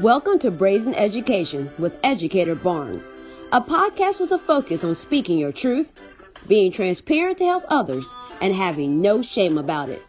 Welcome 0.00 0.38
to 0.40 0.50
Brazen 0.50 0.94
Education 0.94 1.70
with 1.78 1.96
Educator 2.04 2.54
Barnes, 2.54 3.14
a 3.52 3.62
podcast 3.62 4.20
with 4.20 4.32
a 4.32 4.38
focus 4.38 4.84
on 4.84 4.94
speaking 4.94 5.38
your 5.38 5.50
truth, 5.50 5.94
being 6.46 6.72
transparent 6.72 7.38
to 7.38 7.46
help 7.46 7.64
others, 7.68 8.06
and 8.42 8.54
having 8.54 9.00
no 9.00 9.22
shame 9.22 9.56
about 9.56 9.88
it. 9.88 10.02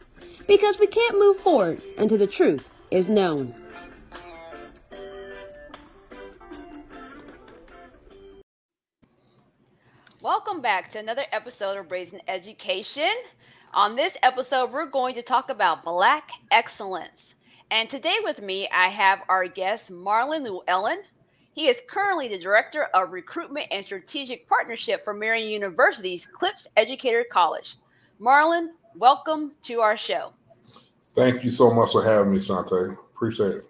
Because 0.47 0.79
we 0.79 0.87
can't 0.87 1.17
move 1.17 1.39
forward 1.39 1.81
until 1.97 2.17
the 2.17 2.27
truth 2.27 2.67
is 2.91 3.07
known. 3.07 3.55
Welcome 10.21 10.59
back 10.59 10.91
to 10.91 10.99
another 10.99 11.23
episode 11.31 11.77
of 11.77 11.87
Brazen 11.87 12.19
Education. 12.27 13.13
On 13.73 13.95
this 13.95 14.17
episode, 14.23 14.71
we're 14.71 14.87
going 14.87 15.13
to 15.13 15.21
talk 15.21 15.51
about 15.51 15.83
Black 15.83 16.31
excellence. 16.49 17.35
And 17.69 17.87
today 17.87 18.15
with 18.23 18.41
me, 18.41 18.67
I 18.73 18.87
have 18.87 19.21
our 19.29 19.47
guest, 19.47 19.91
Marlon 19.91 20.43
Llewellyn. 20.43 21.03
He 21.53 21.67
is 21.67 21.79
currently 21.87 22.27
the 22.27 22.39
Director 22.39 22.85
of 22.95 23.11
Recruitment 23.11 23.67
and 23.69 23.85
Strategic 23.85 24.49
Partnership 24.49 25.03
for 25.03 25.13
Marian 25.13 25.49
University's 25.49 26.25
Klipsch 26.25 26.65
Educator 26.77 27.23
College. 27.31 27.75
Marlon, 28.19 28.69
welcome 28.95 29.51
to 29.63 29.81
our 29.81 29.95
show. 29.95 30.33
Thank 31.09 31.43
you 31.43 31.51
so 31.51 31.69
much 31.69 31.91
for 31.91 32.03
having 32.03 32.33
me, 32.33 32.39
Shante. 32.39 32.95
Appreciate 33.13 33.57
it. 33.57 33.63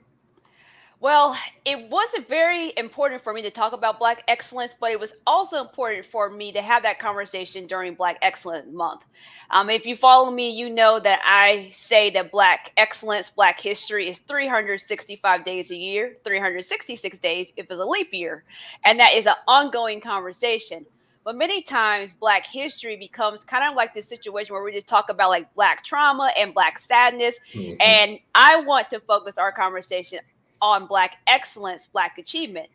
Well, 1.02 1.38
it 1.64 1.90
wasn't 1.90 2.28
very 2.28 2.74
important 2.76 3.22
for 3.24 3.32
me 3.32 3.42
to 3.44 3.52
talk 3.52 3.72
about 3.72 4.00
Black 4.00 4.24
excellence, 4.28 4.76
but 4.78 4.92
it 4.92 5.00
was 5.00 5.14
also 5.26 5.62
important 5.62 6.06
for 6.06 6.30
me 6.30 6.52
to 6.52 6.62
have 6.62 6.84
that 6.84 7.00
conversation 7.00 7.68
during 7.68 7.96
Black 7.96 8.18
Excellence 8.22 8.68
Month. 8.70 9.04
Um, 9.50 9.70
if 9.70 9.86
you 9.86 9.96
follow 9.96 10.30
me, 10.30 10.50
you 10.50 10.70
know 10.70 11.00
that 11.00 11.22
I 11.24 11.72
say 11.74 12.10
that 12.12 12.34
Black 12.34 12.74
excellence, 12.76 13.30
Black 13.30 13.62
history 13.62 14.10
is 14.10 14.18
365 14.20 15.46
days 15.46 15.72
a 15.72 15.76
year, 15.76 16.18
366 16.26 17.18
days 17.20 17.54
if 17.56 17.72
it's 17.72 17.80
a 17.80 17.86
leap 17.86 18.14
year. 18.14 18.44
And 18.84 19.00
that 19.00 19.14
is 19.14 19.26
an 19.26 19.36
ongoing 19.48 20.02
conversation. 20.02 20.86
But 21.24 21.38
many 21.38 21.62
times, 21.62 22.12
Black 22.12 22.46
history 22.46 22.98
becomes 22.98 23.46
kind 23.46 23.64
of 23.64 23.74
like 23.74 23.94
this 23.94 24.08
situation 24.08 24.54
where 24.54 24.64
we 24.64 24.74
just 24.74 24.88
talk 24.88 25.10
about 25.10 25.30
like 25.30 25.54
Black 25.54 25.86
trauma 25.86 26.34
and 26.38 26.54
Black 26.54 26.78
sadness. 26.78 27.40
Mm-hmm. 27.54 27.82
And 27.82 28.20
I 28.36 28.58
want 28.58 28.90
to 28.90 29.00
focus 29.00 29.38
our 29.38 29.54
conversation 29.54 30.20
on 30.62 30.88
Black 30.88 31.18
excellence, 31.28 31.88
Black 31.88 32.18
achievement. 32.18 32.70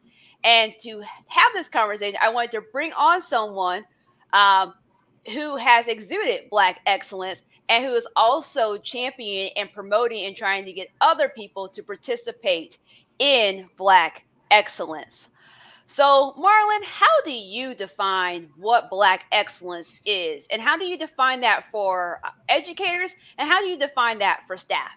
And 0.45 0.75
to 0.81 1.03
have 1.29 1.53
this 1.55 1.69
conversation, 1.69 2.19
I 2.23 2.29
wanted 2.29 2.53
to 2.53 2.61
bring 2.73 2.93
on 2.93 3.21
someone 3.23 3.85
um, 4.33 4.75
who 5.33 5.57
has 5.57 5.89
exuded 5.89 6.51
Black 6.51 6.81
excellence 6.87 7.43
and 7.69 7.85
who 7.85 7.95
is 7.95 8.07
also 8.15 8.77
championing 8.77 9.51
and 9.57 9.73
promoting 9.73 10.27
and 10.27 10.37
trying 10.37 10.65
to 10.67 10.73
get 10.73 10.89
other 11.01 11.31
people 11.31 11.69
to 11.69 11.83
participate 11.83 12.79
in 13.19 13.69
Black 13.79 14.27
excellence. 14.51 15.29
So, 15.87 16.35
Marlon, 16.39 16.83
how 16.85 17.21
do 17.25 17.33
you 17.33 17.75
define 17.75 18.49
what 18.57 18.91
Black 18.91 19.25
excellence 19.33 20.01
is? 20.05 20.47
And 20.51 20.61
how 20.61 20.77
do 20.77 20.85
you 20.85 20.99
define 20.99 21.41
that 21.41 21.71
for 21.71 22.21
educators? 22.49 23.15
And 23.39 23.49
how 23.49 23.61
do 23.61 23.67
you 23.67 23.79
define 23.79 24.19
that 24.19 24.43
for 24.47 24.57
staff? 24.57 24.93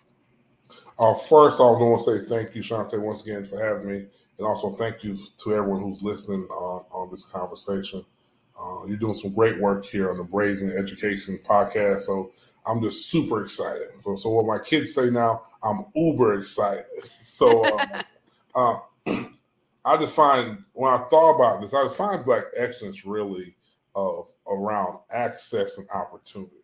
Uh, 0.99 1.13
first, 1.13 1.61
I 1.61 1.63
want 1.65 2.03
to 2.05 2.17
say 2.17 2.35
thank 2.35 2.55
you, 2.55 2.61
Shante, 2.61 3.03
once 3.03 3.23
again 3.25 3.45
for 3.45 3.57
having 3.63 3.87
me, 3.87 4.03
and 4.39 4.47
also 4.47 4.69
thank 4.71 5.03
you 5.03 5.15
to 5.37 5.51
everyone 5.53 5.81
who's 5.81 6.03
listening 6.03 6.47
uh, 6.51 6.79
on 6.95 7.09
this 7.11 7.31
conversation. 7.31 8.01
Uh, 8.59 8.85
you're 8.87 8.97
doing 8.97 9.13
some 9.13 9.33
great 9.33 9.59
work 9.61 9.85
here 9.85 10.09
on 10.09 10.17
the 10.17 10.23
Brazen 10.23 10.75
Education 10.77 11.37
podcast, 11.47 11.99
so 12.01 12.31
I'm 12.65 12.81
just 12.81 13.09
super 13.09 13.43
excited. 13.43 13.83
So, 14.01 14.15
so 14.15 14.29
what 14.31 14.45
my 14.45 14.63
kids 14.63 14.95
say 14.95 15.09
now, 15.11 15.41
I'm 15.63 15.85
uber 15.95 16.33
excited. 16.39 16.85
So, 17.21 17.65
uh, 17.65 18.01
uh, 18.55 18.79
I 19.85 19.97
define 19.97 20.65
when 20.73 20.93
I 20.93 20.99
thought 21.09 21.35
about 21.35 21.61
this, 21.61 21.73
I 21.73 21.83
define 21.83 22.23
Black 22.23 22.43
excellence 22.57 23.05
really 23.05 23.55
of 23.95 24.27
around 24.47 24.99
access 25.13 25.77
and 25.77 25.87
opportunity. 25.95 26.56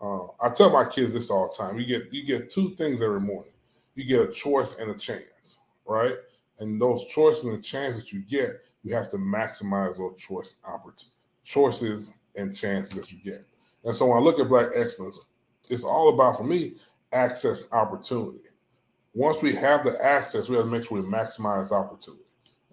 Uh, 0.00 0.26
I 0.42 0.50
tell 0.54 0.70
my 0.70 0.84
kids 0.90 1.14
this 1.14 1.30
all 1.30 1.48
the 1.48 1.62
time. 1.62 1.78
You 1.78 1.86
get 1.86 2.12
you 2.12 2.24
get 2.24 2.50
two 2.50 2.68
things 2.70 3.02
every 3.02 3.20
morning. 3.20 3.52
You 3.94 4.04
get 4.04 4.28
a 4.28 4.32
choice 4.32 4.78
and 4.78 4.90
a 4.90 4.98
chance, 4.98 5.60
right? 5.86 6.14
And 6.58 6.80
those 6.80 7.06
choices 7.06 7.44
and 7.44 7.58
the 7.58 7.62
chance 7.62 7.96
that 7.96 8.12
you 8.12 8.22
get, 8.22 8.50
you 8.82 8.94
have 8.94 9.08
to 9.10 9.16
maximize 9.16 9.96
those 9.96 10.22
choice 10.22 10.56
opportunities, 10.66 11.10
choices 11.44 12.18
and 12.36 12.54
chances 12.54 12.90
that 12.94 13.12
you 13.12 13.18
get. 13.24 13.42
And 13.84 13.94
so 13.94 14.06
when 14.06 14.18
I 14.18 14.20
look 14.20 14.38
at 14.38 14.48
Black 14.48 14.68
excellence, 14.74 15.24
it's 15.70 15.84
all 15.84 16.14
about 16.14 16.36
for 16.36 16.44
me 16.44 16.74
access 17.12 17.72
opportunity. 17.72 18.40
Once 19.14 19.42
we 19.42 19.54
have 19.54 19.82
the 19.84 19.96
access, 20.02 20.48
we 20.48 20.56
have 20.56 20.66
to 20.66 20.70
make 20.70 20.84
sure 20.84 21.00
we 21.00 21.08
maximize 21.08 21.72
opportunity. 21.72 22.22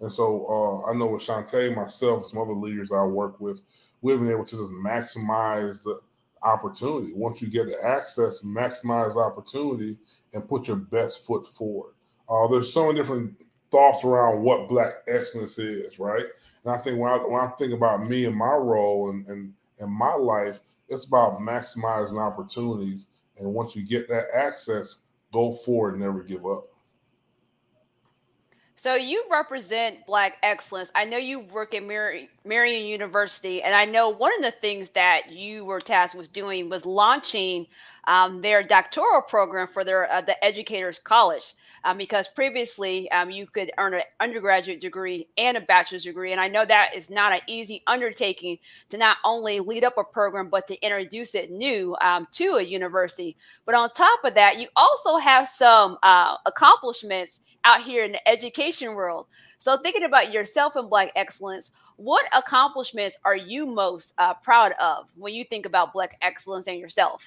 And 0.00 0.12
so 0.12 0.44
uh, 0.46 0.90
I 0.90 0.94
know 0.94 1.06
with 1.06 1.22
Shante, 1.22 1.74
myself, 1.74 2.26
some 2.26 2.40
other 2.42 2.52
leaders 2.52 2.92
I 2.92 3.04
work 3.04 3.40
with, 3.40 3.62
we've 4.02 4.18
been 4.18 4.28
able 4.28 4.44
to 4.44 4.56
just 4.56 4.70
maximize 4.84 5.82
the 5.82 5.98
opportunity. 6.44 7.12
Once 7.14 7.42
you 7.42 7.48
get 7.48 7.66
the 7.66 7.76
access, 7.84 8.42
maximize 8.42 9.16
opportunity 9.16 9.94
and 10.32 10.48
put 10.48 10.68
your 10.68 10.76
best 10.76 11.26
foot 11.26 11.46
forward. 11.46 11.94
Uh, 12.28 12.46
there's 12.48 12.72
so 12.72 12.86
many 12.86 12.98
different 12.98 13.42
thoughts 13.70 14.04
around 14.04 14.42
what 14.42 14.68
black 14.68 14.92
excellence 15.08 15.58
is, 15.58 15.98
right? 15.98 16.24
And 16.64 16.74
I 16.74 16.78
think 16.78 16.98
when 16.98 17.10
I, 17.10 17.16
when 17.16 17.40
I 17.40 17.48
think 17.58 17.72
about 17.72 18.06
me 18.08 18.26
and 18.26 18.36
my 18.36 18.54
role 18.54 19.10
and, 19.10 19.26
and, 19.26 19.52
and 19.80 19.92
my 19.92 20.14
life, 20.14 20.60
it's 20.88 21.06
about 21.06 21.40
maximizing 21.40 22.20
opportunities. 22.20 23.08
And 23.38 23.52
once 23.52 23.74
you 23.74 23.84
get 23.86 24.08
that 24.08 24.26
access, 24.34 24.98
go 25.32 25.52
forward 25.52 25.94
and 25.94 26.02
never 26.02 26.22
give 26.22 26.46
up. 26.46 26.68
So 28.84 28.96
you 28.96 29.24
represent 29.30 30.04
Black 30.06 30.36
excellence. 30.42 30.90
I 30.94 31.06
know 31.06 31.16
you 31.16 31.40
work 31.40 31.72
at 31.72 31.86
Mar- 31.86 32.18
Marian 32.44 32.84
University, 32.84 33.62
and 33.62 33.74
I 33.74 33.86
know 33.86 34.10
one 34.10 34.30
of 34.36 34.42
the 34.42 34.50
things 34.60 34.90
that 34.94 35.32
you 35.32 35.64
were 35.64 35.80
tasked 35.80 36.14
with 36.14 36.34
doing 36.34 36.68
was 36.68 36.84
launching 36.84 37.66
um, 38.06 38.42
their 38.42 38.62
doctoral 38.62 39.22
program 39.22 39.68
for 39.68 39.84
their 39.84 40.12
uh, 40.12 40.20
the 40.20 40.44
Educators 40.44 40.98
College. 40.98 41.54
Um, 41.86 41.96
because 41.96 42.28
previously 42.28 43.10
um, 43.10 43.30
you 43.30 43.46
could 43.46 43.70
earn 43.78 43.94
an 43.94 44.02
undergraduate 44.20 44.82
degree 44.82 45.28
and 45.38 45.56
a 45.56 45.62
bachelor's 45.62 46.04
degree, 46.04 46.32
and 46.32 46.40
I 46.40 46.48
know 46.48 46.66
that 46.66 46.90
is 46.94 47.08
not 47.08 47.32
an 47.32 47.40
easy 47.46 47.82
undertaking 47.86 48.58
to 48.90 48.98
not 48.98 49.16
only 49.24 49.60
lead 49.60 49.84
up 49.84 49.96
a 49.96 50.04
program 50.04 50.50
but 50.50 50.66
to 50.66 50.82
introduce 50.82 51.34
it 51.34 51.50
new 51.50 51.96
um, 52.02 52.26
to 52.32 52.56
a 52.56 52.62
university. 52.62 53.34
But 53.64 53.76
on 53.76 53.90
top 53.94 54.24
of 54.24 54.34
that, 54.34 54.58
you 54.58 54.68
also 54.76 55.16
have 55.16 55.48
some 55.48 55.96
uh, 56.02 56.36
accomplishments 56.44 57.40
out 57.64 57.82
here 57.82 58.04
in 58.04 58.12
the 58.12 58.28
education 58.28 58.94
world. 58.94 59.26
So, 59.58 59.78
thinking 59.78 60.04
about 60.04 60.32
yourself 60.32 60.76
and 60.76 60.90
Black 60.90 61.10
excellence, 61.16 61.70
what 61.96 62.24
accomplishments 62.32 63.16
are 63.24 63.36
you 63.36 63.66
most 63.66 64.14
uh, 64.18 64.34
proud 64.34 64.72
of 64.80 65.06
when 65.16 65.34
you 65.34 65.44
think 65.44 65.66
about 65.66 65.92
Black 65.92 66.16
excellence 66.22 66.66
and 66.66 66.78
yourself? 66.78 67.22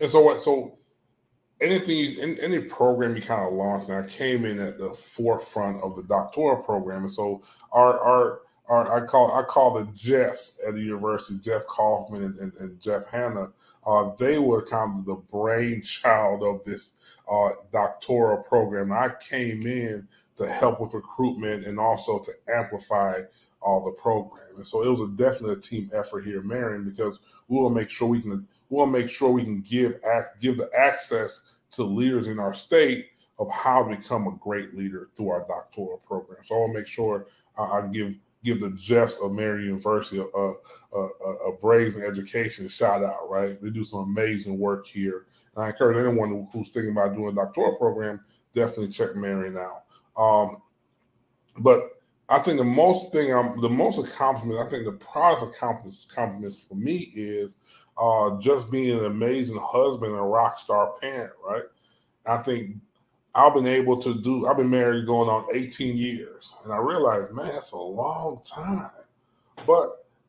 And 0.00 0.08
so, 0.08 0.20
what? 0.22 0.40
So, 0.40 0.78
anything, 1.60 1.98
in, 2.22 2.36
any 2.42 2.60
program 2.68 3.16
you 3.16 3.22
kind 3.22 3.46
of 3.46 3.54
launched, 3.54 3.88
and 3.88 4.04
I 4.04 4.08
came 4.08 4.44
in 4.44 4.58
at 4.58 4.78
the 4.78 4.90
forefront 4.90 5.76
of 5.82 5.96
the 5.96 6.04
doctoral 6.08 6.62
program, 6.62 7.02
and 7.02 7.10
so 7.10 7.42
our 7.72 7.98
our 8.00 8.40
our 8.68 9.02
I 9.02 9.06
call 9.06 9.32
I 9.32 9.42
call 9.42 9.74
the 9.74 9.90
Jeffs 9.94 10.60
at 10.66 10.74
the 10.74 10.80
university, 10.80 11.40
Jeff 11.42 11.66
Kaufman 11.66 12.22
and, 12.22 12.38
and, 12.38 12.52
and 12.60 12.80
Jeff 12.80 13.10
Hanna. 13.12 13.46
Uh, 13.86 14.10
they 14.18 14.38
were 14.38 14.64
kind 14.66 14.98
of 14.98 15.06
the 15.06 15.22
brainchild 15.30 16.42
of 16.42 16.64
this 16.64 16.98
uh, 17.30 17.50
doctoral 17.72 18.42
program. 18.42 18.92
I 18.92 19.10
came 19.28 19.62
in 19.62 20.06
to 20.36 20.46
help 20.46 20.80
with 20.80 20.94
recruitment 20.94 21.66
and 21.66 21.78
also 21.78 22.18
to 22.18 22.30
amplify 22.54 23.14
all 23.60 23.84
the 23.84 24.00
program. 24.00 24.46
And 24.56 24.66
so 24.66 24.82
it 24.82 24.88
was 24.88 25.00
a 25.00 25.12
definitely 25.12 25.56
a 25.56 25.60
team 25.60 25.90
effort 25.92 26.24
here, 26.24 26.42
Marian, 26.42 26.84
because 26.84 27.20
we 27.48 27.56
will 27.56 27.70
make 27.70 27.90
sure 27.90 28.08
we 28.08 28.20
can 28.20 28.46
we 28.68 28.78
will 28.78 28.86
make 28.86 29.08
sure 29.08 29.30
we 29.30 29.44
can 29.44 29.60
give 29.60 29.94
give 30.40 30.56
the 30.56 30.70
access 30.78 31.42
to 31.72 31.82
leaders 31.82 32.28
in 32.28 32.38
our 32.38 32.54
state 32.54 33.10
of 33.38 33.48
how 33.52 33.84
to 33.84 33.96
become 33.96 34.26
a 34.26 34.36
great 34.40 34.74
leader 34.74 35.08
through 35.16 35.30
our 35.30 35.46
doctoral 35.46 36.00
program. 36.06 36.38
So 36.44 36.54
I'll 36.54 36.72
make 36.72 36.86
sure 36.86 37.26
I, 37.58 37.62
I 37.62 37.88
give 37.92 38.14
give 38.44 38.60
the 38.60 38.74
Jeffs 38.78 39.20
of 39.22 39.32
Marian 39.32 39.66
University 39.66 40.20
a, 40.20 40.38
a, 40.38 40.54
a, 40.94 41.32
a 41.48 41.56
brazen 41.60 42.02
education 42.08 42.68
shout 42.68 43.02
out. 43.02 43.28
Right, 43.28 43.56
they 43.60 43.70
do 43.70 43.84
some 43.84 44.10
amazing 44.10 44.58
work 44.58 44.86
here 44.86 45.26
I 45.58 45.68
encourage 45.68 45.96
anyone 45.96 46.46
who's 46.52 46.68
thinking 46.68 46.92
about 46.92 47.14
doing 47.14 47.28
a 47.28 47.34
doctoral 47.34 47.76
program, 47.76 48.20
definitely 48.54 48.88
check 48.88 49.16
Marian 49.16 49.56
out. 49.56 49.84
Um, 50.20 50.56
but 51.58 52.00
I 52.28 52.38
think 52.38 52.58
the 52.58 52.64
most 52.64 53.12
thing 53.12 53.32
I'm 53.32 53.60
the 53.60 53.68
most 53.68 53.98
accomplishment, 53.98 54.58
I 54.60 54.68
think 54.68 54.84
the 54.84 55.04
proudest 55.04 55.62
accomplishment 55.62 56.54
for 56.54 56.74
me 56.74 57.08
is 57.14 57.56
uh, 57.98 58.38
just 58.40 58.70
being 58.70 58.98
an 58.98 59.06
amazing 59.06 59.58
husband 59.60 60.12
and 60.12 60.20
a 60.20 60.24
rock 60.24 60.58
star 60.58 60.94
parent, 61.00 61.32
right? 61.44 61.62
I 62.26 62.38
think 62.38 62.76
I've 63.34 63.54
been 63.54 63.66
able 63.66 63.98
to 63.98 64.20
do, 64.20 64.46
I've 64.46 64.56
been 64.56 64.70
married 64.70 65.06
going 65.06 65.28
on 65.28 65.44
18 65.54 65.96
years. 65.96 66.62
And 66.64 66.72
I 66.72 66.78
realized, 66.78 67.32
man, 67.34 67.46
that's 67.46 67.72
a 67.72 67.78
long 67.78 68.40
time. 68.44 69.66
But 69.66 69.86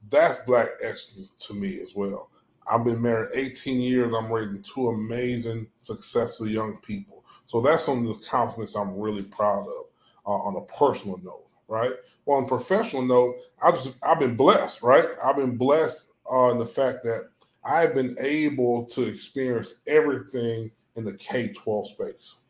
that's 0.10 0.40
black 0.40 0.68
excellence 0.84 1.30
to 1.48 1.54
me 1.54 1.68
as 1.68 1.94
well. 1.96 2.30
I've 2.72 2.86
been 2.86 3.02
married 3.02 3.30
18 3.36 3.82
years. 3.82 4.14
I'm 4.16 4.32
raising 4.32 4.62
two 4.62 4.90
amazing, 4.90 5.68
successful 5.78 6.48
young 6.48 6.78
people. 6.86 7.24
So 7.46 7.62
that's 7.62 7.86
some 7.86 8.00
of 8.00 8.06
the 8.06 8.26
accomplishments 8.26 8.76
I'm 8.76 9.00
really 9.00 9.24
proud 9.24 9.62
of 9.62 9.86
uh, 10.26 10.32
on 10.32 10.62
a 10.62 10.66
personal 10.78 11.18
note, 11.24 11.46
right? 11.68 11.92
Well, 12.26 12.40
on 12.40 12.44
a 12.44 12.48
professional 12.48 13.04
note, 13.04 13.36
I 13.66 13.72
just 13.72 13.96
I've 14.04 14.20
been 14.20 14.36
blessed, 14.36 14.84
right? 14.84 15.06
I've 15.24 15.38
been 15.38 15.58
blessed 15.58 16.12
uh, 16.32 16.52
in 16.52 16.60
the 16.60 16.66
fact 16.66 17.04
that 17.04 17.30
I've 17.64 17.96
been 17.96 18.16
able 18.20 18.86
to 18.86 19.08
experience 19.08 19.80
everything 19.88 20.72
in 20.96 21.06
the 21.06 21.16
K 21.18 21.54
12 21.54 21.88
space. 21.88 22.42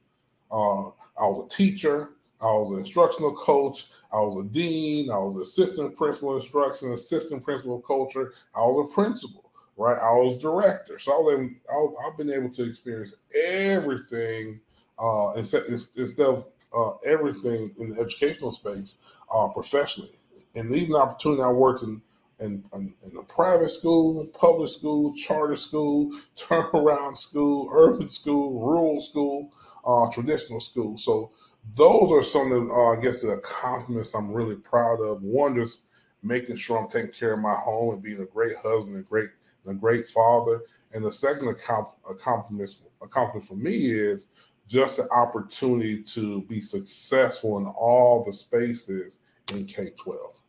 Uh, 0.51 0.87
I 1.19 1.27
was 1.27 1.45
a 1.45 1.49
teacher, 1.49 2.11
I 2.41 2.45
was 2.45 2.71
an 2.71 2.79
instructional 2.79 3.33
coach, 3.33 3.87
I 4.13 4.17
was 4.17 4.45
a 4.45 4.49
dean, 4.49 5.09
I 5.11 5.17
was 5.17 5.41
assistant 5.41 5.95
principal 5.95 6.35
instruction, 6.35 6.91
assistant 6.91 7.43
principal 7.43 7.81
culture, 7.81 8.33
I 8.55 8.61
was 8.61 8.89
a 8.89 8.93
principal, 8.93 9.46
right? 9.77 9.97
I 10.01 10.11
was 10.11 10.37
director. 10.37 10.99
So 10.99 11.11
I 11.11 12.03
have 12.03 12.17
been 12.17 12.31
able 12.31 12.49
to 12.49 12.63
experience 12.63 13.15
everything 13.47 14.59
uh, 14.99 15.33
instead, 15.37 15.63
instead 15.67 16.25
of 16.27 16.45
uh, 16.75 16.97
everything 17.05 17.71
in 17.79 17.89
the 17.89 18.01
educational 18.01 18.51
space 18.51 18.97
uh, 19.33 19.47
professionally. 19.49 20.09
And 20.55 20.71
even 20.73 20.91
the 20.91 20.97
opportunity 20.97 21.41
I 21.41 21.51
worked 21.51 21.83
in 21.83 22.01
in, 22.39 22.63
in, 22.75 22.93
in, 23.03 23.17
a 23.17 23.23
private 23.23 23.67
school, 23.67 24.27
public 24.39 24.69
school, 24.69 25.11
charter 25.15 25.55
school, 25.55 26.11
turnaround 26.35 27.17
school, 27.17 27.67
urban 27.73 28.07
school, 28.07 28.63
rural 28.63 28.99
school, 29.01 29.51
uh, 29.85 30.07
traditional 30.11 30.59
school. 30.59 30.97
So 30.99 31.31
those 31.75 32.11
are 32.11 32.23
some 32.23 32.51
of 32.51 32.67
the, 32.67 32.71
uh, 32.71 32.97
I 32.97 33.01
guess, 33.01 33.21
the 33.21 33.29
accomplishments 33.29 34.13
I'm 34.13 34.33
really 34.33 34.57
proud 34.57 34.99
of. 35.01 35.23
One, 35.23 35.55
just 35.55 35.81
making 36.23 36.57
sure 36.57 36.77
I'm 36.77 36.87
taking 36.87 37.11
care 37.11 37.33
of 37.33 37.39
my 37.39 37.55
home 37.55 37.95
and 37.95 38.03
being 38.03 38.21
a 38.21 38.25
great 38.25 38.55
husband 38.61 38.95
and 38.95 39.09
great, 39.09 39.29
a 39.69 39.75
great 39.75 40.05
father. 40.07 40.61
And 40.93 41.03
the 41.03 41.11
second 41.11 41.49
accomplishment, 41.49 42.71
accomplishment 43.01 43.45
for 43.45 43.55
me 43.55 43.75
is 43.75 44.27
just 44.67 44.97
the 44.97 45.09
opportunity 45.11 46.03
to 46.03 46.41
be 46.43 46.59
successful 46.59 47.57
in 47.57 47.65
all 47.77 48.23
the 48.23 48.33
spaces 48.33 49.19
in 49.53 49.65
K 49.65 49.87
12. 49.97 50.41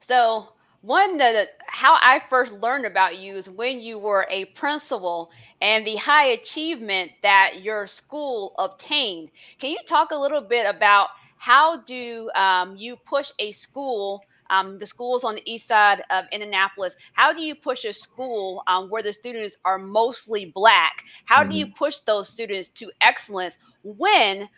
So 0.00 0.48
one 0.82 1.16
that 1.18 1.48
how 1.68 1.94
I 2.00 2.22
first 2.28 2.52
learned 2.54 2.86
about 2.86 3.18
you 3.18 3.36
is 3.36 3.48
when 3.48 3.80
you 3.80 3.98
were 3.98 4.26
a 4.28 4.46
principal 4.46 5.30
and 5.60 5.86
the 5.86 5.96
high 5.96 6.26
achievement 6.26 7.12
that 7.22 7.62
your 7.62 7.86
school 7.86 8.54
obtained. 8.58 9.30
Can 9.60 9.70
you 9.70 9.78
talk 9.86 10.10
a 10.10 10.16
little 10.16 10.40
bit 10.40 10.66
about 10.66 11.08
how 11.38 11.78
do 11.82 12.30
um, 12.34 12.76
you 12.76 12.96
push 12.96 13.30
a 13.38 13.52
school? 13.52 14.22
Um, 14.52 14.78
the 14.78 14.86
schools 14.86 15.24
on 15.24 15.34
the 15.34 15.42
east 15.50 15.66
side 15.66 16.02
of 16.10 16.26
Indianapolis. 16.30 16.94
How 17.14 17.32
do 17.32 17.42
you 17.42 17.54
push 17.56 17.84
a 17.84 17.92
school 17.92 18.62
um, 18.68 18.88
where 18.88 19.02
the 19.02 19.12
students 19.12 19.56
are 19.64 19.78
mostly 19.78 20.44
black? 20.44 21.02
How 21.24 21.40
mm-hmm. 21.40 21.50
do 21.50 21.58
you 21.58 21.66
mm-hmm. 21.66 21.74
push 21.74 21.96
those 22.06 22.28
students 22.28 22.68
to 22.68 22.92
excellence 23.00 23.58
when 23.82 24.48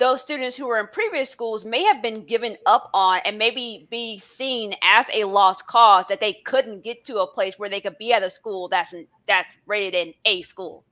those 0.00 0.22
students 0.22 0.56
who 0.56 0.66
were 0.66 0.80
in 0.80 0.86
previous 0.88 1.30
schools 1.30 1.64
may 1.64 1.84
have 1.84 2.02
been 2.02 2.24
given 2.24 2.56
up 2.64 2.90
on 2.94 3.20
and 3.26 3.38
maybe 3.38 3.86
be 3.90 4.18
seen 4.18 4.74
as 4.82 5.06
a 5.12 5.24
lost 5.24 5.66
cause 5.66 6.06
that 6.08 6.20
they 6.20 6.32
couldn't 6.32 6.82
get 6.82 7.04
to 7.04 7.18
a 7.18 7.26
place 7.26 7.58
where 7.58 7.68
they 7.68 7.82
could 7.82 7.98
be 7.98 8.12
at 8.12 8.22
a 8.22 8.30
school 8.30 8.66
that's 8.68 8.94
that's 9.28 9.54
rated 9.66 10.08
an 10.08 10.14
a 10.24 10.42
school. 10.42 10.84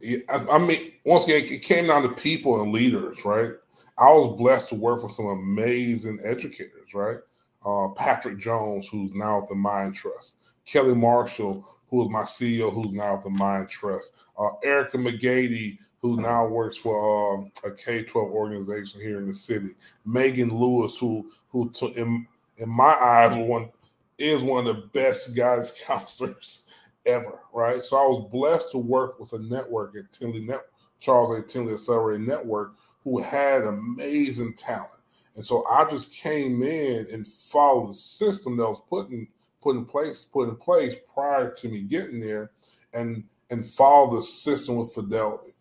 Yeah, 0.00 0.18
I, 0.30 0.44
I 0.52 0.58
mean, 0.58 0.92
once 1.04 1.26
again, 1.26 1.42
it 1.44 1.62
came 1.62 1.88
down 1.88 2.02
to 2.02 2.08
people 2.08 2.62
and 2.62 2.72
leaders, 2.72 3.24
right? 3.24 3.50
I 3.98 4.10
was 4.10 4.38
blessed 4.38 4.68
to 4.70 4.74
work 4.76 5.02
with 5.02 5.12
some 5.12 5.26
amazing 5.26 6.18
educators, 6.24 6.77
right? 6.94 7.18
Uh, 7.64 7.88
Patrick 7.96 8.38
Jones, 8.38 8.88
who's 8.88 9.12
now 9.14 9.42
at 9.42 9.48
the 9.48 9.54
Mind 9.54 9.94
Trust, 9.94 10.36
Kelly 10.64 10.94
Marshall, 10.94 11.66
who 11.88 12.02
is 12.02 12.10
my 12.10 12.22
CEO, 12.22 12.72
who's 12.72 12.92
now 12.92 13.16
at 13.16 13.22
the 13.22 13.30
Mind 13.30 13.68
Trust, 13.68 14.14
uh, 14.38 14.50
Erica 14.64 14.98
McGady, 14.98 15.78
who 16.00 16.20
now 16.20 16.46
works 16.46 16.78
for 16.78 17.34
um, 17.34 17.50
a 17.64 17.70
K 17.72 18.04
twelve 18.04 18.30
organization 18.30 19.00
here 19.00 19.18
in 19.18 19.26
the 19.26 19.34
city. 19.34 19.70
Megan 20.04 20.50
Lewis, 20.56 20.98
who 20.98 21.30
who 21.48 21.72
in 21.96 22.26
in 22.58 22.68
my 22.68 22.96
eyes 23.00 23.36
one 23.36 23.70
is 24.18 24.42
one 24.42 24.66
of 24.66 24.76
the 24.76 24.82
best 24.92 25.36
guidance 25.36 25.84
counselors 25.86 26.72
ever. 27.06 27.32
Right, 27.52 27.80
so 27.80 27.96
I 27.96 28.06
was 28.06 28.28
blessed 28.30 28.70
to 28.72 28.78
work 28.78 29.18
with 29.18 29.32
a 29.32 29.42
network 29.42 29.94
at 29.96 30.12
Tindley 30.12 30.44
Net 30.44 30.60
Charles 31.00 31.38
A. 31.38 31.46
Tindley 31.46 31.72
Accelerated 31.72 32.26
Network 32.26 32.74
who 33.04 33.22
had 33.22 33.62
amazing 33.62 34.54
talent. 34.54 35.00
And 35.38 35.46
so 35.46 35.64
I 35.72 35.86
just 35.90 36.14
came 36.14 36.62
in 36.62 37.06
and 37.14 37.26
followed 37.26 37.90
the 37.90 37.94
system 37.94 38.58
that 38.58 38.64
was 38.64 38.82
put 38.90 39.10
in 39.10 39.26
put 39.62 39.76
in 39.76 39.86
place 39.86 40.26
put 40.26 40.50
in 40.50 40.56
place 40.56 40.96
prior 41.14 41.54
to 41.54 41.68
me 41.70 41.84
getting 41.84 42.20
there, 42.20 42.50
and 42.92 43.24
and 43.50 43.64
follow 43.64 44.16
the 44.16 44.22
system 44.22 44.76
with 44.76 44.92
fidelity 44.92 45.52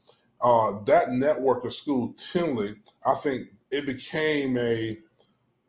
uh, 0.41 0.83
that 0.85 1.09
network 1.11 1.63
of 1.65 1.73
school, 1.73 2.13
Tindley, 2.13 2.69
I 3.05 3.15
think 3.15 3.49
it 3.71 3.85
became 3.85 4.57
a 4.57 4.97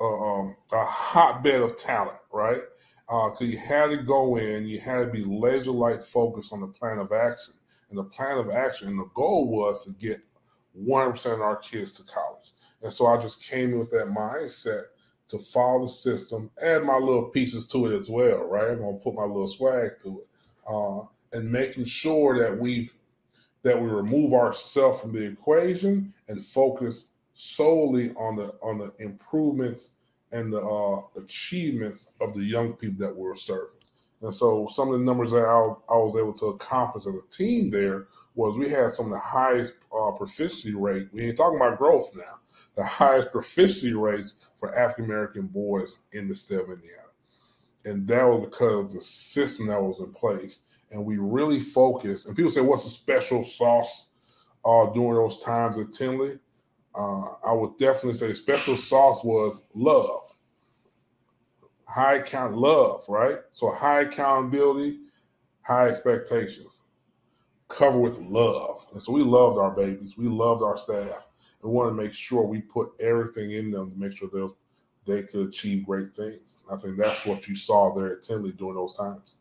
um, 0.01 0.55
a 0.73 0.85
hotbed 0.85 1.63
of 1.63 1.77
talent, 1.77 2.19
right? 2.33 2.61
Because 3.07 3.43
uh, 3.43 3.45
you 3.45 3.59
had 3.59 3.91
to 3.91 4.05
go 4.05 4.37
in, 4.37 4.67
you 4.67 4.79
had 4.81 5.07
to 5.07 5.13
be 5.13 5.25
laser 5.25 5.73
light 5.73 5.97
focused 5.97 6.53
on 6.53 6.61
the 6.61 6.69
plan 6.69 6.99
of 6.99 7.11
action, 7.13 7.55
and 7.91 7.99
the 7.99 8.05
plan 8.05 8.39
of 8.39 8.51
action, 8.51 8.89
and 8.89 8.99
the 8.99 9.09
goal 9.15 9.49
was 9.51 9.87
to 9.87 9.99
get 9.99 10.19
100% 10.79 11.35
of 11.35 11.41
our 11.41 11.57
kids 11.57 11.93
to 11.95 12.05
college. 12.05 12.48
And 12.83 12.93
so 12.93 13.07
I 13.07 13.21
just 13.21 13.49
came 13.49 13.73
in 13.73 13.79
with 13.79 13.91
that 13.91 14.15
mindset 14.17 14.85
to 15.29 15.39
follow 15.39 15.83
the 15.83 15.89
system, 15.89 16.51
add 16.65 16.85
my 16.85 16.97
little 16.97 17.29
pieces 17.31 17.67
to 17.69 17.87
it 17.87 17.93
as 17.93 18.09
well, 18.09 18.49
right? 18.49 18.71
I'm 18.71 18.81
gonna 18.81 18.97
put 18.99 19.15
my 19.15 19.25
little 19.25 19.47
swag 19.47 19.99
to 20.01 20.21
it, 20.21 20.29
uh, 20.67 21.01
and 21.33 21.53
making 21.53 21.85
sure 21.85 22.37
that 22.39 22.59
we 22.59 22.91
that 23.63 23.79
we 23.79 23.89
remove 23.89 24.33
ourselves 24.33 25.03
from 25.03 25.13
the 25.13 25.33
equation 25.33 26.15
and 26.29 26.41
focus 26.41 27.11
solely 27.35 28.11
on 28.11 28.37
the 28.37 28.57
on 28.63 28.79
the 28.79 28.93
improvements 29.01 29.95
and 30.33 30.53
the 30.53 30.61
uh, 30.61 31.21
achievements 31.21 32.11
of 32.21 32.35
the 32.35 32.45
young 32.45 32.75
people 32.75 33.07
that 33.07 33.17
we're 33.17 33.37
serving. 33.37 33.75
And 34.21 34.35
so 34.35 34.67
some 34.69 34.93
of 34.93 34.99
the 34.99 35.05
numbers 35.05 35.31
that 35.31 35.45
I, 35.45 35.95
I, 35.95 35.97
was 35.97 36.19
able 36.21 36.35
to 36.35 36.47
accomplish 36.47 37.07
as 37.07 37.15
a 37.15 37.31
team 37.31 37.71
there 37.71 38.09
was 38.35 38.59
we 38.59 38.69
had 38.69 38.91
some 38.91 39.07
of 39.07 39.13
the 39.13 39.23
highest 39.23 39.77
uh, 39.97 40.11
proficiency 40.13 40.75
rate. 40.75 41.07
We 41.13 41.23
ain't 41.23 41.37
talking 41.37 41.59
about 41.59 41.79
growth 41.79 42.11
now. 42.17 42.35
The 42.79 42.85
highest 42.85 43.33
proficiency 43.33 43.95
rates 43.95 44.51
for 44.57 44.75
African 44.75 45.05
American 45.05 45.49
boys 45.49 46.01
in 46.13 46.29
the 46.29 46.35
state 46.35 46.61
of 46.61 46.71
Indiana. 46.71 47.03
And 47.85 48.09
that 48.09 48.25
was 48.25 48.47
because 48.49 48.85
of 48.85 48.93
the 48.93 49.01
system 49.01 49.67
that 49.67 49.83
was 49.83 50.01
in 50.01 50.13
place 50.15 50.63
and 50.91 51.07
we 51.07 51.19
really 51.19 51.61
focus. 51.61 52.27
And 52.27 52.37
people 52.37 52.51
say, 52.51 52.61
"What's 52.61 52.85
the 52.85 52.91
special 52.91 53.45
sauce 53.45 54.11
uh, 54.64 54.87
during 54.93 55.14
those 55.14 55.43
times 55.43 55.79
at 55.79 55.93
Tindley?" 55.93 56.33
Uh, 56.95 57.25
I 57.45 57.52
would 57.52 57.76
definitely 57.79 58.14
say 58.14 58.33
special 58.33 58.75
sauce 58.75 59.23
was 59.23 59.64
love, 59.75 60.35
high 61.87 62.17
account 62.17 62.57
love, 62.57 63.05
right? 63.09 63.37
So 63.52 63.71
high 63.71 64.02
accountability, 64.02 64.99
high 65.62 65.88
expectations, 65.88 66.83
cover 67.69 68.00
with 68.00 68.19
love. 68.21 68.85
And 68.93 69.02
so 69.02 69.12
we 69.12 69.23
loved 69.23 69.59
our 69.59 69.75
babies, 69.76 70.17
we 70.19 70.29
loved 70.29 70.62
our 70.62 70.79
staff, 70.79 71.27
and 71.62 71.73
want 71.73 71.91
to 71.91 72.03
make 72.03 72.15
sure 72.15 72.47
we 72.47 72.61
put 72.61 72.93
everything 73.00 73.53
in 73.53 73.71
them 73.71 73.91
to 73.91 73.99
make 73.99 74.17
sure 74.17 74.29
they 74.33 74.47
they 75.09 75.23
could 75.23 75.49
achieve 75.49 75.87
great 75.87 76.15
things. 76.15 76.62
I 76.71 76.77
think 76.77 76.99
that's 76.99 77.25
what 77.25 77.49
you 77.49 77.57
saw 77.57 77.95
there 77.95 78.12
at 78.12 78.23
Tindley 78.23 78.53
during 78.53 78.75
those 78.75 78.95
times. 78.95 79.38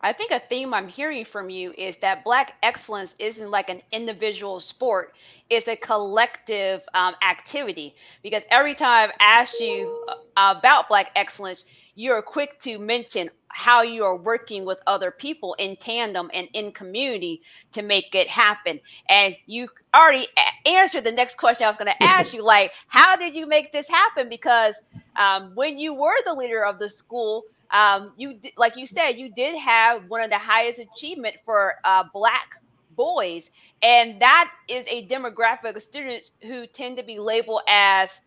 I 0.00 0.12
think 0.12 0.32
a 0.32 0.40
theme 0.48 0.74
I'm 0.74 0.88
hearing 0.88 1.24
from 1.24 1.48
you 1.48 1.72
is 1.78 1.96
that 1.98 2.24
Black 2.24 2.54
excellence 2.64 3.14
isn't 3.20 3.50
like 3.50 3.68
an 3.68 3.80
individual 3.92 4.58
sport, 4.58 5.14
it's 5.48 5.68
a 5.68 5.76
collective 5.76 6.82
um, 6.94 7.14
activity. 7.22 7.94
Because 8.22 8.42
every 8.50 8.74
time 8.74 9.10
I've 9.10 9.16
asked 9.20 9.60
you 9.60 10.04
uh, 10.08 10.54
about 10.58 10.88
Black 10.88 11.12
excellence, 11.14 11.64
you're 11.94 12.22
quick 12.22 12.58
to 12.60 12.78
mention 12.78 13.30
how 13.48 13.82
you 13.82 14.02
are 14.04 14.16
working 14.16 14.64
with 14.64 14.78
other 14.86 15.10
people 15.10 15.54
in 15.58 15.76
tandem 15.76 16.30
and 16.32 16.48
in 16.54 16.72
community 16.72 17.42
to 17.72 17.82
make 17.82 18.14
it 18.14 18.28
happen. 18.28 18.80
And 19.10 19.36
you 19.46 19.68
already 19.94 20.26
answered 20.64 21.04
the 21.04 21.12
next 21.12 21.36
question 21.36 21.66
I 21.66 21.70
was 21.70 21.76
going 21.76 21.92
to 21.92 22.02
ask 22.02 22.32
you 22.32 22.42
like, 22.42 22.72
how 22.88 23.14
did 23.16 23.34
you 23.34 23.46
make 23.46 23.72
this 23.72 23.88
happen? 23.88 24.28
Because 24.30 24.76
um, 25.16 25.52
when 25.54 25.78
you 25.78 25.92
were 25.92 26.16
the 26.24 26.32
leader 26.32 26.64
of 26.64 26.78
the 26.78 26.88
school, 26.88 27.44
um, 27.72 28.12
you 28.16 28.38
like 28.56 28.76
you 28.76 28.86
said, 28.86 29.12
you 29.12 29.32
did 29.34 29.58
have 29.58 30.08
one 30.08 30.22
of 30.22 30.30
the 30.30 30.38
highest 30.38 30.78
achievement 30.78 31.36
for 31.44 31.76
uh, 31.84 32.04
black 32.12 32.60
boys, 32.96 33.50
and 33.82 34.20
that 34.20 34.50
is 34.68 34.84
a 34.88 35.06
demographic 35.06 35.74
of 35.74 35.82
students 35.82 36.32
who 36.42 36.66
tend 36.66 36.98
to 36.98 37.02
be 37.02 37.18
labeled 37.18 37.62
as 37.68 38.20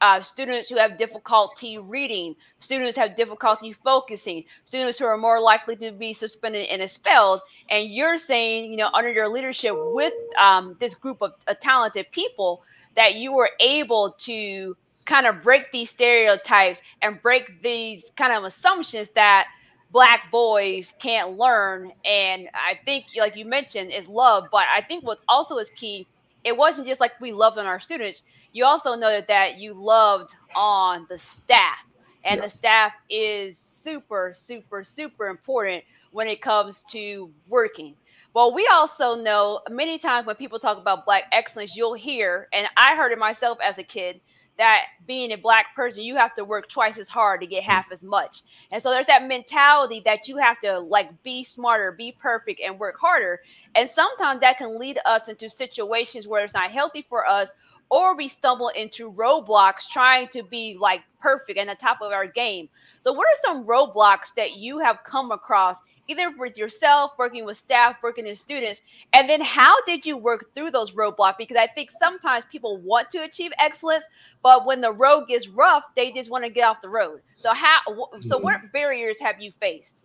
uh, 0.00 0.20
students 0.20 0.68
who 0.68 0.76
have 0.76 0.98
difficulty 0.98 1.78
reading, 1.78 2.36
students 2.58 2.96
have 2.96 3.16
difficulty 3.16 3.72
focusing, 3.72 4.44
students 4.64 4.98
who 4.98 5.04
are 5.04 5.16
more 5.16 5.40
likely 5.40 5.76
to 5.76 5.92
be 5.92 6.12
suspended 6.12 6.66
and 6.68 6.82
expelled. 6.82 7.40
And 7.70 7.90
you're 7.90 8.18
saying, 8.18 8.70
you 8.70 8.76
know, 8.76 8.90
under 8.92 9.10
your 9.10 9.28
leadership 9.28 9.74
with 9.76 10.14
um, 10.38 10.76
this 10.80 10.94
group 10.94 11.22
of, 11.22 11.32
of 11.46 11.60
talented 11.60 12.06
people, 12.12 12.62
that 12.96 13.16
you 13.16 13.32
were 13.32 13.50
able 13.60 14.12
to 14.18 14.76
kind 15.04 15.26
of 15.26 15.42
break 15.42 15.70
these 15.72 15.90
stereotypes 15.90 16.80
and 17.02 17.20
break 17.20 17.62
these 17.62 18.12
kind 18.16 18.32
of 18.32 18.44
assumptions 18.44 19.08
that 19.14 19.46
black 19.90 20.30
boys 20.30 20.92
can't 20.98 21.36
learn. 21.38 21.92
And 22.04 22.48
I 22.54 22.78
think, 22.84 23.06
like 23.16 23.36
you 23.36 23.44
mentioned, 23.44 23.92
is 23.92 24.08
love. 24.08 24.48
But 24.50 24.64
I 24.74 24.80
think 24.80 25.04
what 25.04 25.20
also 25.28 25.58
is 25.58 25.70
key, 25.70 26.06
it 26.42 26.56
wasn't 26.56 26.86
just 26.86 27.00
like 27.00 27.12
we 27.20 27.32
loved 27.32 27.58
on 27.58 27.66
our 27.66 27.80
students. 27.80 28.22
You 28.54 28.64
also 28.64 28.94
noted 28.94 29.26
that 29.28 29.58
you 29.58 29.74
loved 29.74 30.34
on 30.56 31.06
the 31.10 31.18
staff. 31.18 31.84
And 32.24 32.36
yes. 32.36 32.42
the 32.44 32.48
staff 32.48 32.92
is 33.10 33.58
super, 33.58 34.32
super, 34.34 34.82
super 34.84 35.26
important 35.28 35.84
when 36.12 36.28
it 36.28 36.40
comes 36.40 36.82
to 36.92 37.30
working. 37.48 37.96
Well, 38.32 38.54
we 38.54 38.68
also 38.72 39.16
know 39.16 39.60
many 39.68 39.98
times 39.98 40.26
when 40.26 40.36
people 40.36 40.58
talk 40.58 40.78
about 40.78 41.04
black 41.04 41.24
excellence, 41.32 41.76
you'll 41.76 41.94
hear, 41.94 42.48
and 42.52 42.66
I 42.76 42.96
heard 42.96 43.12
it 43.12 43.18
myself 43.18 43.58
as 43.62 43.78
a 43.78 43.82
kid, 43.82 44.20
that 44.56 44.82
being 45.06 45.32
a 45.32 45.36
black 45.36 45.74
person, 45.74 46.04
you 46.04 46.14
have 46.14 46.34
to 46.36 46.44
work 46.44 46.68
twice 46.68 46.96
as 46.96 47.08
hard 47.08 47.40
to 47.40 47.46
get 47.46 47.64
half 47.64 47.90
as 47.92 48.04
much. 48.04 48.42
And 48.70 48.80
so 48.80 48.90
there's 48.90 49.06
that 49.06 49.26
mentality 49.26 50.00
that 50.04 50.28
you 50.28 50.36
have 50.36 50.60
to 50.60 50.78
like 50.78 51.22
be 51.24 51.42
smarter, 51.42 51.90
be 51.90 52.12
perfect, 52.12 52.60
and 52.60 52.78
work 52.78 52.96
harder. 53.00 53.40
And 53.74 53.88
sometimes 53.88 54.40
that 54.40 54.58
can 54.58 54.78
lead 54.78 54.98
us 55.06 55.28
into 55.28 55.50
situations 55.50 56.28
where 56.28 56.44
it's 56.44 56.54
not 56.54 56.70
healthy 56.70 57.04
for 57.08 57.26
us, 57.26 57.50
or 57.90 58.16
we 58.16 58.28
stumble 58.28 58.68
into 58.68 59.12
roadblocks 59.12 59.88
trying 59.90 60.28
to 60.28 60.42
be 60.42 60.76
like 60.80 61.02
perfect 61.20 61.58
and 61.58 61.68
the 61.68 61.74
top 61.74 61.98
of 62.00 62.12
our 62.12 62.26
game. 62.26 62.68
So, 63.02 63.12
what 63.12 63.26
are 63.26 63.40
some 63.42 63.64
roadblocks 63.64 64.34
that 64.36 64.56
you 64.56 64.78
have 64.78 64.98
come 65.04 65.30
across 65.30 65.78
either 66.08 66.32
with 66.38 66.56
yourself, 66.56 67.12
working 67.18 67.44
with 67.44 67.56
staff, 67.56 67.96
working 68.02 68.24
with 68.24 68.38
students? 68.38 68.80
And 69.12 69.28
then 69.28 69.40
how 69.40 69.74
did 69.84 70.04
you 70.06 70.16
work 70.16 70.54
through 70.54 70.70
those 70.70 70.92
roadblocks? 70.92 71.38
Because 71.38 71.56
I 71.56 71.66
think 71.66 71.90
sometimes 71.98 72.44
people 72.50 72.78
want 72.78 73.10
to 73.12 73.18
achieve 73.18 73.52
excellence, 73.58 74.04
but 74.42 74.66
when 74.66 74.80
the 74.80 74.92
road 74.92 75.26
gets 75.28 75.48
rough, 75.48 75.84
they 75.96 76.12
just 76.12 76.30
want 76.30 76.44
to 76.44 76.50
get 76.50 76.66
off 76.66 76.82
the 76.82 76.88
road. 76.88 77.20
So 77.36 77.52
how 77.52 77.80
so 78.20 78.38
what 78.38 78.58
mm-hmm. 78.58 78.66
barriers 78.72 79.16
have 79.20 79.40
you 79.40 79.52
faced? 79.60 80.04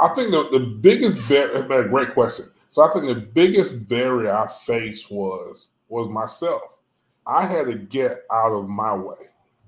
I 0.00 0.08
think 0.08 0.30
the, 0.30 0.58
the 0.58 0.66
biggest 0.80 1.28
barrier, 1.28 1.88
great 1.88 2.08
question. 2.08 2.46
So 2.68 2.82
I 2.82 2.88
think 2.92 3.06
the 3.06 3.20
biggest 3.20 3.88
barrier 3.88 4.32
I 4.32 4.46
faced 4.64 5.10
was 5.10 5.72
was 5.88 6.08
myself. 6.08 6.78
I 7.26 7.46
had 7.46 7.66
to 7.66 7.78
get 7.78 8.12
out 8.32 8.52
of 8.52 8.68
my 8.68 8.94
way. 8.94 9.14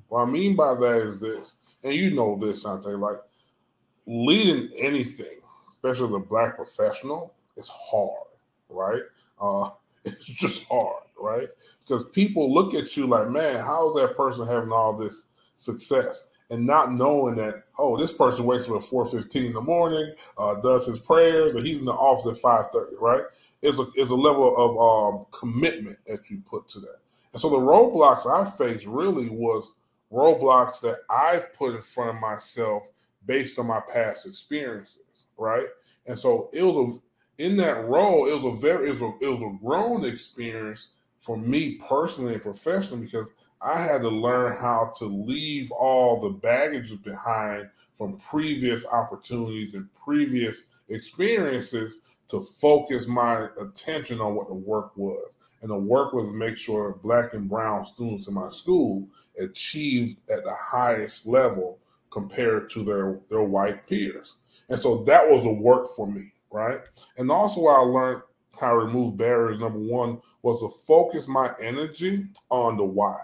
What 0.09 0.29
I 0.29 0.31
mean 0.31 0.57
by 0.57 0.75
that 0.75 1.03
is 1.05 1.21
this, 1.21 1.57
and 1.83 1.95
you 1.95 2.15
know 2.15 2.37
this, 2.37 2.65
Shante, 2.65 2.99
like 2.99 3.17
leading 4.07 4.71
anything, 4.81 5.41
especially 5.71 6.13
the 6.13 6.27
black 6.29 6.57
professional, 6.57 7.35
is 7.57 7.71
hard, 7.73 8.29
right? 8.69 9.03
Uh, 9.41 9.71
it's 10.05 10.33
just 10.35 10.67
hard, 10.69 11.05
right? 11.19 11.49
Because 11.83 12.09
people 12.11 12.53
look 12.53 12.75
at 12.75 12.97
you 12.97 13.07
like, 13.07 13.29
man, 13.29 13.57
how 13.57 13.89
is 13.91 14.03
that 14.03 14.17
person 14.17 14.47
having 14.47 14.73
all 14.73 14.97
this 14.97 15.29
success? 15.57 16.31
And 16.51 16.67
not 16.67 16.93
knowing 16.93 17.37
that, 17.37 17.65
oh, 17.79 17.97
this 17.97 18.13
person 18.13 18.45
wakes 18.45 18.69
up 18.69 18.77
at 18.77 18.83
4.15 18.83 19.47
in 19.47 19.53
the 19.55 19.61
morning, 19.63 20.15
uh, 20.37 20.61
does 20.61 20.87
his 20.87 20.99
prayers, 21.01 21.55
and 21.55 21.65
he's 21.65 21.79
in 21.79 21.87
the 21.87 21.93
office 21.93 22.45
at 22.45 22.45
5.30, 22.45 23.01
right? 23.01 23.23
It's 23.63 23.79
a, 23.79 23.87
it's 23.95 24.11
a 24.11 24.15
level 24.15 24.55
of 24.57 24.77
um, 25.21 25.27
commitment 25.33 25.97
that 26.07 26.31
you 26.31 26.43
put 26.45 26.69
to 26.69 26.81
that. 26.81 26.99
And 27.35 27.41
so 27.41 27.51
the 27.51 27.59
roadblocks 27.59 28.27
I 28.27 28.49
faced 28.49 28.87
really 28.87 29.29
was 29.29 29.77
roadblocks 30.11 30.81
that 30.81 30.97
I 31.11 31.43
put 31.59 31.75
in 31.75 31.83
front 31.83 32.17
of 32.17 32.23
myself– 32.23 32.89
based 33.27 33.59
on 33.59 33.67
my 33.67 33.81
past 33.93 34.27
experiences, 34.27 35.29
right? 35.39 35.67
And 36.07 36.17
so 36.17 36.51
it 36.53 36.63
was 36.63 36.99
a, 36.99 37.45
in 37.45 37.57
that 37.57 37.85
role, 37.85 38.27
it 38.27 38.43
was 38.43 38.59
a 38.59 38.67
very 38.67 38.89
it 38.89 39.01
was 39.01 39.03
a, 39.03 39.25
it 39.25 39.29
was 39.29 39.43
a 39.43 39.59
grown 39.65 40.05
experience 40.05 40.95
for 41.19 41.37
me 41.37 41.81
personally 41.89 42.35
and 42.35 42.43
professionally 42.43 43.07
because 43.07 43.33
I 43.63 43.81
had 43.81 44.03
to 44.03 44.11
learn 44.11 44.53
how 44.61 44.93
to 44.97 45.07
leave 45.07 45.71
all 45.73 46.21
the 46.21 46.39
baggage 46.39 47.03
behind 47.03 47.65
from 47.95 48.19
previous 48.19 48.87
opportunities 48.93 49.75
and 49.75 49.89
previous 49.95 50.67
experiences 50.91 51.99
to 52.29 52.41
focus 52.41 53.09
my 53.09 53.47
attention 53.63 54.21
on 54.21 54.35
what 54.35 54.49
the 54.49 54.55
work 54.55 54.97
was. 54.97 55.37
And 55.65 55.73
the 55.73 55.79
work 55.79 56.13
was 56.13 56.29
to 56.29 56.35
make 56.35 56.59
sure 56.59 56.99
black 57.03 57.33
and 57.33 57.49
brown 57.49 57.87
students 57.87 58.29
in 58.29 58.35
my 58.35 58.51
school 58.51 59.09
achieved 59.41 60.21
at 60.31 60.45
the 60.45 60.55
highest 60.55 61.27
level 61.27 61.79
compared 62.11 62.69
to 62.71 62.85
their 62.85 63.19
their 63.31 63.45
white 63.45 63.81
peers. 63.89 64.37
And 64.69 64.79
so 64.79 65.05
that 65.05 65.27
was 65.27 65.47
a 65.47 65.55
work 65.55 65.87
for 65.97 66.07
me, 66.13 66.21
right? 66.51 66.81
And 67.17 67.31
also 67.31 67.67
I 67.67 67.79
learned 67.79 68.23
how 68.61 68.73
to 68.73 68.85
remove 68.85 69.17
barriers. 69.17 69.59
Number 69.59 69.79
one 69.79 70.21
was 70.43 70.61
to 70.61 70.69
focus 70.87 71.29
my 71.29 71.49
energy 71.63 72.27
on 72.51 72.77
the 72.77 72.85
why. 72.85 73.17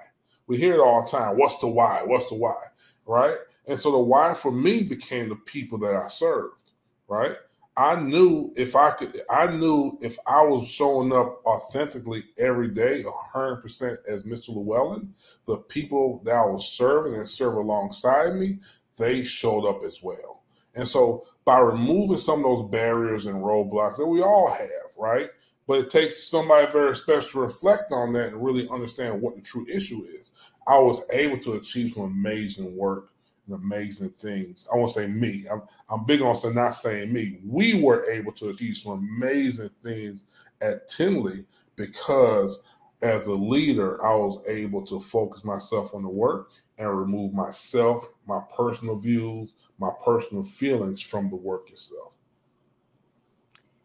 We 0.47 0.57
hear 0.57 0.77
it 0.77 0.81
all 0.81 1.05
the 1.05 1.11
time. 1.11 1.37
What's 1.37 1.59
the 1.59 1.69
why? 1.69 2.01
What's 2.07 2.31
the 2.31 2.37
why? 2.37 2.57
Right? 3.05 3.37
And 3.69 3.77
so 3.77 3.93
the 3.93 4.01
why 4.01 4.33
for 4.33 4.51
me 4.51 4.83
became 4.85 5.29
the 5.29 5.37
people 5.37 5.77
that 5.81 5.95
I 5.95 6.09
served, 6.09 6.63
right? 7.07 7.35
I 7.77 8.01
knew 8.01 8.53
if 8.57 8.75
I 8.75 8.91
could, 8.91 9.13
I 9.31 9.57
knew 9.57 9.97
if 10.01 10.19
I 10.27 10.43
was 10.43 10.69
showing 10.69 11.13
up 11.13 11.41
authentically 11.47 12.21
every 12.39 12.71
day, 12.71 13.03
100% 13.35 13.97
as 14.09 14.25
Mr. 14.25 14.49
Llewellyn, 14.49 15.15
the 15.47 15.59
people 15.69 16.21
that 16.25 16.35
I 16.35 16.51
was 16.51 16.69
serving 16.69 17.15
and 17.15 17.29
serve 17.29 17.55
alongside 17.55 18.35
me, 18.35 18.59
they 18.99 19.23
showed 19.23 19.67
up 19.67 19.83
as 19.85 20.03
well. 20.03 20.43
And 20.75 20.85
so 20.85 21.27
by 21.45 21.61
removing 21.61 22.19
some 22.19 22.41
of 22.41 22.45
those 22.45 22.71
barriers 22.71 23.27
and 23.27 23.43
roadblocks 23.43 23.97
that 23.97 24.07
we 24.07 24.21
all 24.21 24.51
have, 24.51 24.97
right? 24.99 25.27
But 25.67 25.79
it 25.79 25.91
takes 25.91 26.25
somebody 26.25 26.67
very 26.73 26.95
special 26.97 27.31
to 27.31 27.41
reflect 27.41 27.93
on 27.93 28.13
that 28.13 28.33
and 28.33 28.45
really 28.45 28.69
understand 28.71 29.23
what 29.23 29.37
the 29.37 29.43
true 29.43 29.67
issue 29.73 30.03
is. 30.03 30.33
I 30.67 30.79
was 30.79 31.05
able 31.13 31.39
to 31.39 31.55
achieve 31.55 31.93
some 31.93 32.05
amazing 32.05 32.77
work 32.77 33.11
and 33.51 33.63
amazing 33.63 34.11
things. 34.11 34.69
I 34.73 34.77
won't 34.77 34.91
say 34.91 35.09
me. 35.09 35.45
I'm, 35.51 35.63
I'm 35.91 36.05
big 36.05 36.23
on 36.23 36.37
not 36.55 36.73
saying 36.73 37.13
me. 37.13 37.39
We 37.45 37.83
were 37.83 38.09
able 38.11 38.33
to 38.33 38.51
achieve 38.51 38.77
some 38.77 39.09
amazing 39.19 39.71
things 39.83 40.27
at 40.63 40.89
Tindley 40.89 41.41
because 41.77 42.63
as 43.03 43.27
a 43.27 43.35
leader, 43.35 44.03
I 44.05 44.15
was 44.15 44.47
able 44.49 44.85
to 44.87 45.01
focus 45.01 45.45
myself 45.45 45.95
on 45.95 46.03
the 46.03 46.11
work 46.11 46.51
and 46.79 46.99
remove 46.99 47.33
myself, 47.33 48.03
my 48.27 48.41
personal 48.55 49.01
views, 49.01 49.55
my 49.79 49.91
personal 50.05 50.45
feelings 50.45 51.03
from 51.03 51.31
the 51.31 51.37
work 51.37 51.69
itself. 51.71 52.17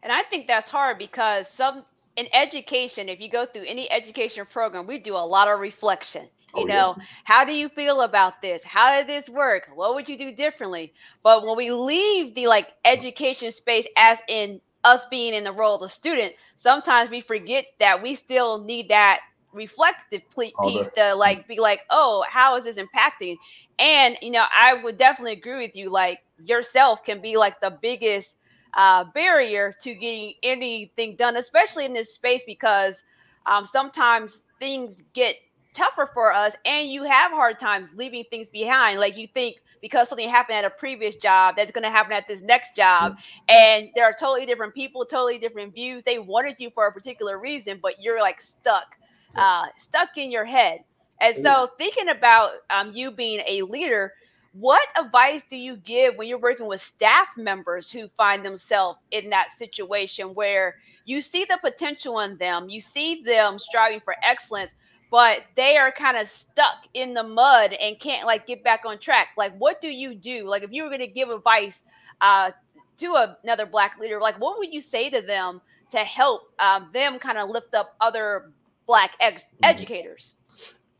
And 0.02 0.12
I 0.12 0.22
think 0.22 0.46
that's 0.46 0.68
hard 0.68 0.98
because 0.98 1.48
some 1.48 1.84
in 2.16 2.28
education, 2.32 3.08
if 3.08 3.20
you 3.20 3.28
go 3.28 3.46
through 3.46 3.64
any 3.66 3.90
education 3.90 4.46
program, 4.50 4.86
we 4.86 4.98
do 4.98 5.14
a 5.14 5.18
lot 5.18 5.48
of 5.48 5.60
reflection. 5.60 6.28
You 6.54 6.62
oh, 6.62 6.66
know, 6.66 6.94
yeah. 6.96 7.04
how 7.24 7.44
do 7.44 7.52
you 7.52 7.68
feel 7.68 8.02
about 8.02 8.40
this? 8.40 8.62
How 8.62 8.96
did 8.96 9.06
this 9.06 9.28
work? 9.28 9.68
What 9.74 9.94
would 9.94 10.08
you 10.08 10.16
do 10.16 10.32
differently? 10.32 10.92
But 11.22 11.44
when 11.44 11.56
we 11.56 11.70
leave 11.70 12.34
the 12.34 12.46
like 12.46 12.74
education 12.84 13.50
space, 13.50 13.86
as 13.96 14.18
in 14.28 14.60
us 14.84 15.04
being 15.10 15.34
in 15.34 15.44
the 15.44 15.52
role 15.52 15.74
of 15.74 15.80
the 15.82 15.88
student, 15.88 16.32
sometimes 16.56 17.10
we 17.10 17.20
forget 17.20 17.66
that 17.80 18.00
we 18.00 18.14
still 18.14 18.62
need 18.62 18.88
that 18.88 19.20
reflective 19.52 20.22
piece 20.36 20.92
to 20.92 21.14
like 21.14 21.48
be 21.48 21.58
like, 21.58 21.80
oh, 21.90 22.24
how 22.28 22.56
is 22.56 22.64
this 22.64 22.76
impacting? 22.76 23.36
And 23.78 24.16
you 24.22 24.30
know, 24.30 24.44
I 24.54 24.74
would 24.74 24.98
definitely 24.98 25.32
agree 25.32 25.66
with 25.66 25.74
you. 25.74 25.90
Like 25.90 26.20
yourself 26.44 27.04
can 27.04 27.20
be 27.20 27.36
like 27.36 27.60
the 27.60 27.76
biggest 27.82 28.36
uh, 28.74 29.04
barrier 29.14 29.74
to 29.82 29.94
getting 29.94 30.34
anything 30.42 31.16
done, 31.16 31.36
especially 31.36 31.84
in 31.84 31.92
this 31.92 32.14
space 32.14 32.42
because 32.46 33.02
um, 33.46 33.64
sometimes 33.64 34.42
things 34.60 35.02
get 35.12 35.36
tougher 35.76 36.10
for 36.12 36.32
us, 36.32 36.54
and 36.64 36.90
you 36.90 37.04
have 37.04 37.30
hard 37.30 37.58
times 37.58 37.90
leaving 37.94 38.24
things 38.30 38.48
behind. 38.48 38.98
Like 39.00 39.16
you 39.16 39.28
think 39.32 39.56
because 39.82 40.08
something 40.08 40.28
happened 40.28 40.56
at 40.56 40.64
a 40.64 40.70
previous 40.70 41.16
job 41.16 41.54
that's 41.56 41.70
going 41.70 41.84
to 41.84 41.90
happen 41.90 42.12
at 42.12 42.26
this 42.26 42.40
next 42.40 42.74
job 42.74 43.14
and 43.50 43.90
there 43.94 44.06
are 44.06 44.16
totally 44.18 44.46
different 44.46 44.74
people 44.74 45.04
totally 45.04 45.38
different 45.38 45.74
views 45.74 46.02
they 46.02 46.18
wanted 46.18 46.56
you 46.58 46.70
for 46.70 46.86
a 46.86 46.92
particular 46.92 47.38
reason 47.38 47.78
but 47.82 47.92
you're 48.00 48.18
like 48.18 48.40
stuck 48.40 48.96
uh, 49.36 49.66
stuck 49.78 50.16
in 50.16 50.30
your 50.30 50.44
head. 50.44 50.80
And 51.20 51.34
so, 51.34 51.70
thinking 51.78 52.08
about 52.08 52.52
um, 52.68 52.92
you 52.92 53.10
being 53.10 53.42
a 53.48 53.62
leader, 53.62 54.12
what 54.52 54.86
advice 54.98 55.44
do 55.48 55.56
you 55.56 55.76
give 55.76 56.16
when 56.16 56.28
you're 56.28 56.38
working 56.38 56.66
with 56.66 56.80
staff 56.80 57.28
members 57.36 57.90
who 57.90 58.08
find 58.08 58.44
themselves 58.44 58.98
in 59.10 59.30
that 59.30 59.48
situation 59.56 60.34
where 60.34 60.76
you 61.06 61.20
see 61.20 61.44
the 61.44 61.58
potential 61.62 62.20
in 62.20 62.36
them, 62.36 62.68
you 62.68 62.80
see 62.80 63.22
them 63.22 63.58
striving 63.58 64.00
for 64.00 64.16
excellence, 64.22 64.74
but 65.10 65.38
they 65.56 65.76
are 65.76 65.92
kind 65.92 66.16
of 66.16 66.28
stuck 66.28 66.86
in 66.94 67.14
the 67.14 67.22
mud 67.22 67.72
and 67.74 67.98
can't 68.00 68.26
like 68.26 68.46
get 68.46 68.64
back 68.64 68.82
on 68.84 68.98
track? 68.98 69.28
Like, 69.36 69.56
what 69.56 69.80
do 69.80 69.88
you 69.88 70.14
do? 70.14 70.48
Like, 70.48 70.62
if 70.62 70.72
you 70.72 70.82
were 70.82 70.88
going 70.88 71.00
to 71.00 71.06
give 71.06 71.30
advice 71.30 71.82
uh, 72.20 72.50
to 72.98 73.34
another 73.44 73.66
black 73.66 73.98
leader, 73.98 74.20
like, 74.20 74.38
what 74.40 74.58
would 74.58 74.72
you 74.72 74.80
say 74.80 75.10
to 75.10 75.20
them 75.20 75.60
to 75.90 75.98
help 75.98 76.52
um, 76.58 76.90
them 76.92 77.18
kind 77.18 77.38
of 77.38 77.48
lift 77.48 77.74
up 77.74 77.94
other 78.00 78.52
black 78.86 79.12
ed- 79.20 79.34
mm-hmm. 79.34 79.64
educators. 79.64 80.34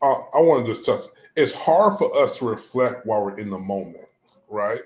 Uh, 0.01 0.13
I 0.33 0.41
want 0.41 0.65
to 0.65 0.73
just 0.73 0.85
touch. 0.85 1.05
It's 1.35 1.53
hard 1.53 1.97
for 1.97 2.09
us 2.21 2.39
to 2.39 2.49
reflect 2.49 3.05
while 3.05 3.23
we're 3.23 3.39
in 3.39 3.49
the 3.49 3.59
moment, 3.59 3.97
right? 4.49 4.79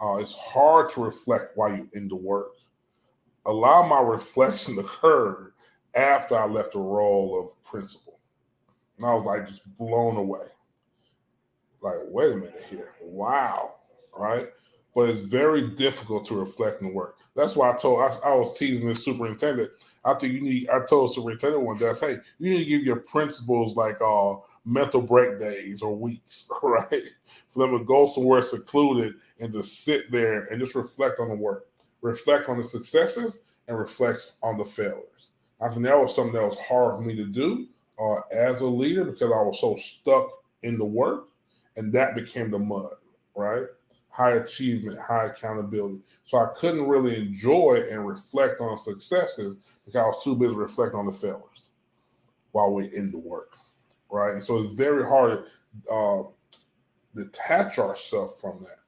Uh, 0.00 0.16
it's 0.16 0.34
hard 0.36 0.90
to 0.90 1.04
reflect 1.04 1.52
while 1.54 1.74
you're 1.74 1.88
in 1.94 2.08
the 2.08 2.16
work. 2.16 2.52
Allow 3.46 3.86
my 3.88 4.02
reflection 4.02 4.74
to 4.76 4.80
occur 4.80 5.52
after 5.94 6.34
I 6.34 6.46
left 6.46 6.72
the 6.72 6.80
role 6.80 7.40
of 7.40 7.62
principal, 7.62 8.03
and 8.98 9.06
I 9.06 9.14
was 9.14 9.24
like 9.24 9.46
just 9.46 9.76
blown 9.76 10.16
away. 10.16 10.46
Like, 11.82 11.98
wait 12.08 12.32
a 12.32 12.36
minute 12.36 12.54
here, 12.70 12.92
wow, 13.02 13.74
right? 14.18 14.46
but 14.94 15.08
it's 15.08 15.24
very 15.24 15.68
difficult 15.70 16.24
to 16.26 16.38
reflect 16.38 16.80
and 16.80 16.94
work. 16.94 17.16
That's 17.34 17.56
why 17.56 17.70
I 17.70 17.76
told 17.76 18.00
I, 18.00 18.30
I 18.30 18.34
was 18.36 18.56
teasing 18.58 18.86
the 18.86 18.94
superintendent. 18.94 19.70
I 20.04 20.14
think 20.14 20.34
you 20.34 20.42
need. 20.42 20.68
I 20.68 20.80
told 20.88 21.10
the 21.10 21.14
superintendent 21.14 21.64
one 21.64 21.78
day, 21.78 21.88
I 21.88 21.92
say 21.92 22.16
you 22.38 22.50
need 22.50 22.64
to 22.64 22.68
give 22.70 22.82
your 22.82 23.00
principals 23.00 23.76
like 23.76 23.96
uh 24.00 24.36
mental 24.64 25.02
break 25.02 25.38
days 25.40 25.82
or 25.82 25.96
weeks, 25.96 26.50
right? 26.62 27.02
For 27.48 27.66
them 27.66 27.78
to 27.78 27.84
go 27.84 28.06
somewhere 28.06 28.40
secluded 28.40 29.14
and 29.40 29.52
to 29.52 29.62
sit 29.62 30.10
there 30.10 30.46
and 30.46 30.60
just 30.60 30.76
reflect 30.76 31.18
on 31.18 31.28
the 31.28 31.34
work, 31.34 31.66
reflect 32.02 32.48
on 32.48 32.58
the 32.58 32.64
successes, 32.64 33.42
and 33.68 33.78
reflect 33.78 34.34
on 34.42 34.58
the 34.58 34.64
failures. 34.64 35.32
I 35.60 35.68
think 35.68 35.84
that 35.84 35.98
was 35.98 36.14
something 36.14 36.34
that 36.34 36.46
was 36.46 36.58
hard 36.68 36.96
for 36.96 37.02
me 37.02 37.16
to 37.16 37.26
do 37.26 37.66
uh, 37.98 38.20
as 38.32 38.60
a 38.60 38.68
leader 38.68 39.04
because 39.04 39.22
I 39.22 39.42
was 39.42 39.60
so 39.60 39.76
stuck 39.76 40.28
in 40.62 40.78
the 40.78 40.84
work, 40.84 41.26
and 41.76 41.92
that 41.92 42.14
became 42.14 42.50
the 42.50 42.58
mud, 42.58 42.90
right? 43.36 43.66
High 44.10 44.32
achievement, 44.32 44.98
high 45.00 45.26
accountability. 45.26 46.02
So 46.24 46.38
I 46.38 46.48
couldn't 46.56 46.88
really 46.88 47.16
enjoy 47.16 47.80
and 47.90 48.06
reflect 48.06 48.60
on 48.60 48.78
successes 48.78 49.56
because 49.84 49.96
I 49.96 50.02
was 50.02 50.22
too 50.22 50.36
busy 50.36 50.54
reflecting 50.54 50.98
on 50.98 51.06
the 51.06 51.12
failures 51.12 51.72
while 52.52 52.72
we're 52.72 52.90
in 52.96 53.10
the 53.10 53.18
work, 53.18 53.56
right? 54.10 54.34
And 54.34 54.42
so 54.42 54.58
it's 54.58 54.76
very 54.76 55.04
hard 55.04 55.44
to 55.86 55.92
uh, 55.92 56.22
detach 57.14 57.78
ourselves 57.78 58.40
from 58.40 58.60
that. 58.60 58.78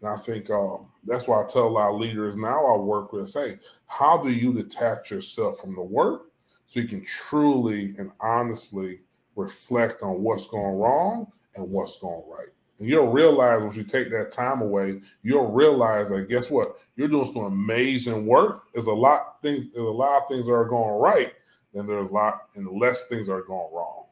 And 0.00 0.10
I 0.10 0.16
think 0.16 0.48
um, 0.50 0.88
that's 1.04 1.26
why 1.28 1.42
I 1.42 1.46
tell 1.48 1.66
a 1.66 1.68
lot 1.68 1.92
of 1.92 2.00
leaders 2.00 2.36
now 2.36 2.64
I 2.74 2.78
work 2.78 3.12
with, 3.12 3.28
say, 3.28 3.54
how 3.86 4.22
do 4.22 4.32
you 4.32 4.54
detach 4.54 5.10
yourself 5.10 5.58
from 5.58 5.74
the 5.74 5.82
work 5.82 6.29
so 6.70 6.78
you 6.78 6.86
can 6.86 7.02
truly 7.02 7.94
and 7.98 8.12
honestly 8.20 8.98
reflect 9.34 10.04
on 10.04 10.22
what's 10.22 10.46
going 10.46 10.78
wrong 10.78 11.26
and 11.56 11.68
what's 11.72 11.98
going 11.98 12.22
right. 12.30 12.46
And 12.78 12.88
you'll 12.88 13.10
realize 13.10 13.60
once 13.60 13.76
you 13.76 13.82
take 13.82 14.08
that 14.10 14.30
time 14.30 14.62
away, 14.62 15.00
you'll 15.22 15.50
realize 15.50 16.08
that 16.10 16.28
guess 16.28 16.48
what? 16.48 16.68
You're 16.94 17.08
doing 17.08 17.26
some 17.26 17.42
amazing 17.42 18.24
work. 18.24 18.62
There's 18.72 18.86
a 18.86 18.92
lot 18.92 19.42
things, 19.42 19.66
there's 19.74 19.84
a 19.84 19.90
lot 19.90 20.22
of 20.22 20.28
things 20.28 20.46
that 20.46 20.52
are 20.52 20.68
going 20.68 21.00
right, 21.00 21.34
then 21.74 21.88
there's 21.88 22.08
a 22.08 22.12
lot 22.12 22.34
and 22.54 22.68
less 22.68 23.08
things 23.08 23.28
are 23.28 23.42
going 23.42 23.74
wrong. 23.74 24.06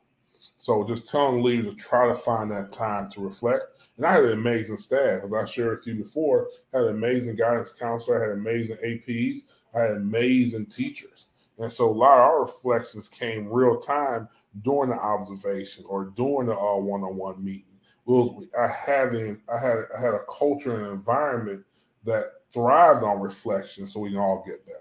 So 0.57 0.85
just 0.85 1.13
telling 1.13 1.45
leaders 1.45 1.73
to 1.73 1.77
try 1.77 2.09
to 2.09 2.15
find 2.15 2.51
that 2.51 2.73
time 2.73 3.09
to 3.11 3.21
reflect. 3.21 3.67
And 3.99 4.05
I 4.05 4.15
had 4.15 4.25
an 4.25 4.41
amazing 4.41 4.79
staff, 4.79 5.23
as 5.23 5.33
I 5.33 5.47
shared 5.47 5.79
with 5.79 5.87
you 5.87 5.95
before. 5.95 6.49
I 6.75 6.79
had 6.79 6.87
an 6.89 6.97
amazing 6.97 7.37
guidance 7.37 7.73
counselor, 7.73 8.19
I 8.19 8.31
had 8.31 8.39
amazing 8.39 8.79
APs, 8.85 9.39
I 9.77 9.83
had 9.83 9.91
amazing 9.99 10.67
teachers. 10.67 11.28
And 11.59 11.73
so 11.73 11.89
a 11.89 11.93
lot 11.93 12.19
of 12.19 12.25
our 12.25 12.41
reflections 12.43 13.09
came 13.09 13.49
real 13.49 13.79
time 13.79 14.29
during 14.63 14.91
the 14.91 14.99
observation 14.99 15.85
or 15.89 16.13
during 16.17 16.47
the 16.47 16.57
uh, 16.57 16.81
one-on-one 16.81 17.45
meeting. 17.45 17.65
Was, 18.07 18.49
I 18.59 18.91
had 18.91 19.09
an, 19.13 19.43
I 19.51 19.67
had 19.67 19.77
I 19.99 20.01
had 20.01 20.15
a 20.15 20.25
culture 20.39 20.75
and 20.75 20.87
an 20.87 20.93
environment 20.93 21.67
that 22.05 22.25
thrived 22.55 23.05
on 23.05 23.21
reflection, 23.21 23.87
so 23.87 24.01
we 24.01 24.11
can 24.11 24.19
all 24.19 24.43
get 24.47 24.65
better. 24.65 24.79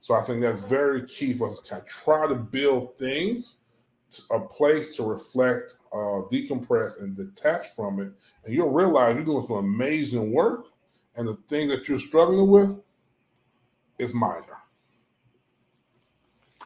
So 0.00 0.14
I 0.14 0.22
think 0.22 0.40
that's 0.40 0.66
very 0.66 1.04
key 1.06 1.34
for 1.34 1.48
us 1.48 1.60
to 1.60 1.70
kind 1.70 1.82
of 1.82 1.88
try 1.88 2.26
to 2.28 2.36
build 2.36 2.96
things, 2.96 3.60
to, 4.12 4.22
a 4.30 4.40
place 4.40 4.96
to 4.96 5.02
reflect, 5.02 5.74
uh, 5.92 6.24
decompress, 6.32 7.02
and 7.02 7.14
detach 7.14 7.66
from 7.76 8.00
it, 8.00 8.12
and 8.46 8.54
you'll 8.54 8.72
realize 8.72 9.14
you're 9.14 9.26
doing 9.26 9.46
some 9.46 9.56
amazing 9.56 10.32
work, 10.32 10.64
and 11.16 11.28
the 11.28 11.34
thing 11.48 11.68
that 11.68 11.86
you're 11.86 11.98
struggling 11.98 12.48
with 12.48 12.80
is 13.98 14.14
minor. 14.14 14.59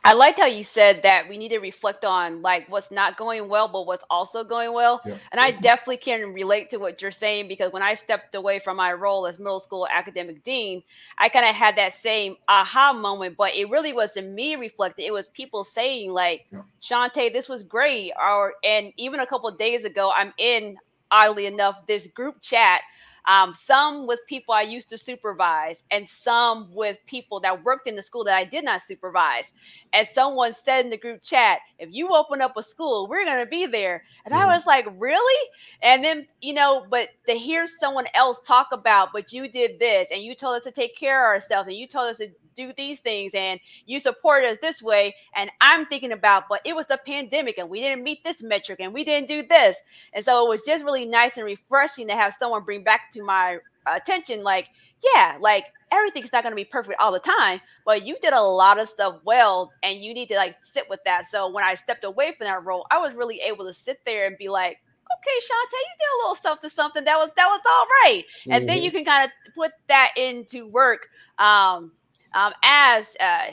I 0.04 0.12
liked 0.12 0.38
how 0.38 0.46
you 0.46 0.62
said 0.62 1.00
that 1.02 1.26
we 1.30 1.38
need 1.38 1.48
to 1.48 1.58
reflect 1.58 2.04
on 2.04 2.42
like 2.42 2.68
what's 2.68 2.90
not 2.90 3.16
going 3.16 3.48
well, 3.48 3.68
but 3.68 3.86
what's 3.86 4.04
also 4.10 4.44
going 4.44 4.74
well. 4.74 5.00
Yeah. 5.06 5.16
And 5.32 5.40
I 5.40 5.52
definitely 5.52 5.96
can 5.96 6.34
relate 6.34 6.68
to 6.70 6.76
what 6.76 7.00
you're 7.00 7.10
saying 7.10 7.48
because 7.48 7.72
when 7.72 7.82
I 7.82 7.94
stepped 7.94 8.34
away 8.34 8.58
from 8.58 8.76
my 8.76 8.92
role 8.92 9.26
as 9.26 9.38
middle 9.38 9.60
school 9.60 9.88
academic 9.90 10.44
dean, 10.44 10.82
I 11.16 11.30
kind 11.30 11.46
of 11.46 11.54
had 11.54 11.76
that 11.76 11.94
same 11.94 12.36
aha 12.48 12.92
moment, 12.92 13.36
but 13.38 13.54
it 13.54 13.70
really 13.70 13.94
wasn't 13.94 14.32
me 14.32 14.56
reflecting. 14.56 15.06
It 15.06 15.12
was 15.12 15.28
people 15.28 15.64
saying 15.64 16.12
like, 16.12 16.46
yeah. 16.52 16.60
Shante, 16.82 17.32
this 17.32 17.48
was 17.48 17.62
great. 17.62 18.12
Or 18.20 18.54
and 18.62 18.92
even 18.98 19.20
a 19.20 19.26
couple 19.26 19.50
days 19.52 19.84
ago, 19.84 20.12
I'm 20.14 20.34
in 20.36 20.76
oddly 21.10 21.46
enough 21.46 21.86
this 21.86 22.08
group 22.08 22.42
chat 22.42 22.82
um, 23.26 23.54
some 23.54 24.06
with 24.06 24.20
people 24.26 24.52
I 24.52 24.62
used 24.62 24.90
to 24.90 24.98
supervise, 24.98 25.84
and 25.90 26.06
some 26.06 26.68
with 26.74 26.98
people 27.06 27.40
that 27.40 27.64
worked 27.64 27.88
in 27.88 27.96
the 27.96 28.02
school 28.02 28.24
that 28.24 28.34
I 28.34 28.44
did 28.44 28.64
not 28.64 28.82
supervise. 28.82 29.52
And 29.94 30.06
someone 30.08 30.52
said 30.52 30.84
in 30.84 30.90
the 30.90 30.98
group 30.98 31.22
chat, 31.22 31.60
if 31.78 31.88
you 31.92 32.14
open 32.14 32.42
up 32.42 32.56
a 32.56 32.62
school, 32.62 33.06
we're 33.06 33.24
going 33.24 33.42
to 33.42 33.48
be 33.48 33.66
there. 33.66 34.02
And 34.24 34.34
mm-hmm. 34.34 34.42
I 34.42 34.54
was 34.54 34.66
like, 34.66 34.86
really? 34.98 35.50
And 35.82 36.02
then, 36.02 36.26
you 36.42 36.52
know, 36.52 36.84
but 36.90 37.10
to 37.28 37.34
hear 37.34 37.66
someone 37.66 38.06
else 38.12 38.40
talk 38.40 38.68
about, 38.72 39.10
but 39.12 39.32
you 39.32 39.48
did 39.48 39.78
this, 39.78 40.08
and 40.10 40.20
you 40.20 40.34
told 40.34 40.56
us 40.56 40.64
to 40.64 40.72
take 40.72 40.96
care 40.96 41.24
of 41.24 41.36
ourselves, 41.36 41.68
and 41.68 41.76
you 41.76 41.86
told 41.86 42.10
us 42.10 42.18
to 42.18 42.28
do 42.56 42.72
these 42.76 43.00
things 43.00 43.34
and 43.34 43.58
you 43.86 43.98
support 43.98 44.44
us 44.44 44.56
this 44.62 44.80
way 44.80 45.14
and 45.34 45.50
i'm 45.60 45.86
thinking 45.86 46.12
about 46.12 46.44
but 46.48 46.60
it 46.64 46.74
was 46.74 46.86
a 46.90 46.98
pandemic 47.04 47.58
and 47.58 47.68
we 47.68 47.80
didn't 47.80 48.04
meet 48.04 48.22
this 48.22 48.42
metric 48.42 48.78
and 48.80 48.94
we 48.94 49.02
didn't 49.02 49.26
do 49.26 49.42
this 49.42 49.76
and 50.12 50.24
so 50.24 50.46
it 50.46 50.48
was 50.48 50.62
just 50.64 50.84
really 50.84 51.04
nice 51.04 51.36
and 51.36 51.46
refreshing 51.46 52.06
to 52.06 52.14
have 52.14 52.32
someone 52.32 52.62
bring 52.62 52.84
back 52.84 53.10
to 53.10 53.24
my 53.24 53.58
attention 53.86 54.42
like 54.44 54.68
yeah 55.14 55.36
like 55.40 55.64
everything's 55.94 56.32
not 56.32 56.42
going 56.42 56.52
to 56.52 56.56
be 56.56 56.64
perfect 56.64 57.00
all 57.00 57.12
the 57.12 57.18
time 57.18 57.60
but 57.84 58.06
you 58.06 58.16
did 58.20 58.32
a 58.32 58.40
lot 58.40 58.78
of 58.78 58.88
stuff 58.88 59.16
well 59.24 59.70
and 59.82 60.02
you 60.02 60.12
need 60.12 60.28
to 60.28 60.36
like 60.36 60.56
sit 60.62 60.88
with 60.88 61.00
that 61.04 61.26
so 61.26 61.50
when 61.50 61.64
i 61.64 61.74
stepped 61.74 62.04
away 62.04 62.34
from 62.36 62.46
that 62.46 62.64
role 62.64 62.86
i 62.90 62.98
was 62.98 63.14
really 63.14 63.40
able 63.40 63.64
to 63.64 63.74
sit 63.74 63.98
there 64.04 64.26
and 64.26 64.36
be 64.38 64.48
like 64.48 64.78
okay, 65.24 65.46
Shante, 65.46 65.72
you 65.72 65.94
did 65.98 66.06
a 66.06 66.18
little 66.22 66.34
something, 66.34 66.70
something 66.70 67.04
that 67.04 67.16
was 67.16 67.30
that 67.36 67.46
was 67.46 67.60
all 67.66 67.86
right. 68.04 68.24
And 68.46 68.60
mm-hmm. 68.60 68.66
then 68.66 68.82
you 68.82 68.90
can 68.90 69.04
kind 69.04 69.24
of 69.24 69.54
put 69.54 69.72
that 69.88 70.10
into 70.16 70.66
work. 70.66 71.08
Um, 71.38 71.92
um, 72.34 72.52
as 72.62 73.16
uh, 73.20 73.52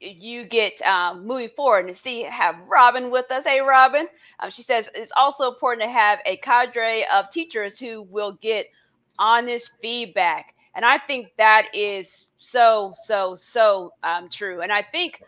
you 0.00 0.44
get 0.44 0.80
um, 0.82 1.26
moving 1.26 1.50
forward 1.50 1.86
and 1.86 1.96
see 1.96 2.22
have 2.22 2.56
Robin 2.68 3.10
with 3.10 3.30
us. 3.30 3.44
Hey, 3.44 3.60
Robin. 3.60 4.06
Um, 4.40 4.50
she 4.50 4.62
says 4.62 4.88
it's 4.94 5.12
also 5.16 5.48
important 5.48 5.82
to 5.82 5.90
have 5.90 6.20
a 6.26 6.36
cadre 6.38 7.06
of 7.12 7.30
teachers 7.30 7.78
who 7.78 8.02
will 8.02 8.32
get 8.40 8.66
honest 9.18 9.70
feedback, 9.80 10.54
and 10.76 10.84
I 10.84 10.98
think 10.98 11.32
that 11.38 11.68
is 11.74 12.26
so 12.38 12.94
so 13.04 13.34
so 13.34 13.92
um, 14.04 14.28
true. 14.28 14.60
And 14.60 14.70
I 14.70 14.82
think 14.82 15.22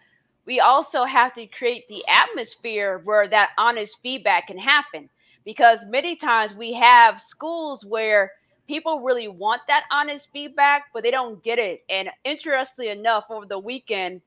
we 0.46 0.60
also 0.60 1.04
have 1.04 1.34
to 1.34 1.46
create 1.46 1.88
the 1.88 2.04
atmosphere 2.08 3.00
where 3.04 3.26
that 3.28 3.50
honest 3.58 3.98
feedback 4.02 4.46
can 4.46 4.58
happen 4.58 5.08
because 5.44 5.84
many 5.86 6.14
times 6.16 6.54
we 6.54 6.74
have 6.74 7.20
schools 7.20 7.84
where 7.84 8.32
people 8.66 9.00
really 9.00 9.28
want 9.28 9.62
that 9.66 9.84
honest 9.90 10.30
feedback, 10.32 10.84
but 10.92 11.02
they 11.02 11.10
don't 11.10 11.42
get 11.42 11.58
it. 11.58 11.82
And 11.88 12.10
interestingly 12.24 12.90
enough, 12.90 13.24
over 13.30 13.46
the 13.46 13.58
weekend, 13.58 14.20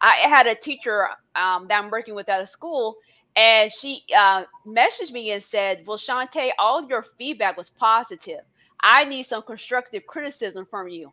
I 0.00 0.16
had 0.16 0.46
a 0.46 0.54
teacher 0.54 1.08
um, 1.36 1.68
that 1.68 1.82
I'm 1.82 1.90
working 1.90 2.14
with 2.14 2.28
at 2.28 2.40
a 2.40 2.46
school, 2.46 2.96
and 3.36 3.70
she 3.70 4.04
uh, 4.16 4.44
messaged 4.66 5.12
me 5.12 5.30
and 5.30 5.42
said, 5.42 5.86
"Well, 5.86 5.98
Shante, 5.98 6.50
all 6.58 6.86
your 6.88 7.04
feedback 7.18 7.56
was 7.56 7.70
positive. 7.70 8.40
I 8.82 9.04
need 9.04 9.24
some 9.24 9.42
constructive 9.42 10.06
criticism 10.06 10.66
from 10.70 10.88
you." 10.88 11.12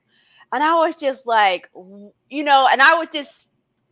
And 0.51 0.63
I 0.63 0.75
was 0.75 0.95
just 0.95 1.27
like, 1.27 1.69
you 2.29 2.43
know, 2.43 2.67
and 2.71 2.81
I 2.81 2.97
would 2.97 3.11
just 3.11 3.49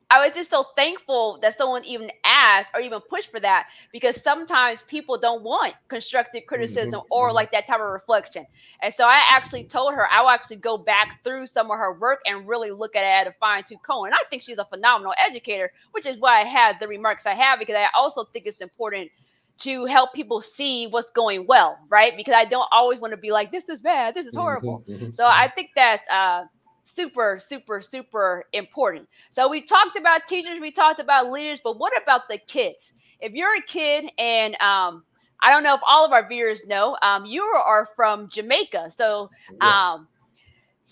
I 0.09 0.25
was 0.25 0.33
just 0.33 0.49
so 0.49 0.65
thankful 0.77 1.37
that 1.41 1.57
someone 1.57 1.83
even 1.83 2.09
asked 2.23 2.69
or 2.73 2.79
even 2.79 3.01
pushed 3.09 3.29
for 3.29 3.41
that 3.41 3.67
because 3.91 4.21
sometimes 4.21 4.81
people 4.83 5.17
don't 5.17 5.43
want 5.43 5.73
constructive 5.89 6.43
criticism 6.47 7.01
mm-hmm. 7.01 7.11
or 7.11 7.27
mm-hmm. 7.27 7.35
like 7.35 7.51
that 7.51 7.67
type 7.67 7.81
of 7.81 7.91
reflection. 7.91 8.45
And 8.81 8.93
so 8.93 9.05
I 9.05 9.21
actually 9.31 9.65
told 9.65 9.95
her 9.95 10.07
I 10.09 10.21
will 10.21 10.29
actually 10.29 10.57
go 10.57 10.77
back 10.77 11.19
through 11.25 11.47
some 11.47 11.69
of 11.71 11.77
her 11.77 11.93
work 11.93 12.19
and 12.25 12.47
really 12.47 12.71
look 12.71 12.95
at 12.95 13.03
it 13.03 13.27
at 13.27 13.27
a 13.27 13.35
fine 13.37 13.65
tooth 13.67 13.81
comb. 13.83 14.05
And 14.05 14.13
I 14.13 14.19
think 14.29 14.43
she's 14.43 14.59
a 14.59 14.65
phenomenal 14.65 15.13
educator, 15.17 15.73
which 15.91 16.05
is 16.05 16.21
why 16.21 16.41
I 16.41 16.45
have 16.45 16.79
the 16.79 16.87
remarks 16.87 17.25
I 17.25 17.33
have 17.33 17.59
because 17.59 17.75
I 17.75 17.87
also 17.93 18.23
think 18.23 18.45
it's 18.45 18.61
important 18.61 19.11
to 19.59 19.85
help 19.85 20.13
people 20.13 20.41
see 20.41 20.87
what's 20.87 21.11
going 21.11 21.47
well, 21.47 21.79
right? 21.89 22.15
Because 22.15 22.35
I 22.35 22.45
don't 22.45 22.67
always 22.71 22.99
want 22.99 23.11
to 23.11 23.17
be 23.17 23.31
like, 23.31 23.51
this 23.51 23.69
is 23.69 23.81
bad, 23.81 24.13
this 24.13 24.27
is 24.27 24.35
horrible. 24.35 24.83
Mm-hmm. 24.87 25.11
so 25.11 25.25
I 25.25 25.47
think 25.47 25.71
that's 25.75 26.07
uh, 26.09 26.43
super, 26.83 27.39
super, 27.39 27.81
super 27.81 28.45
important. 28.53 29.07
So 29.31 29.47
we 29.47 29.61
talked 29.61 29.97
about 29.97 30.27
teachers, 30.27 30.59
we 30.61 30.71
talked 30.71 30.99
about 30.99 31.31
leaders, 31.31 31.59
but 31.63 31.79
what 31.79 31.93
about 32.01 32.27
the 32.29 32.37
kids? 32.37 32.93
If 33.19 33.33
you're 33.33 33.55
a 33.55 33.61
kid 33.61 34.05
and 34.17 34.55
um, 34.61 35.03
I 35.41 35.49
don't 35.49 35.63
know 35.63 35.75
if 35.75 35.81
all 35.87 36.05
of 36.05 36.11
our 36.11 36.27
viewers 36.27 36.65
know, 36.67 36.97
um, 37.01 37.25
you 37.25 37.43
are 37.43 37.89
from 37.95 38.29
Jamaica. 38.29 38.91
So, 38.95 39.29
um, 39.61 40.07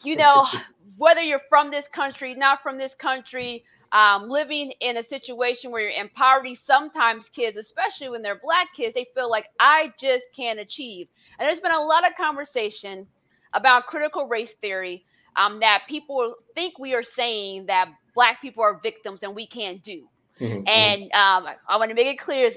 you 0.03 0.15
know, 0.15 0.47
whether 0.97 1.21
you're 1.21 1.41
from 1.49 1.71
this 1.71 1.87
country, 1.87 2.33
not 2.35 2.61
from 2.61 2.77
this 2.77 2.95
country, 2.95 3.63
um, 3.95 4.29
living 4.29 4.73
in 4.81 4.97
a 4.97 5.03
situation 5.03 5.71
where 5.71 5.81
you're 5.81 5.89
in 5.91 6.09
poverty, 6.09 6.53
sometimes 6.53 7.29
kids, 7.29 7.55
especially 7.55 8.09
when 8.09 8.21
they're 8.21 8.41
black 8.43 8.67
kids, 8.75 8.93
they 8.93 9.07
feel 9.15 9.31
like 9.31 9.47
I 9.57 9.93
just 9.97 10.25
can't 10.35 10.59
achieve. 10.59 11.07
And 11.39 11.47
there's 11.47 11.61
been 11.61 11.71
a 11.71 11.81
lot 11.81 12.05
of 12.05 12.13
conversation 12.17 13.07
about 13.53 13.87
critical 13.87 14.27
race 14.27 14.51
theory 14.51 15.05
um, 15.37 15.61
that 15.61 15.83
people 15.87 16.35
think 16.55 16.77
we 16.77 16.93
are 16.93 17.03
saying 17.03 17.67
that 17.67 17.89
black 18.13 18.41
people 18.41 18.63
are 18.63 18.81
victims 18.83 19.23
and 19.23 19.33
we 19.33 19.47
can't 19.47 19.81
do. 19.81 20.09
Mm-hmm. 20.41 20.67
And 20.67 21.03
um, 21.13 21.53
I 21.69 21.77
want 21.77 21.87
to 21.87 21.95
make 21.95 22.07
it 22.07 22.19
clear, 22.19 22.51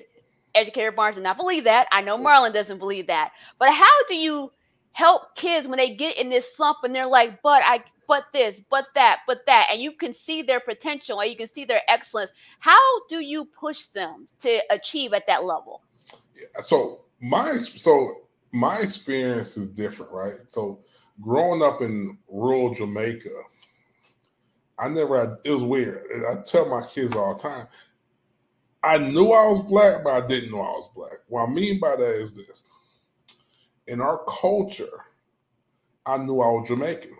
educator 0.56 0.90
Barnes 0.90 1.14
does 1.14 1.22
not 1.22 1.36
believe 1.36 1.62
that. 1.64 1.86
I 1.92 2.02
know 2.02 2.18
Marlon 2.18 2.52
doesn't 2.52 2.80
believe 2.80 3.06
that. 3.06 3.30
But 3.60 3.72
how 3.72 4.04
do 4.08 4.16
you 4.16 4.50
help 4.90 5.36
kids 5.36 5.68
when 5.68 5.76
they 5.76 5.94
get 5.94 6.18
in 6.18 6.30
this 6.30 6.56
slump 6.56 6.78
and 6.82 6.92
they're 6.92 7.06
like, 7.06 7.40
but 7.42 7.62
I 7.64 7.84
but 8.08 8.24
this, 8.32 8.62
but 8.70 8.86
that, 8.94 9.20
but 9.26 9.46
that, 9.46 9.68
and 9.70 9.80
you 9.80 9.92
can 9.92 10.14
see 10.14 10.42
their 10.42 10.60
potential 10.60 11.20
and 11.20 11.30
you 11.30 11.36
can 11.36 11.46
see 11.46 11.66
their 11.66 11.82
excellence. 11.88 12.32
How 12.58 13.06
do 13.08 13.20
you 13.20 13.44
push 13.44 13.84
them 13.86 14.26
to 14.40 14.60
achieve 14.70 15.12
at 15.12 15.26
that 15.28 15.44
level? 15.44 15.82
So 16.62 17.02
my 17.20 17.52
so 17.52 18.22
my 18.52 18.78
experience 18.82 19.56
is 19.56 19.68
different, 19.68 20.10
right? 20.10 20.38
So 20.48 20.80
growing 21.20 21.62
up 21.62 21.82
in 21.82 22.18
rural 22.30 22.72
Jamaica, 22.72 23.28
I 24.78 24.88
never 24.88 25.18
had, 25.18 25.36
it 25.44 25.50
was 25.50 25.64
weird. 25.64 26.02
I 26.30 26.40
tell 26.42 26.66
my 26.68 26.82
kids 26.92 27.14
all 27.14 27.34
the 27.34 27.42
time, 27.42 27.66
I 28.84 28.98
knew 28.98 29.26
I 29.26 29.50
was 29.50 29.62
black, 29.62 30.04
but 30.04 30.10
I 30.10 30.26
didn't 30.26 30.52
know 30.52 30.60
I 30.60 30.70
was 30.70 30.88
black. 30.94 31.18
What 31.28 31.48
I 31.48 31.52
mean 31.52 31.80
by 31.80 31.96
that 31.96 32.14
is 32.14 32.34
this. 32.34 32.72
In 33.88 34.00
our 34.00 34.24
culture, 34.40 35.04
I 36.06 36.16
knew 36.18 36.40
I 36.40 36.50
was 36.52 36.68
Jamaican. 36.68 37.17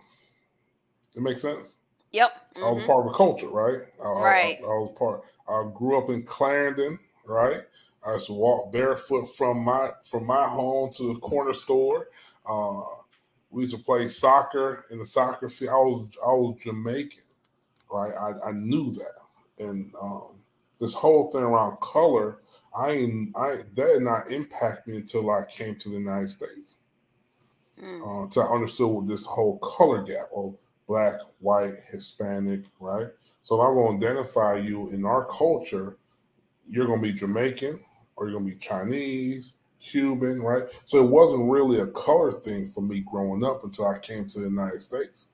It 1.18 1.22
makes 1.22 1.42
sense. 1.42 1.78
Yep. 2.12 2.30
Mm-hmm. 2.54 2.64
I 2.64 2.70
was 2.70 2.86
part 2.86 3.06
of 3.06 3.12
a 3.12 3.16
culture, 3.16 3.48
right? 3.48 3.82
I, 4.02 4.08
right. 4.08 4.58
I, 4.60 4.64
I, 4.64 4.78
was 4.78 4.94
part. 4.96 5.22
I 5.48 5.68
grew 5.74 5.98
up 5.98 6.08
in 6.08 6.22
Clarendon, 6.22 6.98
right? 7.26 7.60
I 8.06 8.12
used 8.12 8.28
to 8.28 8.34
walk 8.34 8.72
barefoot 8.72 9.26
from 9.26 9.64
my 9.64 9.88
from 10.04 10.26
my 10.26 10.46
home 10.48 10.90
to 10.94 11.12
the 11.12 11.20
corner 11.20 11.52
store. 11.52 12.08
Uh, 12.48 12.80
we 13.50 13.62
used 13.62 13.76
to 13.76 13.82
play 13.82 14.06
soccer 14.06 14.84
in 14.92 14.98
the 14.98 15.04
soccer 15.04 15.48
field. 15.48 15.70
I 15.70 15.76
was 15.76 16.16
I 16.24 16.30
was 16.30 16.62
Jamaican, 16.62 17.24
right? 17.92 18.12
I, 18.18 18.50
I 18.50 18.52
knew 18.52 18.92
that, 18.92 19.14
and 19.58 19.92
um, 20.00 20.38
this 20.80 20.94
whole 20.94 21.30
thing 21.30 21.42
around 21.42 21.80
color, 21.80 22.38
I 22.78 23.06
I 23.36 23.56
that 23.74 23.92
did 23.94 24.02
not 24.02 24.30
impact 24.30 24.86
me 24.86 24.98
until 24.98 25.28
I 25.30 25.42
came 25.50 25.74
to 25.74 25.88
the 25.88 25.98
United 25.98 26.30
States. 26.30 26.76
Mm. 27.82 28.00
Uh, 28.00 28.24
until 28.24 28.42
I 28.42 28.54
understood 28.54 28.88
what 28.88 29.06
this 29.06 29.24
whole 29.24 29.58
color 29.58 30.02
gap 30.02 30.26
or 30.32 30.56
black, 30.88 31.12
white, 31.40 31.74
Hispanic, 31.90 32.64
right? 32.80 33.06
So 33.42 33.60
if 33.60 33.68
I'm 33.68 33.74
going 33.74 34.00
to 34.00 34.06
identify 34.06 34.56
you 34.56 34.90
in 34.92 35.04
our 35.04 35.26
culture, 35.26 35.96
you're 36.66 36.86
going 36.86 37.02
to 37.02 37.12
be 37.12 37.16
Jamaican 37.16 37.78
or 38.16 38.28
you're 38.28 38.40
going 38.40 38.50
to 38.50 38.56
be 38.56 38.58
Chinese, 38.58 39.54
Cuban, 39.80 40.40
right? 40.40 40.64
So 40.86 41.04
it 41.04 41.10
wasn't 41.10 41.50
really 41.50 41.80
a 41.80 41.86
color 41.88 42.32
thing 42.32 42.66
for 42.66 42.80
me 42.80 43.04
growing 43.06 43.44
up 43.44 43.62
until 43.62 43.86
I 43.86 43.98
came 43.98 44.26
to 44.26 44.40
the 44.40 44.48
United 44.48 44.80
States. 44.80 45.28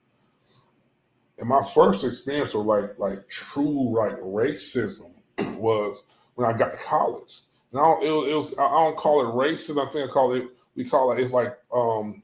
And 1.38 1.48
my 1.48 1.62
first 1.74 2.06
experience 2.06 2.54
of 2.54 2.64
like 2.66 2.96
like 2.98 3.28
true 3.28 3.96
like 3.96 4.12
racism 4.20 5.20
was 5.58 6.04
when 6.34 6.48
I 6.48 6.56
got 6.56 6.72
to 6.72 6.78
college. 6.86 7.40
And 7.72 7.80
I 7.80 7.84
don't, 7.84 8.02
it, 8.04 8.32
it 8.32 8.36
was 8.36 8.56
I 8.56 8.62
don't 8.62 8.96
call 8.96 9.22
it 9.22 9.34
racism. 9.34 9.84
I 9.84 9.90
think 9.90 10.08
I 10.08 10.12
call 10.12 10.32
it 10.32 10.44
we 10.76 10.84
call 10.84 11.10
it 11.10 11.20
it's 11.20 11.32
like 11.32 11.58
um 11.74 12.22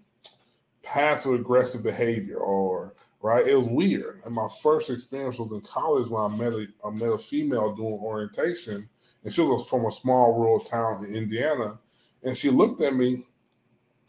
passive 0.85 1.33
aggressive 1.33 1.83
behavior 1.83 2.37
or 2.37 2.95
right? 3.23 3.47
It 3.47 3.57
was 3.57 3.69
weird. 3.69 4.17
And 4.25 4.35
my 4.35 4.49
first 4.63 4.91
experience 4.91 5.39
was 5.39 5.53
in 5.53 5.61
college 5.63 6.09
when 6.09 6.23
I 6.23 6.37
met 6.37 6.53
a 6.53 6.67
I 6.85 6.91
met 6.91 7.13
a 7.13 7.19
female 7.19 7.75
doing 7.75 8.01
orientation, 8.03 8.89
and 9.25 9.33
she 9.33 9.41
was 9.43 9.69
from 9.69 9.85
a 9.87 9.93
small 9.93 10.39
rural 10.39 10.61
town 10.61 11.05
in 11.09 11.17
Indiana, 11.17 11.79
and 12.23 12.37
she 12.37 12.51
looked 12.51 12.83
at 12.83 12.95
me, 12.95 13.25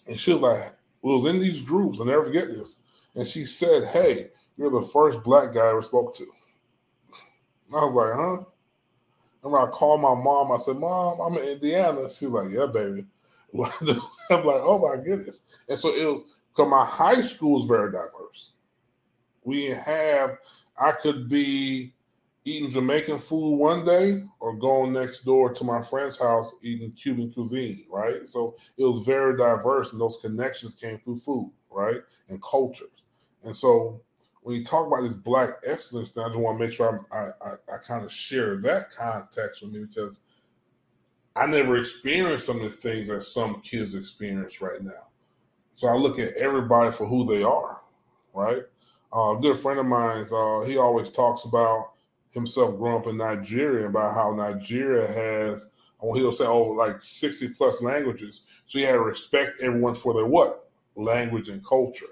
and 0.08 0.18
she 0.20 0.34
was 0.34 0.42
like, 0.42 0.74
"We 1.02 1.14
was 1.16 1.30
in 1.34 1.40
these 1.42 1.62
groups. 1.64 2.00
I'll 2.00 2.08
never 2.08 2.26
forget 2.26 2.48
this." 2.48 2.80
And 3.16 3.28
she 3.28 3.46
said, 3.46 3.84
"Hey, 3.94 4.28
you're 4.58 4.72
the 4.72 4.88
first 4.94 5.24
black 5.24 5.54
guy 5.54 5.62
I 5.62 5.72
ever 5.72 5.82
spoke 5.82 6.16
to." 6.16 6.24
And 6.24 7.76
I 7.76 7.86
was 7.86 7.96
like, 7.96 8.14
"Huh?" 8.16 8.46
And 9.44 9.56
I 9.56 9.72
called 9.72 10.02
my 10.02 10.16
mom, 10.16 10.52
I 10.52 10.58
said, 10.58 10.78
"Mom, 10.78 11.20
I'm 11.22 11.38
in 11.38 11.50
Indiana." 11.50 12.10
She 12.12 12.28
was 12.28 12.46
like, 12.46 12.54
"Yeah, 12.54 12.68
baby." 12.74 13.08
I'm 14.32 14.46
like, 14.46 14.62
"Oh 14.64 14.80
my 14.80 15.04
goodness!" 15.04 15.42
And 15.70 15.78
so 15.78 15.90
it 15.90 16.06
was. 16.14 16.40
because 16.52 16.70
my 16.70 16.86
high 16.88 17.22
school 17.22 17.56
was 17.56 17.66
very 17.68 17.92
diverse 17.92 18.52
we 19.44 19.66
have 19.86 20.38
I 20.80 20.94
could 21.02 21.30
be 21.30 21.94
eating 22.46 22.72
Jamaican 22.72 23.20
food 23.20 23.58
one 23.58 23.86
day 23.86 24.18
or 24.40 24.56
going 24.56 24.94
next 24.94 25.24
door 25.24 25.54
to 25.54 25.64
my 25.64 25.82
friend's 25.82 26.20
house 26.20 26.56
eating 26.64 26.92
Cuban 26.94 27.32
cuisine, 27.32 27.86
right? 27.90 28.22
So 28.26 28.56
it 28.78 28.84
was 28.84 29.06
very 29.06 29.38
diverse 29.38 29.92
and 29.92 30.02
those 30.02 30.18
connections 30.18 30.76
came 30.76 30.98
through 30.98 31.18
food, 31.18 31.52
right? 31.70 32.00
And 32.30 32.42
cultures. 32.42 32.90
And 33.44 33.56
so 33.56 34.02
when 34.42 34.56
you 34.56 34.64
talk 34.64 34.88
about 34.88 35.02
this 35.02 35.14
black 35.14 35.50
excellence, 35.68 36.18
I 36.18 36.28
just 36.30 36.40
want 36.40 36.60
to 36.60 36.66
make 36.66 36.74
sure 36.74 37.06
I, 37.12 37.30
I, 37.46 37.76
I 37.76 37.78
kind 37.88 38.04
of 38.04 38.12
share 38.12 38.58
that 38.62 38.90
context 38.98 39.62
with 39.62 39.74
me 39.74 39.86
because 39.88 40.22
I 41.36 41.46
never 41.46 41.78
experienced 41.78 42.48
some 42.48 42.58
of 42.58 42.64
the 42.64 42.70
things 42.70 43.08
that 43.08 43.22
some 43.22 43.62
kids 43.62 43.94
experience 43.94 44.62
right 44.62 44.82
now. 44.82 44.92
So 45.74 45.88
I 45.88 45.94
look 45.94 46.20
at 46.20 46.30
everybody 46.40 46.92
for 46.92 47.06
who 47.06 47.26
they 47.26 47.44
are, 47.44 47.82
right? 48.34 48.64
Uh, 49.14 49.36
a 49.38 49.42
good 49.42 49.58
friend 49.58 49.80
of 49.80 49.86
mine, 49.86 50.26
uh, 50.34 50.66
he 50.66 50.78
always 50.78 51.10
talks 51.10 51.46
about 51.46 51.92
himself 52.34 52.78
growing 52.78 53.02
up 53.02 53.08
in 53.08 53.18
Nigeria, 53.18 53.88
about 53.88 54.16
how 54.16 54.34
Nigeria 54.34 55.06
has, 55.06 55.70
well, 56.02 56.14
he'll 56.14 56.32
say, 56.32 56.46
oh, 56.46 56.70
like 56.70 57.02
60 57.02 57.50
plus 57.58 57.82
languages. 57.82 58.44
So 58.66 58.80
you 58.80 58.86
had 58.86 58.94
to 58.94 59.02
respect 59.02 59.52
everyone 59.62 59.96
for 59.96 60.14
their 60.14 60.26
what? 60.26 60.70
Language 60.96 61.50
and 61.50 61.66
culture. 61.66 62.06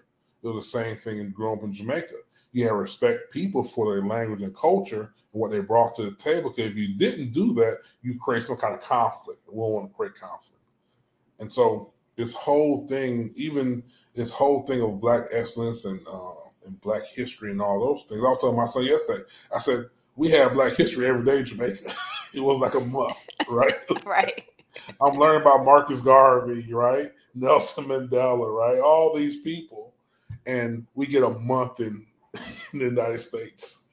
It 0.43 0.47
was 0.47 0.71
the 0.71 0.83
same 0.83 0.95
thing 0.97 1.19
in 1.19 1.31
growing 1.31 1.59
up 1.59 1.65
in 1.65 1.73
Jamaica. 1.73 2.15
You 2.51 2.63
had 2.63 2.69
to 2.69 2.75
respect 2.75 3.31
people 3.31 3.63
for 3.63 3.93
their 3.93 4.03
language 4.03 4.41
and 4.41 4.55
culture 4.55 5.13
and 5.33 5.41
what 5.41 5.51
they 5.51 5.62
brought 5.62 5.95
to 5.95 6.03
the 6.03 6.15
table. 6.15 6.49
Because 6.49 6.71
if 6.71 6.77
you 6.77 6.97
didn't 6.97 7.31
do 7.31 7.53
that, 7.53 7.77
you 8.01 8.17
create 8.19 8.43
some 8.43 8.57
kind 8.57 8.73
of 8.73 8.81
conflict. 8.81 9.41
We 9.47 9.59
don't 9.59 9.73
want 9.73 9.89
to 9.89 9.95
create 9.95 10.15
conflict. 10.15 10.62
And 11.39 11.51
so 11.51 11.91
this 12.15 12.33
whole 12.33 12.88
thing, 12.88 13.31
even 13.35 13.83
this 14.15 14.33
whole 14.33 14.63
thing 14.65 14.81
of 14.81 14.99
black 14.99 15.23
excellence 15.31 15.85
and 15.85 15.99
uh, 16.12 16.48
and 16.69 16.82
Black 16.82 17.01
history 17.13 17.51
and 17.51 17.62
all 17.62 17.79
those 17.84 18.03
things. 18.03 18.21
I 18.21 18.29
was 18.29 18.41
telling 18.41 18.58
my 18.58 18.65
son 18.65 18.86
yesterday. 18.86 19.23
I 19.53 19.60
said 19.60 19.86
we 20.15 20.29
have 20.32 20.53
Black 20.53 20.75
history 20.75 21.08
every 21.08 21.25
day 21.25 21.39
in 21.39 21.45
Jamaica. 21.45 21.91
it 22.34 22.41
was 22.41 22.60
like 22.60 22.75
a 22.75 22.86
month, 22.86 23.27
right? 23.49 23.73
right. 24.05 24.43
I'm 25.01 25.17
learning 25.17 25.41
about 25.41 25.65
Marcus 25.65 26.01
Garvey, 26.01 26.71
right? 26.71 27.08
Nelson 27.36 27.86
Mandela, 27.86 28.51
right? 28.53 28.79
All 28.84 29.15
these 29.15 29.38
people, 29.41 29.93
and 30.45 30.86
we 30.95 31.08
get 31.08 31.23
a 31.23 31.29
month 31.29 31.79
in, 31.79 32.05
in 32.73 32.79
the 32.79 32.86
United 32.86 33.19
States, 33.19 33.91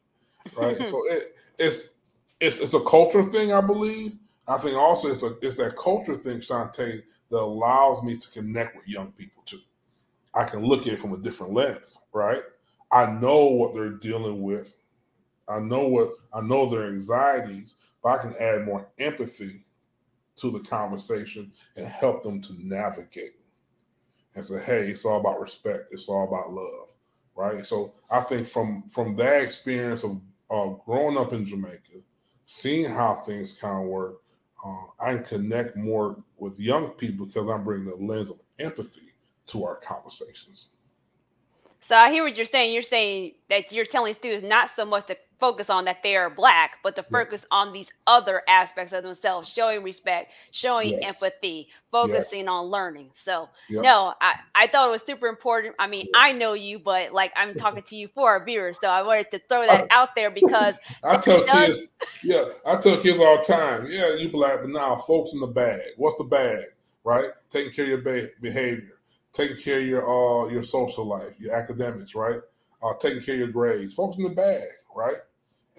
right? 0.56 0.78
so 0.78 1.00
it, 1.06 1.34
it's 1.58 1.96
it's 2.40 2.60
it's 2.60 2.74
a 2.74 2.80
culture 2.80 3.22
thing, 3.22 3.52
I 3.52 3.64
believe. 3.64 4.12
I 4.48 4.58
think 4.58 4.76
also 4.76 5.08
it's 5.08 5.22
a 5.22 5.34
it's 5.42 5.56
that 5.56 5.76
culture 5.76 6.14
thing, 6.14 6.38
Shante, 6.38 7.00
that 7.30 7.38
allows 7.38 8.02
me 8.02 8.16
to 8.16 8.30
connect 8.30 8.76
with 8.76 8.88
young 8.88 9.12
people 9.12 9.42
too. 9.44 9.58
I 10.34 10.44
can 10.44 10.60
look 10.64 10.82
at 10.82 10.94
it 10.94 10.98
from 10.98 11.12
a 11.12 11.18
different 11.18 11.52
lens, 11.52 12.04
right? 12.12 12.40
I 12.92 13.18
know 13.20 13.50
what 13.50 13.74
they're 13.74 13.90
dealing 13.90 14.42
with. 14.42 14.74
I 15.48 15.60
know 15.60 15.86
what 15.88 16.10
I 16.32 16.40
know 16.40 16.68
their 16.68 16.88
anxieties, 16.88 17.76
but 18.02 18.10
I 18.10 18.22
can 18.22 18.34
add 18.40 18.66
more 18.66 18.88
empathy 18.98 19.52
to 20.36 20.50
the 20.50 20.60
conversation 20.60 21.50
and 21.76 21.86
help 21.86 22.22
them 22.22 22.40
to 22.42 22.52
navigate 22.58 23.36
and 24.34 24.44
say, 24.44 24.62
hey, 24.64 24.88
it's 24.88 25.04
all 25.04 25.20
about 25.20 25.40
respect. 25.40 25.84
It's 25.90 26.08
all 26.08 26.28
about 26.28 26.52
love. 26.52 26.94
Right. 27.34 27.58
So 27.58 27.94
I 28.10 28.20
think 28.20 28.46
from 28.46 28.84
from 28.88 29.16
that 29.16 29.42
experience 29.42 30.04
of 30.04 30.20
uh, 30.50 30.74
growing 30.84 31.18
up 31.18 31.32
in 31.32 31.44
Jamaica, 31.44 32.00
seeing 32.44 32.88
how 32.88 33.14
things 33.26 33.60
kind 33.60 33.84
of 33.84 33.90
work, 33.90 34.16
uh, 34.64 34.84
I 35.00 35.14
can 35.14 35.24
connect 35.24 35.76
more 35.76 36.22
with 36.38 36.58
young 36.60 36.90
people 36.92 37.26
because 37.26 37.48
I'm 37.50 37.64
bringing 37.64 37.86
the 37.86 37.96
lens 37.96 38.30
of 38.30 38.40
empathy 38.58 39.02
to 39.48 39.64
our 39.64 39.76
conversations. 39.80 40.70
So 41.86 41.94
I 41.94 42.10
hear 42.10 42.24
what 42.24 42.34
you're 42.34 42.46
saying. 42.46 42.74
You're 42.74 42.82
saying 42.82 43.34
that 43.48 43.70
you're 43.70 43.86
telling 43.86 44.12
students 44.12 44.44
not 44.44 44.70
so 44.70 44.84
much 44.84 45.06
to 45.06 45.16
focus 45.38 45.70
on 45.70 45.84
that 45.84 46.02
they 46.02 46.16
are 46.16 46.28
black, 46.28 46.78
but 46.82 46.96
to 46.96 47.02
focus 47.04 47.46
yeah. 47.48 47.58
on 47.58 47.72
these 47.72 47.92
other 48.08 48.42
aspects 48.48 48.92
of 48.92 49.04
themselves, 49.04 49.48
showing 49.48 49.84
respect, 49.84 50.32
showing 50.50 50.90
yes. 50.90 51.22
empathy, 51.22 51.68
focusing 51.92 52.40
yes. 52.40 52.48
on 52.48 52.64
learning. 52.66 53.10
So 53.14 53.48
yep. 53.70 53.84
no, 53.84 54.14
I, 54.20 54.34
I 54.56 54.66
thought 54.66 54.88
it 54.88 54.90
was 54.90 55.02
super 55.02 55.28
important. 55.28 55.76
I 55.78 55.86
mean, 55.86 56.08
I 56.16 56.32
know 56.32 56.54
you, 56.54 56.80
but 56.80 57.12
like 57.12 57.32
I'm 57.36 57.54
talking 57.54 57.84
to 57.84 57.94
you 57.94 58.08
for 58.08 58.30
our 58.30 58.44
viewers. 58.44 58.78
So 58.80 58.88
I 58.88 59.02
wanted 59.02 59.30
to 59.30 59.40
throw 59.48 59.64
that 59.64 59.86
I, 59.88 59.94
out 59.94 60.16
there 60.16 60.30
because 60.34 60.80
I 61.04 61.18
tell 61.18 61.44
kids, 61.44 61.92
yeah, 62.24 62.46
I 62.66 62.80
tell 62.80 62.96
kids 62.96 63.20
all 63.20 63.36
the 63.36 63.44
time, 63.46 63.86
yeah, 63.88 64.16
you 64.16 64.28
black, 64.28 64.58
but 64.60 64.70
now 64.70 64.96
folks 65.06 65.34
in 65.34 65.38
the 65.38 65.46
bag. 65.46 65.78
What's 65.98 66.18
the 66.18 66.24
bag? 66.24 66.58
Right? 67.04 67.28
Taking 67.50 67.70
care 67.70 67.84
of 67.84 67.90
your 67.90 68.02
ba- 68.02 68.26
behavior 68.42 68.95
taking 69.36 69.56
care 69.56 69.80
of 69.80 69.86
your 69.86 70.02
uh 70.02 70.48
your 70.48 70.62
social 70.62 71.04
life, 71.04 71.30
your 71.38 71.54
academics, 71.54 72.14
right? 72.14 72.40
Uh, 72.82 72.92
taking 73.00 73.20
care 73.20 73.34
of 73.34 73.40
your 73.40 73.52
grades. 73.52 73.94
Focus 73.94 74.18
in 74.18 74.24
the 74.24 74.30
bag, 74.30 74.62
right? 74.94 75.16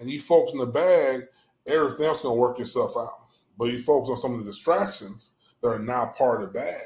And 0.00 0.10
you 0.10 0.20
focus 0.20 0.52
in 0.52 0.60
the 0.60 0.66
bag, 0.66 1.20
everything 1.66 2.06
else 2.06 2.22
gonna 2.22 2.38
work 2.38 2.58
yourself 2.58 2.92
out. 2.98 3.26
But 3.58 3.66
you 3.66 3.78
focus 3.78 4.10
on 4.10 4.16
some 4.16 4.32
of 4.34 4.38
the 4.38 4.44
distractions 4.44 5.34
that 5.62 5.68
are 5.68 5.80
not 5.80 6.16
part 6.16 6.42
of 6.42 6.48
the 6.48 6.52
bag. 6.54 6.76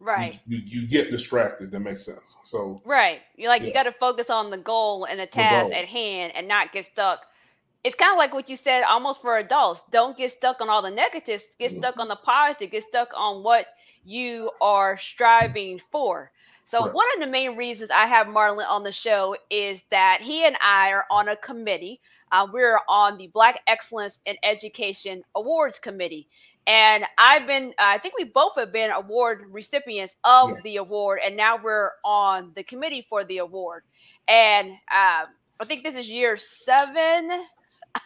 Right. 0.00 0.38
You, 0.46 0.58
you, 0.58 0.82
you 0.82 0.88
get 0.88 1.10
distracted. 1.10 1.72
That 1.72 1.80
makes 1.80 2.06
sense. 2.06 2.36
So 2.44 2.80
right, 2.84 3.20
you 3.36 3.48
like 3.48 3.60
yes. 3.60 3.68
you 3.68 3.74
got 3.74 3.86
to 3.86 3.92
focus 3.92 4.30
on 4.30 4.50
the 4.50 4.56
goal 4.56 5.04
and 5.04 5.18
the 5.18 5.26
task 5.26 5.70
the 5.70 5.78
at 5.78 5.86
hand, 5.86 6.32
and 6.36 6.46
not 6.46 6.72
get 6.72 6.84
stuck. 6.84 7.26
It's 7.84 7.94
kind 7.94 8.12
of 8.12 8.18
like 8.18 8.32
what 8.32 8.48
you 8.48 8.56
said, 8.56 8.82
almost 8.82 9.20
for 9.22 9.38
adults. 9.38 9.82
Don't 9.90 10.16
get 10.16 10.30
stuck 10.32 10.60
on 10.60 10.68
all 10.68 10.82
the 10.82 10.90
negatives. 10.90 11.44
Get 11.58 11.70
stuck 11.72 11.98
on 11.98 12.08
the 12.08 12.16
positive. 12.16 12.72
Get 12.72 12.84
stuck 12.84 13.08
on 13.16 13.42
what 13.42 13.66
you 14.08 14.50
are 14.60 14.96
striving 14.98 15.80
for. 15.92 16.32
So, 16.64 16.80
Correct. 16.80 16.94
one 16.94 17.06
of 17.14 17.20
the 17.20 17.26
main 17.26 17.56
reasons 17.56 17.90
I 17.90 18.06
have 18.06 18.26
Marlon 18.26 18.68
on 18.68 18.82
the 18.82 18.92
show 18.92 19.36
is 19.50 19.80
that 19.90 20.20
he 20.20 20.46
and 20.46 20.56
I 20.62 20.90
are 20.92 21.04
on 21.10 21.28
a 21.28 21.36
committee. 21.36 22.00
Uh, 22.30 22.46
we're 22.52 22.80
on 22.88 23.16
the 23.16 23.28
Black 23.28 23.60
Excellence 23.66 24.20
in 24.26 24.36
Education 24.42 25.22
Awards 25.34 25.78
Committee. 25.78 26.28
And 26.66 27.04
I've 27.16 27.46
been, 27.46 27.68
uh, 27.78 27.84
I 27.84 27.98
think 27.98 28.14
we 28.18 28.24
both 28.24 28.52
have 28.56 28.72
been 28.72 28.90
award 28.90 29.46
recipients 29.50 30.16
of 30.24 30.50
yes. 30.50 30.62
the 30.62 30.76
award, 30.76 31.20
and 31.24 31.34
now 31.34 31.56
we're 31.56 31.92
on 32.04 32.52
the 32.54 32.62
committee 32.62 33.06
for 33.08 33.24
the 33.24 33.38
award. 33.38 33.84
And 34.28 34.72
uh, 34.92 35.24
I 35.60 35.64
think 35.64 35.82
this 35.82 35.94
is 35.94 36.06
year 36.06 36.36
seven, 36.36 37.30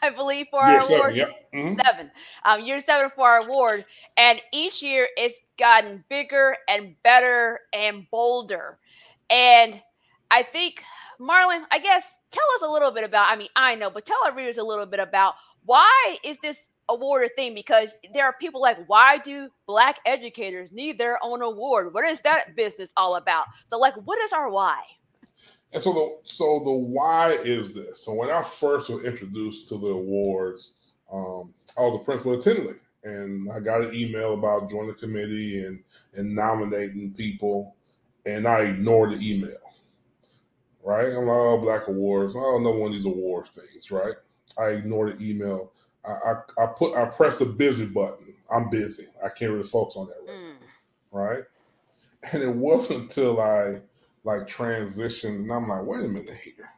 I 0.01 0.11
believe, 0.11 0.47
for 0.53 0.65
year 0.65 0.77
our 0.77 0.81
seven, 0.83 0.97
award. 1.01 1.17
Yep. 1.17 1.29
Mm-hmm. 1.53 1.81
Seven. 1.85 2.11
Um, 2.45 2.65
year 2.65 2.81
seven 2.81 3.11
for 3.17 3.29
our 3.29 3.41
award. 3.49 3.81
And 4.17 4.41
each 4.53 4.81
year 4.81 5.09
it's 5.17 5.41
gotten 5.63 6.03
bigger 6.09 6.57
and 6.69 6.97
better 7.05 7.61
and 7.73 8.05
bolder. 8.11 8.79
And 9.31 9.81
I 10.29 10.43
think, 10.43 10.83
Marlon, 11.21 11.63
I 11.71 11.79
guess 11.79 12.03
tell 12.33 12.43
us 12.57 12.63
a 12.63 12.69
little 12.69 12.91
bit 12.91 13.05
about, 13.05 13.31
I 13.31 13.37
mean, 13.37 13.49
I 13.55 13.77
know, 13.77 13.89
but 13.89 14.05
tell 14.05 14.19
our 14.25 14.35
readers 14.35 14.59
a 14.59 14.65
little 14.65 14.87
bit 14.87 14.99
about 14.99 15.35
why 15.65 16.17
is 16.25 16.37
this 16.43 16.57
award 16.89 17.27
a 17.27 17.29
thing? 17.37 17.55
Because 17.55 17.95
there 18.13 18.25
are 18.25 18.33
people 18.33 18.61
like 18.61 18.77
why 18.89 19.19
do 19.19 19.49
black 19.69 20.01
educators 20.05 20.73
need 20.73 20.99
their 20.99 21.23
own 21.23 21.43
award? 21.43 21.95
What 21.95 22.05
is 22.07 22.21
that 22.23 22.57
business 22.57 22.91
all 22.97 23.15
about? 23.15 23.45
So 23.71 23.79
like 23.79 23.95
what 24.05 24.21
is 24.21 24.33
our 24.33 24.51
why? 24.51 24.81
And 25.73 25.81
so 25.81 25.93
the 25.93 26.19
so 26.25 26.61
the 26.65 26.73
why 26.73 27.37
is 27.45 27.73
this. 27.73 28.05
So 28.05 28.15
when 28.15 28.31
i 28.31 28.43
first 28.43 28.91
was 28.91 29.07
introduced 29.07 29.69
to 29.69 29.79
the 29.79 29.91
awards 29.91 30.75
um, 31.13 31.55
i 31.79 31.83
was 31.83 32.01
a 32.01 32.05
principal 32.05 32.35
at 32.35 32.43
Tindley 32.43 32.75
and 33.05 33.49
i 33.53 33.61
got 33.61 33.83
an 33.83 33.95
email 33.95 34.35
about 34.35 34.71
joining 34.71 34.89
the 34.89 34.95
committee 34.95 35.65
and 35.65 35.83
and 36.15 36.35
nominating 36.35 37.13
people 37.15 37.77
and 38.27 38.47
i 38.47 38.61
ignored 38.61 39.11
the 39.11 39.19
email 39.23 39.49
right 40.85 41.07
i'm 41.07 41.27
like 41.27 41.29
oh 41.29 41.61
black 41.61 41.89
Awards. 41.89 42.37
I 42.37 42.41
don't 42.41 42.63
know 42.63 42.71
one 42.71 42.89
of 42.89 42.93
these 42.93 43.07
awards 43.07 43.51
things 43.51 43.91
right 43.91 44.15
i 44.59 44.77
ignored 44.77 45.19
the 45.19 45.31
email 45.31 45.73
I, 46.05 46.11
I, 46.11 46.65
I 46.65 46.67
put 46.77 46.97
I 46.97 47.07
press 47.07 47.39
the 47.39 47.47
busy 47.47 47.87
button. 47.87 48.35
I'm 48.53 48.71
busy. 48.71 49.05
I 49.25 49.29
can't 49.29 49.53
really 49.53 49.63
focus 49.63 49.97
on 49.97 50.09
that 50.09 50.33
right 50.33 50.41
mm. 50.41 50.55
right? 51.13 51.43
And 52.33 52.43
it 52.43 52.55
wasn't 52.55 53.03
until 53.03 53.41
I 53.41 53.79
like 54.25 54.43
transitioned 54.43 55.43
and 55.43 55.53
I'm 55.53 55.69
like, 55.69 55.85
wait 55.85 56.05
a 56.05 56.09
minute 56.09 56.31
here. 56.45 56.69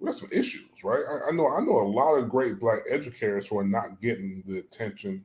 We 0.00 0.06
got 0.06 0.14
some 0.14 0.30
issues, 0.32 0.82
right? 0.82 1.02
I, 1.08 1.30
I 1.30 1.36
know 1.36 1.48
I 1.48 1.60
know 1.60 1.78
a 1.78 1.84
lot 1.86 2.16
of 2.16 2.28
great 2.28 2.58
black 2.58 2.80
educators 2.90 3.48
who 3.48 3.58
are 3.58 3.66
not 3.66 4.00
getting 4.00 4.42
the 4.46 4.58
attention 4.58 5.24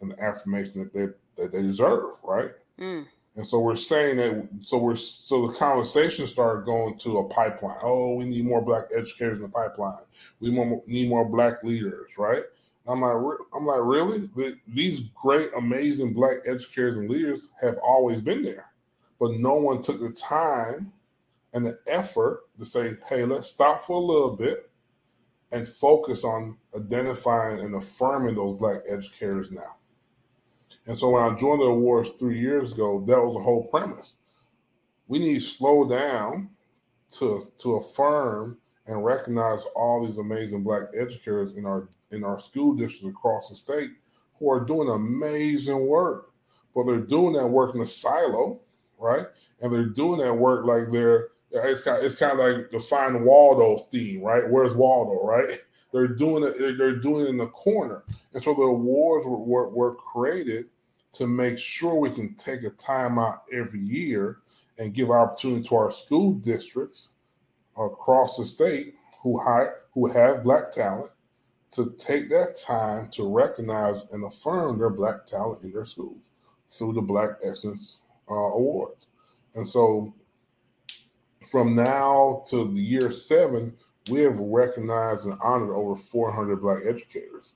and 0.00 0.10
the 0.10 0.22
affirmation 0.22 0.72
that 0.80 0.92
they 0.94 1.42
that 1.42 1.52
they 1.52 1.62
deserve, 1.62 2.14
right? 2.24 2.50
Mm. 2.78 3.06
And 3.36 3.46
so 3.46 3.58
we're 3.58 3.76
saying 3.76 4.16
that 4.16 4.48
so 4.62 4.78
we're 4.78 4.96
so 4.96 5.46
the 5.46 5.52
conversation 5.54 6.26
started 6.26 6.64
going 6.64 6.96
to 6.98 7.18
a 7.18 7.28
pipeline. 7.28 7.76
Oh, 7.82 8.14
we 8.14 8.24
need 8.24 8.44
more 8.44 8.64
black 8.64 8.84
educators 8.96 9.36
in 9.36 9.42
the 9.42 9.48
pipeline. 9.48 10.04
We 10.40 10.50
need 10.86 11.08
more 11.08 11.28
black 11.28 11.62
leaders, 11.62 12.16
right? 12.18 12.42
I'm 12.86 13.00
like, 13.00 13.38
I'm 13.54 13.64
like, 13.64 13.80
really? 13.82 14.28
These 14.68 15.00
great, 15.14 15.48
amazing 15.58 16.12
black 16.12 16.36
educators 16.46 16.98
and 16.98 17.08
leaders 17.08 17.50
have 17.60 17.76
always 17.82 18.20
been 18.20 18.42
there, 18.42 18.70
but 19.18 19.32
no 19.38 19.56
one 19.56 19.82
took 19.82 20.00
the 20.00 20.12
time 20.12 20.92
and 21.54 21.64
the 21.64 21.78
effort 21.86 22.42
to 22.58 22.64
say, 22.64 22.90
hey, 23.08 23.24
let's 23.24 23.46
stop 23.46 23.80
for 23.80 23.96
a 23.96 24.04
little 24.04 24.36
bit 24.36 24.58
and 25.52 25.66
focus 25.66 26.24
on 26.24 26.58
identifying 26.76 27.60
and 27.60 27.74
affirming 27.76 28.34
those 28.34 28.58
black 28.58 28.82
educators 28.90 29.52
now. 29.52 29.78
And 30.86 30.96
so 30.96 31.10
when 31.10 31.22
I 31.22 31.36
joined 31.36 31.60
the 31.60 31.66
awards 31.66 32.10
three 32.10 32.38
years 32.38 32.72
ago, 32.72 33.00
that 33.06 33.22
was 33.22 33.34
the 33.36 33.42
whole 33.42 33.68
premise. 33.68 34.16
We 35.06 35.20
need 35.20 35.36
to 35.36 35.40
slow 35.40 35.88
down 35.88 36.50
to 37.18 37.40
to 37.58 37.74
affirm 37.76 38.58
and 38.86 39.04
recognize 39.04 39.64
all 39.76 40.04
these 40.04 40.18
amazing 40.18 40.64
black 40.64 40.82
educators 40.98 41.56
in 41.56 41.66
our 41.66 41.88
in 42.10 42.24
our 42.24 42.38
school 42.38 42.74
districts 42.74 43.16
across 43.16 43.48
the 43.48 43.54
state 43.54 43.90
who 44.38 44.50
are 44.50 44.64
doing 44.64 44.88
amazing 44.88 45.86
work. 45.86 46.32
But 46.74 46.84
they're 46.86 47.06
doing 47.06 47.34
that 47.34 47.48
work 47.48 47.74
in 47.74 47.80
a 47.80 47.86
silo, 47.86 48.58
right? 48.98 49.24
And 49.60 49.72
they're 49.72 49.88
doing 49.88 50.18
that 50.18 50.34
work 50.34 50.66
like 50.66 50.90
they're 50.90 51.28
it's 51.54 51.82
kind 51.82 52.04
it's 52.04 52.18
kind 52.18 52.32
of 52.32 52.38
like 52.38 52.70
the 52.70 52.80
find 52.80 53.24
Waldo 53.24 53.82
theme, 53.90 54.22
right? 54.22 54.42
Where's 54.48 54.74
Waldo, 54.74 55.24
right? 55.24 55.58
They're 55.92 56.08
doing 56.08 56.42
it. 56.42 56.76
They're 56.76 56.96
doing 56.96 57.26
it 57.26 57.30
in 57.30 57.38
the 57.38 57.46
corner, 57.46 58.02
and 58.32 58.42
so 58.42 58.52
the 58.52 58.62
awards 58.62 59.26
were, 59.26 59.38
were, 59.38 59.68
were 59.68 59.94
created 59.94 60.64
to 61.12 61.28
make 61.28 61.56
sure 61.56 61.94
we 61.94 62.10
can 62.10 62.34
take 62.34 62.64
a 62.64 62.70
time 62.70 63.16
out 63.16 63.44
every 63.52 63.78
year 63.78 64.38
and 64.78 64.92
give 64.92 65.10
opportunity 65.10 65.62
to 65.62 65.76
our 65.76 65.92
school 65.92 66.32
districts 66.32 67.12
across 67.78 68.36
the 68.36 68.44
state 68.44 68.94
who 69.22 69.38
hire 69.38 69.82
who 69.92 70.10
have 70.10 70.42
black 70.42 70.72
talent 70.72 71.12
to 71.70 71.92
take 71.96 72.28
that 72.28 72.56
time 72.66 73.08
to 73.10 73.32
recognize 73.32 74.04
and 74.12 74.24
affirm 74.24 74.78
their 74.78 74.90
black 74.90 75.26
talent 75.26 75.64
in 75.64 75.72
their 75.72 75.84
schools 75.84 76.18
through 76.68 76.92
the 76.92 77.02
Black 77.02 77.30
Excellence 77.44 78.02
uh, 78.30 78.34
Awards. 78.34 79.08
And 79.54 79.66
so 79.66 80.14
from 81.46 81.74
now 81.74 82.42
to 82.46 82.72
the 82.72 82.80
year 82.80 83.10
seven, 83.10 83.72
we 84.10 84.20
have 84.20 84.38
recognized 84.38 85.26
and 85.26 85.38
honored 85.42 85.70
over 85.70 85.96
400 85.96 86.60
black 86.60 86.82
educators. 86.86 87.54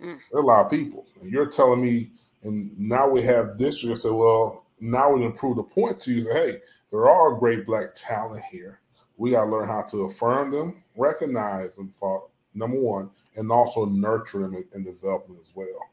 Mm. 0.00 0.18
There 0.30 0.40
are 0.40 0.42
a 0.42 0.46
lot 0.46 0.66
of 0.66 0.70
people. 0.70 1.06
And 1.20 1.30
you're 1.30 1.48
telling 1.48 1.82
me 1.82 2.10
and 2.46 2.78
now 2.78 3.08
we 3.08 3.22
have 3.22 3.58
this 3.58 3.80
districts 3.80 4.02
say, 4.02 4.10
well, 4.10 4.66
now 4.80 5.12
we 5.12 5.20
can 5.20 5.32
prove 5.32 5.56
the 5.56 5.64
point 5.64 5.98
to 6.00 6.12
you. 6.12 6.22
Say, 6.22 6.32
hey, 6.32 6.52
there 6.92 7.08
are 7.08 7.38
great 7.38 7.66
black 7.66 7.88
talent 7.94 8.42
here. 8.52 8.80
We 9.16 9.32
got 9.32 9.46
to 9.46 9.50
learn 9.50 9.66
how 9.66 9.82
to 9.90 10.04
affirm 10.04 10.52
them, 10.52 10.82
recognize 10.96 11.76
them 11.76 11.90
for 11.90 12.28
number 12.54 12.80
one, 12.80 13.10
and 13.36 13.50
also 13.50 13.86
nurture 13.86 14.40
them 14.40 14.54
and, 14.74 14.84
develop 14.84 15.26
them 15.26 15.36
as 15.40 15.50
well. 15.54 15.90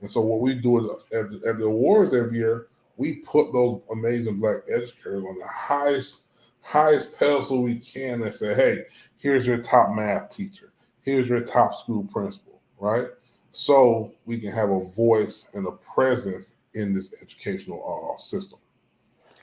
And 0.00 0.08
so 0.08 0.20
what 0.20 0.42
we 0.42 0.54
do 0.54 0.78
at, 0.78 1.24
at 1.48 1.58
the 1.58 1.64
awards 1.64 2.14
every 2.14 2.38
year, 2.38 2.68
we 3.00 3.16
put 3.16 3.52
those 3.52 3.82
amazing 3.92 4.40
black 4.40 4.62
educators 4.68 5.24
on 5.24 5.36
the 5.36 5.48
highest 5.50 6.24
highest 6.64 7.18
pedestal 7.18 7.64
we 7.64 7.80
can 7.80 8.22
and 8.22 8.34
say, 8.34 8.54
hey, 8.54 8.84
here's 9.18 9.48
your 9.48 9.62
top 9.62 9.96
math 9.96 10.30
teacher. 10.30 10.72
Here's 11.04 11.28
your 11.28 11.44
top 11.44 11.74
school 11.74 12.04
principal, 12.12 12.62
right? 12.80 13.06
so 13.52 14.14
we 14.26 14.38
can 14.40 14.52
have 14.52 14.70
a 14.70 14.82
voice 14.96 15.50
and 15.54 15.66
a 15.68 15.72
presence 15.94 16.60
in 16.74 16.94
this 16.94 17.14
educational 17.22 18.14
uh, 18.14 18.18
system. 18.18 18.59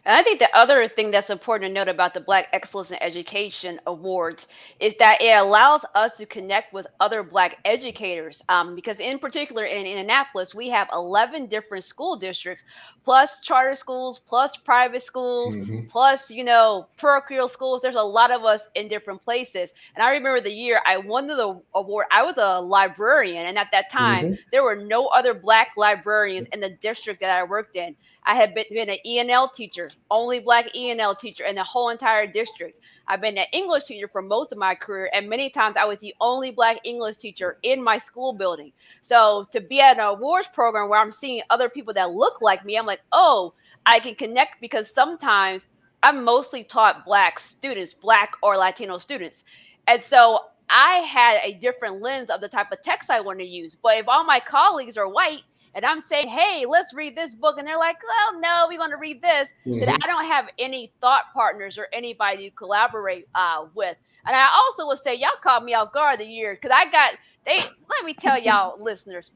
And 0.07 0.15
I 0.15 0.23
think 0.23 0.39
the 0.39 0.55
other 0.55 0.87
thing 0.87 1.11
that's 1.11 1.29
important 1.29 1.69
to 1.69 1.73
note 1.73 1.89
about 1.89 2.13
the 2.13 2.21
Black 2.21 2.47
Excellence 2.53 2.91
in 2.91 3.03
Education 3.03 3.77
Awards 3.87 4.47
is 4.79 4.93
that 4.99 5.21
it 5.21 5.37
allows 5.37 5.81
us 5.95 6.13
to 6.13 6.25
connect 6.25 6.71
with 6.71 6.87
other 7.01 7.23
Black 7.23 7.57
educators. 7.65 8.41
Um, 8.47 8.73
because, 8.73 9.01
in 9.01 9.19
particular, 9.19 9.65
in 9.65 9.85
Indianapolis, 9.85 10.55
we 10.55 10.69
have 10.69 10.87
11 10.93 11.47
different 11.47 11.83
school 11.83 12.15
districts, 12.15 12.63
plus 13.03 13.41
charter 13.41 13.75
schools, 13.75 14.17
plus 14.17 14.55
private 14.55 15.03
schools, 15.03 15.53
mm-hmm. 15.53 15.89
plus, 15.89 16.31
you 16.31 16.45
know, 16.45 16.87
parochial 16.95 17.49
schools. 17.49 17.81
There's 17.83 17.95
a 17.95 18.01
lot 18.01 18.31
of 18.31 18.45
us 18.45 18.61
in 18.75 18.87
different 18.87 19.21
places. 19.25 19.73
And 19.93 20.01
I 20.01 20.11
remember 20.11 20.39
the 20.39 20.49
year 20.49 20.79
I 20.87 20.95
won 20.95 21.27
the 21.27 21.61
award, 21.75 22.05
I 22.13 22.23
was 22.23 22.35
a 22.37 22.61
librarian. 22.61 23.45
And 23.45 23.57
at 23.57 23.71
that 23.73 23.89
time, 23.89 24.17
mm-hmm. 24.17 24.33
there 24.53 24.63
were 24.63 24.77
no 24.77 25.07
other 25.07 25.33
Black 25.33 25.71
librarians 25.75 26.47
in 26.53 26.61
the 26.61 26.69
district 26.69 27.19
that 27.19 27.35
I 27.35 27.43
worked 27.43 27.75
in. 27.75 27.93
I 28.27 28.35
had 28.35 28.53
been, 28.53 28.65
been 28.69 28.89
an 28.89 28.97
ENL 29.05 29.53
teacher, 29.53 29.89
only 30.11 30.41
black 30.41 30.67
ENL 30.75 31.17
teacher 31.17 31.45
in 31.45 31.55
the 31.55 31.63
whole 31.63 31.89
entire 31.89 32.27
district. 32.27 32.81
I've 33.07 33.21
been 33.21 33.37
an 33.37 33.45
English 33.53 33.85
teacher 33.85 34.09
for 34.09 34.21
most 34.21 34.51
of 34.51 34.57
my 34.57 34.75
career, 34.75 35.09
and 35.13 35.29
many 35.29 35.49
times 35.49 35.77
I 35.77 35.85
was 35.85 35.99
the 35.99 36.13
only 36.19 36.51
black 36.51 36.79
English 36.83 37.15
teacher 37.15 37.57
in 37.63 37.81
my 37.81 37.97
school 37.97 38.33
building. 38.33 38.73
So 39.01 39.45
to 39.53 39.61
be 39.61 39.79
at 39.79 39.97
an 39.97 40.03
awards 40.03 40.49
program 40.49 40.89
where 40.89 40.99
I'm 40.99 41.11
seeing 41.11 41.41
other 41.49 41.69
people 41.69 41.93
that 41.93 42.11
look 42.11 42.41
like 42.41 42.65
me, 42.65 42.77
I'm 42.77 42.85
like, 42.85 43.01
oh, 43.13 43.53
I 43.85 43.99
can 43.99 44.13
connect 44.13 44.59
because 44.59 44.93
sometimes 44.93 45.69
I'm 46.03 46.25
mostly 46.25 46.65
taught 46.65 47.05
black 47.05 47.39
students, 47.39 47.93
black 47.93 48.33
or 48.43 48.57
Latino 48.57 48.97
students. 48.97 49.45
And 49.87 50.03
so 50.03 50.41
I 50.69 50.95
had 50.97 51.39
a 51.43 51.53
different 51.53 52.01
lens 52.01 52.29
of 52.29 52.41
the 52.41 52.49
type 52.49 52.73
of 52.73 52.81
text 52.81 53.09
I 53.09 53.21
want 53.21 53.39
to 53.39 53.45
use. 53.45 53.77
But 53.81 53.99
if 53.99 54.09
all 54.09 54.25
my 54.25 54.41
colleagues 54.41 54.97
are 54.97 55.07
white, 55.07 55.43
and 55.77 55.85
I'm 55.85 56.01
saying, 56.01 56.27
hey, 56.27 56.65
let's 56.67 56.91
read 56.91 57.15
this 57.15 57.35
book. 57.35 57.59
And 57.59 57.67
they're 57.67 57.77
like, 57.77 57.97
well, 58.01 58.41
no, 58.41 58.65
we 58.67 58.79
want 58.79 58.91
to 58.93 58.97
read 58.97 59.21
this. 59.21 59.53
Mm-hmm. 59.63 59.87
I 60.03 60.07
don't 60.07 60.25
have 60.25 60.49
any 60.57 60.91
thought 61.01 61.31
partners 61.35 61.77
or 61.77 61.85
anybody 61.93 62.49
to 62.49 62.55
collaborate 62.55 63.27
uh, 63.35 63.65
with. 63.75 63.95
And 64.25 64.35
I 64.35 64.47
also 64.55 64.87
would 64.87 64.97
say, 65.03 65.13
y'all 65.13 65.29
caught 65.43 65.63
me 65.63 65.75
off 65.75 65.93
guard 65.93 66.19
the 66.19 66.25
year 66.25 66.55
because 66.55 66.75
I 66.75 66.89
got, 66.89 67.13
they, 67.45 67.59
let 67.91 68.05
me 68.05 68.15
tell 68.15 68.39
y'all, 68.43 68.81
listeners, 68.81 69.29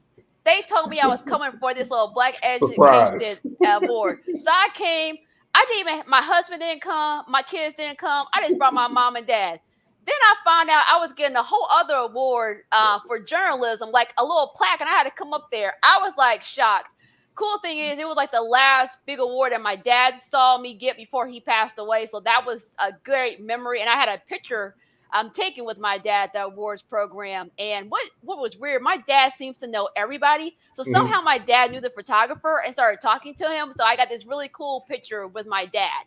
they 0.44 0.62
told 0.62 0.90
me 0.90 0.98
I 0.98 1.06
was 1.06 1.22
coming 1.22 1.52
for 1.60 1.74
this 1.74 1.90
little 1.90 2.08
black 2.08 2.34
education 2.42 3.56
award. 3.64 4.18
So 4.40 4.50
I 4.50 4.68
came. 4.74 5.18
I 5.54 5.64
didn't 5.68 5.92
even, 5.92 6.10
my 6.10 6.22
husband 6.22 6.60
didn't 6.60 6.82
come. 6.82 7.24
My 7.28 7.42
kids 7.42 7.76
didn't 7.76 7.98
come. 7.98 8.24
I 8.34 8.48
just 8.48 8.58
brought 8.58 8.74
my 8.74 8.88
mom 8.88 9.14
and 9.14 9.28
dad. 9.28 9.60
Then 10.04 10.14
I 10.22 10.34
found 10.44 10.68
out 10.68 10.82
I 10.90 10.98
was 10.98 11.12
getting 11.16 11.36
a 11.36 11.42
whole 11.42 11.66
other 11.70 11.94
award 11.94 12.62
uh, 12.72 12.98
for 13.06 13.20
journalism, 13.20 13.90
like 13.90 14.12
a 14.18 14.22
little 14.22 14.52
plaque, 14.56 14.80
and 14.80 14.88
I 14.88 14.92
had 14.92 15.04
to 15.04 15.10
come 15.10 15.32
up 15.32 15.48
there. 15.52 15.74
I 15.82 15.98
was 16.02 16.12
like 16.18 16.42
shocked. 16.42 16.88
cool 17.34 17.58
thing 17.60 17.78
is, 17.78 17.98
it 17.98 18.06
was 18.06 18.16
like 18.16 18.32
the 18.32 18.42
last 18.42 18.98
big 19.06 19.20
award 19.20 19.52
that 19.52 19.62
my 19.62 19.76
dad 19.76 20.20
saw 20.20 20.58
me 20.58 20.74
get 20.74 20.96
before 20.96 21.28
he 21.28 21.40
passed 21.40 21.78
away. 21.78 22.06
So 22.06 22.20
that 22.20 22.44
was 22.44 22.70
a 22.78 22.92
great 23.04 23.40
memory. 23.40 23.80
And 23.80 23.88
I 23.88 23.94
had 23.94 24.08
a 24.08 24.20
picture 24.28 24.74
I'm 25.12 25.26
um, 25.26 25.32
taken 25.32 25.66
with 25.66 25.78
my 25.78 25.98
dad 25.98 26.30
the 26.32 26.44
awards 26.44 26.82
program. 26.82 27.50
And 27.58 27.90
what 27.90 28.02
what 28.22 28.38
was 28.38 28.56
weird, 28.56 28.82
my 28.82 28.96
dad 29.06 29.32
seems 29.32 29.58
to 29.58 29.66
know 29.66 29.88
everybody. 29.94 30.56
So 30.74 30.82
mm-hmm. 30.82 30.92
somehow 30.92 31.16
mm-hmm. 31.16 31.24
my 31.26 31.38
dad 31.38 31.70
knew 31.70 31.80
the 31.80 31.90
photographer 31.90 32.62
and 32.64 32.72
started 32.72 33.00
talking 33.02 33.34
to 33.34 33.48
him. 33.48 33.72
So 33.76 33.84
I 33.84 33.96
got 33.96 34.08
this 34.08 34.24
really 34.24 34.50
cool 34.52 34.84
picture 34.88 35.26
with 35.26 35.46
my 35.46 35.66
dad 35.66 36.04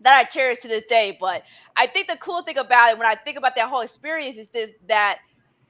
that 0.00 0.18
I 0.18 0.24
cherish 0.24 0.58
to 0.60 0.68
this 0.68 0.84
day. 0.86 1.16
But 1.18 1.42
I 1.76 1.86
think 1.86 2.08
the 2.08 2.16
cool 2.16 2.42
thing 2.42 2.58
about 2.58 2.92
it, 2.92 2.98
when 2.98 3.06
I 3.06 3.14
think 3.14 3.38
about 3.38 3.54
that 3.56 3.68
whole 3.68 3.80
experience, 3.80 4.36
is 4.38 4.48
this 4.50 4.72
that 4.88 5.18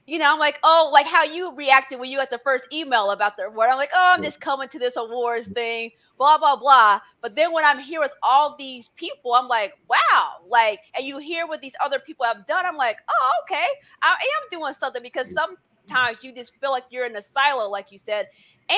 you 0.07 0.17
know, 0.19 0.31
I'm 0.31 0.39
like, 0.39 0.57
oh, 0.63 0.89
like 0.93 1.05
how 1.05 1.25
you 1.25 1.53
reacted 1.53 1.99
when 1.99 2.09
you 2.09 2.17
got 2.17 2.29
the 2.29 2.39
first 2.39 2.65
email 2.71 3.11
about 3.11 3.35
the 3.35 3.43
award. 3.43 3.69
I'm 3.69 3.77
like, 3.77 3.91
oh, 3.93 4.13
I'm 4.17 4.23
just 4.23 4.39
coming 4.39 4.69
to 4.69 4.79
this 4.79 4.95
awards 4.95 5.51
thing, 5.51 5.91
blah, 6.17 6.37
blah, 6.37 6.55
blah. 6.55 7.01
But 7.21 7.35
then 7.35 7.51
when 7.51 7.65
I'm 7.65 7.77
here 7.77 7.99
with 7.99 8.13
all 8.23 8.55
these 8.57 8.87
people, 8.95 9.33
I'm 9.33 9.49
like, 9.49 9.73
wow, 9.89 10.37
like, 10.47 10.79
and 10.95 11.05
you 11.05 11.17
hear 11.17 11.45
what 11.45 11.59
these 11.59 11.73
other 11.83 11.99
people 11.99 12.25
have 12.25 12.47
done, 12.47 12.65
I'm 12.65 12.77
like, 12.77 12.99
oh, 13.09 13.31
okay, 13.43 13.65
I 14.01 14.13
am 14.13 14.59
doing 14.59 14.73
something 14.79 15.03
because 15.03 15.33
sometimes 15.33 16.23
you 16.23 16.33
just 16.33 16.53
feel 16.61 16.71
like 16.71 16.85
you're 16.89 17.05
in 17.05 17.15
a 17.17 17.21
silo, 17.21 17.69
like 17.69 17.91
you 17.91 17.97
said. 17.97 18.29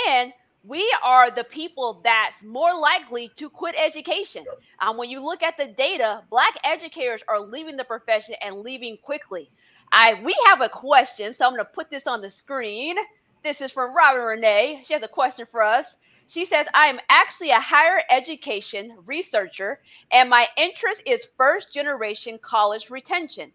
And 0.10 0.34
we 0.64 0.94
are 1.04 1.32
the 1.32 1.44
people 1.46 2.02
that's 2.04 2.44
more 2.44 2.78
likely 2.78 3.32
to 3.38 3.50
quit 3.50 3.76
education. 3.78 4.44
Um, 4.80 4.98
when 4.98 5.10
you 5.10 5.24
look 5.24 5.42
at 5.42 5.58
the 5.58 5.68
data, 5.68 6.24
Black 6.30 6.56
educators 6.64 7.22
are 7.28 7.40
leaving 7.40 7.78
the 7.78 7.84
profession 7.84 8.36
and 8.42 8.60
leaving 8.60 8.98
quickly. 8.98 9.50
I 9.92 10.16
we 10.24 10.36
have 10.46 10.62
a 10.62 10.70
question, 10.70 11.34
so 11.34 11.46
I'm 11.46 11.54
going 11.54 11.64
to 11.64 11.72
put 11.72 11.90
this 11.90 12.08
on 12.08 12.22
the 12.22 12.30
screen. 12.30 12.98
This 13.44 13.62
is 13.62 13.72
from 13.72 13.96
Robin 13.96 14.22
Renee. 14.22 14.84
She 14.86 14.94
has 14.94 15.02
a 15.02 15.08
question 15.08 15.48
for 15.50 15.64
us. 15.64 15.98
She 16.28 16.46
says, 16.46 16.68
I 16.76 16.86
am 16.88 17.00
actually 17.10 17.50
a 17.50 17.60
higher 17.60 18.04
education 18.12 18.98
researcher, 19.08 19.80
and 20.12 20.30
my 20.30 20.48
interest 20.58 21.02
is 21.08 21.28
first 21.38 21.74
generation 21.74 22.38
college 22.40 22.92
retention. 22.92 23.52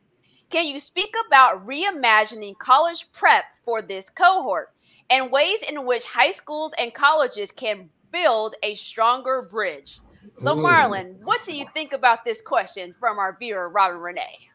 Can 0.51 0.67
you 0.67 0.81
speak 0.81 1.14
about 1.27 1.67
reimagining 1.67 2.59
college 2.59 3.07
prep 3.12 3.45
for 3.64 3.81
this 3.81 4.07
cohort 4.11 4.71
and 5.11 5.31
ways 5.31 5.61
in 5.62 5.85
which 5.85 6.05
high 6.05 6.33
schools 6.33 6.73
and 6.79 6.93
colleges 6.95 7.51
can 7.51 7.88
build 8.12 8.55
a 8.62 8.75
stronger 8.75 9.47
bridge? 9.51 10.01
So, 10.38 10.57
Marlon, 10.57 11.17
what 11.23 11.45
do 11.45 11.55
you 11.55 11.67
think 11.73 11.93
about 11.93 12.25
this 12.25 12.40
question 12.40 12.95
from 12.99 13.19
our 13.19 13.37
viewer, 13.38 13.69
Robin 13.69 13.99
Renee? 13.99 14.49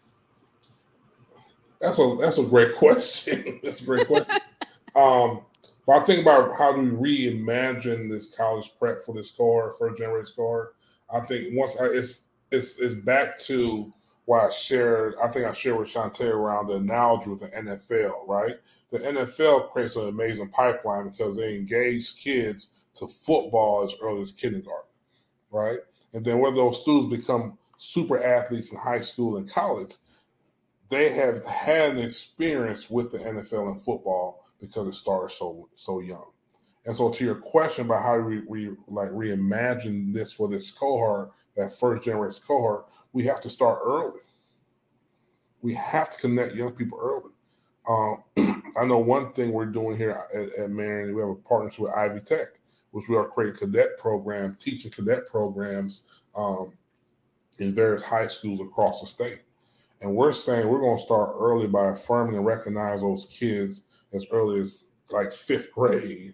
That's 1.80 2.00
a 2.00 2.18
that's 2.20 2.38
a 2.38 2.44
great 2.44 2.76
question. 2.78 3.60
that's 3.64 3.82
a 3.82 3.86
great 3.86 4.08
question. 4.08 4.36
um, 4.96 5.46
but 5.88 6.02
I 6.02 6.06
think 6.06 6.22
about 6.22 6.52
how 6.58 6.76
do 6.76 6.96
we 6.98 7.28
reimagine 7.28 8.10
this 8.10 8.36
college 8.36 8.72
prep 8.78 9.02
for 9.02 9.16
this 9.16 9.32
car, 9.32 9.72
first 9.72 9.98
generation 9.98 10.34
car. 10.36 10.74
I 11.12 11.22
think 11.22 11.50
once 11.54 11.80
I, 11.82 11.86
it's 11.86 12.28
it's 12.52 12.80
it's 12.80 12.96
back 12.96 13.38
to 13.40 13.94
what 14.26 14.44
I 14.44 14.52
shared. 14.52 15.16
I 15.24 15.28
think 15.30 15.48
I 15.48 15.54
shared 15.54 15.80
with 15.80 15.88
Shante 15.88 16.30
around 16.32 16.68
the 16.68 16.76
analogy 16.76 17.30
with 17.30 17.40
the 17.40 17.58
NFL. 17.58 18.28
Right, 18.28 18.54
the 18.92 19.00
NFL 19.00 19.70
creates 19.72 19.96
an 19.96 20.10
amazing 20.10 20.50
pipeline 20.50 21.10
because 21.10 21.38
they 21.38 21.56
engage 21.56 22.18
kids 22.18 22.86
to 22.96 23.08
football 23.08 23.84
as 23.86 23.96
early 24.02 24.22
as 24.22 24.32
kindergarten. 24.32 24.90
Right, 25.52 25.80
and 26.14 26.26
then 26.26 26.40
when 26.40 26.56
those 26.56 26.82
students 26.82 27.16
become 27.18 27.58
super 27.78 28.22
athletes 28.22 28.72
in 28.72 28.80
high 28.80 29.00
school 29.00 29.38
and 29.38 29.52
college, 29.52 29.96
they 30.90 31.10
have 31.10 31.46
had 31.46 31.98
an 31.98 32.06
experience 32.06 32.90
with 32.90 33.12
the 33.12 33.18
NFL 33.18 33.72
and 33.72 33.82
football 33.82 34.46
because 34.60 34.88
it 34.88 34.94
started 34.94 35.32
so 35.32 35.70
so 35.76 36.02
young. 36.02 36.32
And 36.86 36.96
so, 36.96 37.12
to 37.12 37.24
your 37.24 37.36
question 37.36 37.86
about 37.86 38.04
how 38.04 38.22
we, 38.22 38.42
we 38.48 38.70
like 38.88 39.10
reimagine 39.10 40.14
this 40.14 40.34
for 40.34 40.50
this 40.50 40.72
cohort, 40.72 41.32
that 41.56 41.72
first 41.80 42.04
generation 42.04 42.42
cohort, 42.48 42.86
we 43.14 43.24
have 43.26 43.42
to 43.42 43.50
start 43.50 43.80
early. 43.84 44.22
We 45.62 45.74
have 45.74 46.10
to 46.10 46.18
connect 46.18 46.56
young 46.56 46.72
people 46.74 46.98
early. 47.00 47.34
Um, 47.88 48.24
I 48.78 48.86
know 48.86 49.00
one 49.00 49.32
thing 49.34 49.52
we're 49.52 49.66
doing 49.66 49.98
here 49.98 50.18
at, 50.34 50.64
at 50.64 50.70
Marian, 50.70 51.16
we 51.16 51.22
have 51.22 51.30
a 51.30 51.36
partnership 51.36 51.82
with 51.82 51.94
Ivy 51.94 52.20
Tech, 52.22 52.48
which 52.92 53.06
we 53.08 53.16
are 53.16 53.28
creating 53.28 53.60
cadet 53.60 53.98
program, 53.98 54.58
teaching 54.60 54.92
cadet 54.92 55.28
programs 55.28 56.22
um, 56.36 56.74
in 57.60 57.74
various 57.74 58.06
high 58.06 58.28
schools 58.28 58.62
across 58.62 59.02
the 59.02 59.08
state. 59.08 59.44
And 60.02 60.16
we're 60.16 60.34
saying 60.34 60.70
we're 60.70 60.82
going 60.82 60.98
to 60.98 61.04
start 61.04 61.36
early 61.38 61.68
by 61.68 61.90
affirming 61.90 62.36
and 62.36 62.46
recognize 62.46 63.02
those 63.02 63.26
kids 63.26 63.84
as 64.14 64.26
early 64.32 64.60
as 64.60 64.86
like 65.12 65.32
fifth 65.32 65.74
grade 65.74 66.32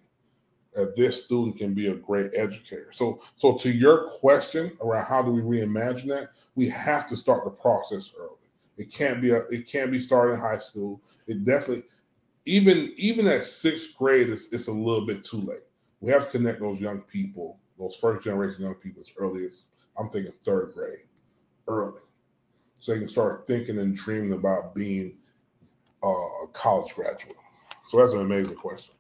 that 0.73 0.95
this 0.95 1.23
student 1.23 1.57
can 1.57 1.73
be 1.73 1.87
a 1.87 1.97
great 1.97 2.29
educator. 2.35 2.91
So, 2.91 3.21
so 3.37 3.55
to 3.57 3.71
your 3.71 4.09
question 4.19 4.71
around 4.83 5.05
how 5.05 5.23
do 5.23 5.31
we 5.31 5.41
reimagine 5.41 6.07
that, 6.07 6.27
we 6.55 6.69
have 6.69 7.07
to 7.07 7.15
start 7.15 7.45
the 7.45 7.51
process 7.51 8.13
early. 8.19 8.31
It 8.77 8.93
can't 8.93 9.21
be 9.21 9.31
a, 9.31 9.39
it 9.49 9.67
can't 9.71 9.91
be 9.91 9.99
started 9.99 10.33
in 10.33 10.41
high 10.41 10.57
school. 10.57 11.01
It 11.27 11.45
definitely, 11.45 11.85
even 12.45 12.93
even 12.97 13.27
at 13.27 13.43
sixth 13.43 13.97
grade, 13.97 14.29
it's, 14.29 14.53
it's 14.53 14.67
a 14.67 14.73
little 14.73 15.05
bit 15.05 15.23
too 15.23 15.41
late. 15.41 15.59
We 16.01 16.11
have 16.11 16.29
to 16.29 16.37
connect 16.37 16.59
those 16.59 16.79
young 16.79 17.01
people, 17.01 17.59
those 17.79 17.95
first 17.95 18.23
generation 18.23 18.63
young 18.63 18.75
people, 18.75 19.01
as 19.01 19.13
early 19.17 19.45
as 19.45 19.65
I'm 19.97 20.09
thinking 20.09 20.31
third 20.43 20.73
grade, 20.73 21.07
early 21.67 21.99
so 22.79 22.93
they 22.93 22.99
can 22.99 23.07
start 23.07 23.47
thinking 23.47 23.79
and 23.79 23.95
dreaming 23.95 24.33
about 24.33 24.75
being 24.75 25.17
uh, 26.03 26.07
a 26.07 26.47
college 26.53 26.93
graduate? 26.93 27.35
So 27.87 27.97
that's 27.97 28.13
an 28.13 28.21
amazing 28.21 28.55
question. 28.55 28.94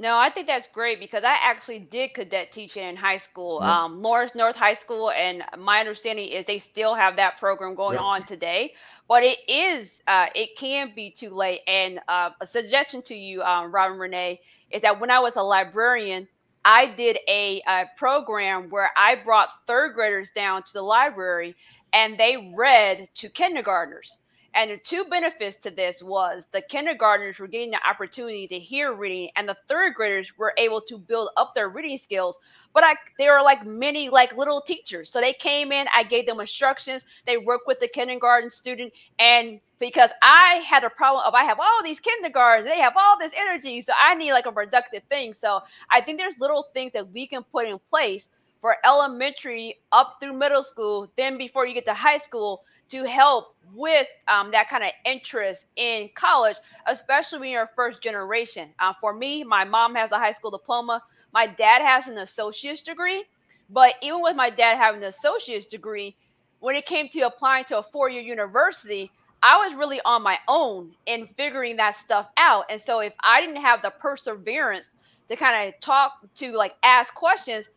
No, 0.00 0.16
I 0.16 0.30
think 0.30 0.46
that's 0.46 0.68
great 0.72 1.00
because 1.00 1.24
I 1.24 1.36
actually 1.42 1.80
did 1.80 2.14
cadet 2.14 2.52
teaching 2.52 2.84
in 2.84 2.94
high 2.94 3.16
school, 3.16 3.58
yep. 3.60 3.68
um, 3.68 4.00
Lawrence 4.00 4.32
North 4.36 4.54
High 4.54 4.74
School, 4.74 5.10
and 5.10 5.42
my 5.58 5.80
understanding 5.80 6.28
is 6.28 6.46
they 6.46 6.60
still 6.60 6.94
have 6.94 7.16
that 7.16 7.36
program 7.40 7.74
going 7.74 7.94
yep. 7.94 8.04
on 8.04 8.22
today. 8.22 8.74
But 9.08 9.24
it 9.24 9.38
is, 9.48 10.00
uh, 10.06 10.26
it 10.36 10.56
can 10.56 10.92
be 10.94 11.10
too 11.10 11.30
late. 11.30 11.62
And 11.66 11.98
uh, 12.06 12.30
a 12.40 12.46
suggestion 12.46 13.02
to 13.02 13.14
you, 13.16 13.42
um, 13.42 13.72
Robin 13.72 13.98
Renee, 13.98 14.40
is 14.70 14.82
that 14.82 15.00
when 15.00 15.10
I 15.10 15.18
was 15.18 15.34
a 15.34 15.42
librarian, 15.42 16.28
I 16.64 16.86
did 16.86 17.18
a, 17.28 17.60
a 17.66 17.86
program 17.96 18.70
where 18.70 18.92
I 18.96 19.16
brought 19.16 19.48
third 19.66 19.94
graders 19.94 20.30
down 20.30 20.62
to 20.62 20.72
the 20.72 20.82
library 20.82 21.56
and 21.92 22.16
they 22.16 22.52
read 22.56 23.08
to 23.14 23.28
kindergartners. 23.28 24.18
And 24.54 24.70
the 24.70 24.78
two 24.78 25.04
benefits 25.04 25.56
to 25.58 25.70
this 25.70 26.02
was 26.02 26.46
the 26.52 26.62
kindergartners 26.62 27.38
were 27.38 27.46
getting 27.46 27.70
the 27.70 27.86
opportunity 27.86 28.48
to 28.48 28.58
hear 28.58 28.92
reading, 28.92 29.30
and 29.36 29.48
the 29.48 29.56
third 29.68 29.94
graders 29.94 30.32
were 30.36 30.54
able 30.56 30.80
to 30.82 30.98
build 30.98 31.28
up 31.36 31.54
their 31.54 31.68
reading 31.68 31.98
skills. 31.98 32.38
But 32.72 32.82
I, 32.82 32.96
they 33.18 33.28
were 33.28 33.42
like 33.42 33.66
many, 33.66 34.08
like 34.08 34.36
little 34.36 34.60
teachers. 34.60 35.10
So 35.10 35.20
they 35.20 35.32
came 35.32 35.70
in, 35.70 35.86
I 35.94 36.02
gave 36.02 36.26
them 36.26 36.40
instructions. 36.40 37.04
They 37.26 37.36
worked 37.36 37.66
with 37.66 37.78
the 37.80 37.88
kindergarten 37.88 38.50
student, 38.50 38.92
and 39.18 39.60
because 39.78 40.10
I 40.22 40.64
had 40.66 40.82
a 40.82 40.90
problem 40.90 41.24
of 41.24 41.34
I 41.34 41.44
have 41.44 41.60
all 41.60 41.82
these 41.84 42.00
kindergartens, 42.00 42.68
they 42.68 42.78
have 42.78 42.94
all 42.96 43.18
this 43.18 43.32
energy, 43.36 43.82
so 43.82 43.92
I 43.96 44.14
need 44.14 44.32
like 44.32 44.46
a 44.46 44.52
productive 44.52 45.04
thing. 45.04 45.34
So 45.34 45.60
I 45.90 46.00
think 46.00 46.18
there's 46.18 46.38
little 46.38 46.66
things 46.74 46.92
that 46.94 47.12
we 47.12 47.26
can 47.26 47.44
put 47.44 47.66
in 47.66 47.78
place 47.90 48.28
for 48.60 48.76
elementary 48.84 49.78
up 49.92 50.16
through 50.20 50.32
middle 50.32 50.62
school, 50.62 51.08
then 51.16 51.38
before 51.38 51.66
you 51.66 51.74
get 51.74 51.86
to 51.86 51.94
high 51.94 52.18
school 52.18 52.62
to 52.88 53.04
help 53.04 53.54
with 53.74 54.06
um, 54.28 54.50
that 54.52 54.68
kind 54.68 54.84
of 54.84 54.90
interest 55.04 55.66
in 55.76 56.10
college, 56.14 56.56
especially 56.86 57.38
when 57.40 57.50
you're 57.50 57.68
first 57.74 58.02
generation. 58.02 58.70
Uh, 58.78 58.92
for 59.00 59.14
me, 59.14 59.44
my 59.44 59.64
mom 59.64 59.94
has 59.94 60.12
a 60.12 60.18
high 60.18 60.32
school 60.32 60.50
diploma. 60.50 61.02
My 61.32 61.46
dad 61.46 61.82
has 61.82 62.08
an 62.08 62.18
associate's 62.18 62.82
degree. 62.82 63.24
But 63.70 63.94
even 64.02 64.22
with 64.22 64.36
my 64.36 64.50
dad 64.50 64.76
having 64.76 65.02
an 65.02 65.08
associate's 65.08 65.66
degree, 65.66 66.16
when 66.60 66.74
it 66.74 66.86
came 66.86 67.08
to 67.10 67.20
applying 67.20 67.64
to 67.66 67.78
a 67.78 67.82
four 67.82 68.08
year 68.08 68.22
university, 68.22 69.10
I 69.42 69.56
was 69.58 69.76
really 69.76 70.00
on 70.04 70.22
my 70.22 70.38
own 70.48 70.92
in 71.06 71.26
figuring 71.26 71.76
that 71.76 71.94
stuff 71.94 72.28
out. 72.36 72.64
And 72.70 72.80
so 72.80 73.00
if 73.00 73.12
I 73.22 73.40
didn't 73.40 73.62
have 73.62 73.82
the 73.82 73.90
perseverance 73.90 74.90
to 75.28 75.36
kind 75.36 75.68
of 75.68 75.78
talk 75.80 76.12
to 76.36 76.56
like 76.56 76.74
ask 76.82 77.14
questions, 77.14 77.68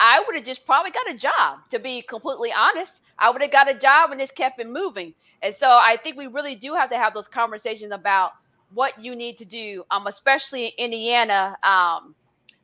I 0.00 0.24
would 0.26 0.34
have 0.34 0.46
just 0.46 0.64
probably 0.64 0.90
got 0.90 1.10
a 1.10 1.14
job, 1.14 1.58
to 1.70 1.78
be 1.78 2.00
completely 2.00 2.50
honest. 2.56 3.02
I 3.18 3.30
would 3.30 3.42
have 3.42 3.52
got 3.52 3.70
a 3.70 3.74
job 3.74 4.10
and 4.10 4.18
just 4.18 4.34
kept 4.34 4.58
it 4.58 4.68
moving. 4.68 5.12
And 5.42 5.54
so 5.54 5.68
I 5.68 5.98
think 6.02 6.16
we 6.16 6.26
really 6.26 6.54
do 6.54 6.74
have 6.74 6.88
to 6.90 6.96
have 6.96 7.12
those 7.12 7.28
conversations 7.28 7.92
about 7.92 8.32
what 8.72 8.98
you 9.02 9.14
need 9.14 9.36
to 9.38 9.44
do, 9.44 9.84
um, 9.90 10.06
especially 10.06 10.68
in 10.78 10.92
Indiana, 10.92 11.56
um, 11.62 12.14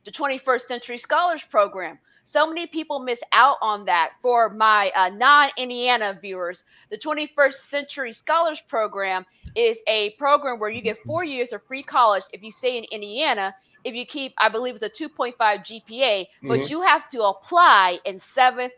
the 0.03 0.11
21st 0.11 0.61
Century 0.67 0.97
Scholars 0.97 1.43
Program. 1.49 1.99
So 2.23 2.47
many 2.47 2.65
people 2.65 2.99
miss 2.99 3.21
out 3.31 3.57
on 3.61 3.85
that. 3.85 4.13
For 4.21 4.49
my 4.49 4.91
uh, 4.95 5.09
non 5.09 5.49
Indiana 5.57 6.17
viewers, 6.19 6.63
the 6.89 6.97
21st 6.97 7.53
Century 7.53 8.11
Scholars 8.11 8.61
Program 8.67 9.25
is 9.55 9.77
a 9.87 10.09
program 10.17 10.59
where 10.59 10.69
you 10.69 10.81
get 10.81 10.97
four 10.97 11.23
years 11.23 11.53
of 11.53 11.63
free 11.63 11.83
college 11.83 12.23
if 12.33 12.41
you 12.41 12.51
stay 12.51 12.77
in 12.77 12.83
Indiana 12.85 13.53
if 13.87 13.95
you 13.95 14.05
keep, 14.05 14.33
I 14.37 14.49
believe 14.49 14.75
it's 14.75 14.83
a 14.83 15.03
2.5 15.03 15.35
GPA, 15.37 15.87
mm-hmm. 15.89 16.47
but 16.47 16.69
you 16.69 16.81
have 16.81 17.07
to 17.09 17.23
apply 17.23 17.99
in 18.05 18.19
seventh 18.19 18.73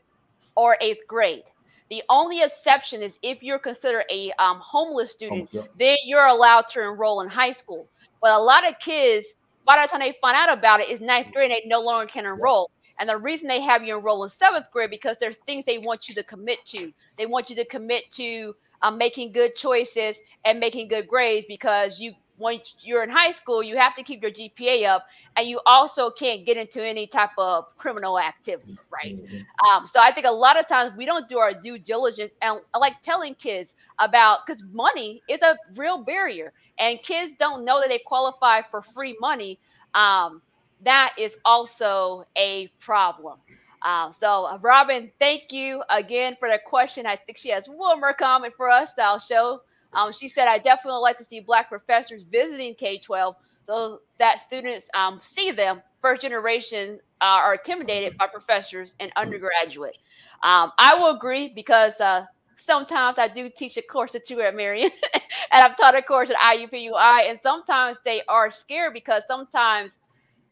or 0.56 0.78
eighth 0.82 1.08
grade. 1.08 1.44
The 1.90 2.04
only 2.10 2.44
exception 2.44 3.02
is 3.02 3.18
if 3.24 3.42
you're 3.42 3.60
considered 3.60 4.06
a 4.12 4.32
um, 4.34 4.60
homeless 4.60 5.12
student, 5.12 5.50
oh, 5.54 5.58
yeah. 5.60 5.68
then 5.80 5.98
you're 6.06 6.28
allowed 6.28 6.68
to 6.70 6.82
enroll 6.82 7.22
in 7.22 7.30
high 7.30 7.52
school. 7.52 7.88
But 8.22 8.32
a 8.32 8.40
lot 8.40 8.68
of 8.68 8.78
kids, 8.80 9.26
by 9.66 9.82
the 9.82 9.90
time 9.90 10.02
they 10.02 10.16
find 10.22 10.36
out 10.36 10.56
about 10.56 10.82
it's 10.82 11.02
ninth 11.02 11.32
grade, 11.34 11.50
and 11.50 11.60
they 11.64 11.68
no 11.68 11.82
longer 11.82 12.12
can 12.12 12.26
enroll. 12.26 12.70
And 13.00 13.10
the 13.10 13.18
reason 13.18 13.48
they 13.48 13.62
have 13.62 13.84
you 13.84 13.98
enroll 13.98 14.24
in 14.24 14.30
seventh 14.30 14.70
grade 14.72 14.92
because 14.92 15.18
there's 15.20 15.38
things 15.48 15.66
they 15.66 15.80
want 15.80 16.08
you 16.08 16.16
to 16.16 16.24
commit 16.24 16.64
to. 16.68 16.94
They 17.18 17.26
want 17.26 17.50
you 17.50 17.56
to 17.56 17.66
commit 17.66 18.12
to 18.12 18.54
um, 18.82 18.98
making 18.98 19.32
good 19.32 19.56
choices 19.56 20.20
and 20.46 20.60
making 20.60 20.90
good 20.90 21.08
grades 21.08 21.46
because 21.48 22.00
you 22.00 22.14
once 22.40 22.74
you're 22.82 23.04
in 23.04 23.10
high 23.10 23.32
school, 23.32 23.62
you 23.62 23.78
have 23.78 23.96
to 23.96 24.04
keep 24.04 24.22
your 24.22 24.32
GPA 24.32 24.88
up, 24.88 25.06
and 25.38 25.48
you 25.48 25.60
also 25.66 26.10
can't 26.10 26.46
get 26.46 26.58
into 26.58 26.86
any 26.86 27.06
type 27.06 27.32
of 27.38 27.66
criminal 27.78 28.18
activity, 28.18 28.74
right? 28.92 29.14
Mm-hmm. 29.14 29.70
Um, 29.70 29.86
so 29.86 30.00
I 30.02 30.12
think 30.12 30.26
a 30.26 30.32
lot 30.32 30.58
of 30.58 30.68
times 30.68 30.96
we 30.98 31.06
don't 31.06 31.28
do 31.28 31.38
our 31.38 31.54
due 31.54 31.78
diligence, 31.78 32.32
and 32.42 32.60
I 32.74 32.78
like 32.78 33.02
telling 33.02 33.36
kids 33.36 33.76
about 34.00 34.46
because 34.46 34.64
money 34.72 35.22
is 35.30 35.42
a 35.42 35.58
real 35.76 36.04
barrier, 36.04 36.54
and 36.80 37.02
kids 37.04 37.34
don't 37.38 37.66
know 37.66 37.80
that 37.80 37.90
they 37.90 38.00
qualify 38.00 38.62
for 38.62 38.82
free 38.82 39.16
money. 39.20 39.60
Um, 39.94 40.42
that 40.84 41.14
is 41.18 41.38
also 41.44 42.26
a 42.38 42.68
problem. 42.80 43.38
Um, 43.82 44.12
so, 44.12 44.46
uh, 44.46 44.58
Robin, 44.62 45.12
thank 45.20 45.52
you 45.52 45.84
again 45.90 46.36
for 46.40 46.50
the 46.50 46.60
question. 46.66 47.06
I 47.06 47.16
think 47.16 47.38
she 47.38 47.50
has 47.50 47.68
one 47.68 48.00
more 48.00 48.14
comment 48.14 48.54
for 48.56 48.70
us 48.70 48.94
that 48.94 49.06
I'll 49.06 49.20
show. 49.20 49.62
Um, 49.94 50.14
she 50.14 50.28
said, 50.28 50.48
I 50.48 50.60
definitely 50.60 51.02
like 51.02 51.18
to 51.18 51.24
see 51.24 51.40
Black 51.40 51.70
professors 51.70 52.24
visiting 52.30 52.76
K 52.76 53.00
12 53.00 53.36
so 53.68 54.00
that 54.18 54.40
students 54.40 54.88
um, 54.94 55.20
see 55.22 55.52
them. 55.52 55.82
First 56.02 56.22
generation 56.22 57.00
uh, 57.22 57.26
are 57.26 57.56
intimidated 57.56 58.18
by 58.18 58.28
professors 58.28 58.96
and 59.00 59.12
undergraduate. 59.16 59.98
Um, 60.44 60.72
I 60.78 60.96
will 60.96 61.16
agree 61.16 61.52
because 61.54 62.00
uh, 62.00 62.26
sometimes 62.56 63.20
I 63.20 63.28
do 63.28 63.50
teach 63.56 63.78
a 63.78 63.82
course 63.82 64.16
or 64.16 64.20
two 64.20 64.42
at 64.42 64.56
Marian, 64.56 64.92
and 65.14 65.22
I've 65.52 65.78
taught 65.78 65.96
a 65.96 66.02
course 66.02 66.30
at 66.30 66.38
IUPUI, 66.38 67.30
and 67.30 67.40
sometimes 67.42 67.98
they 68.06 68.22
are 68.28 68.50
scared 68.50 68.94
because 68.94 69.24
sometimes 69.28 70.00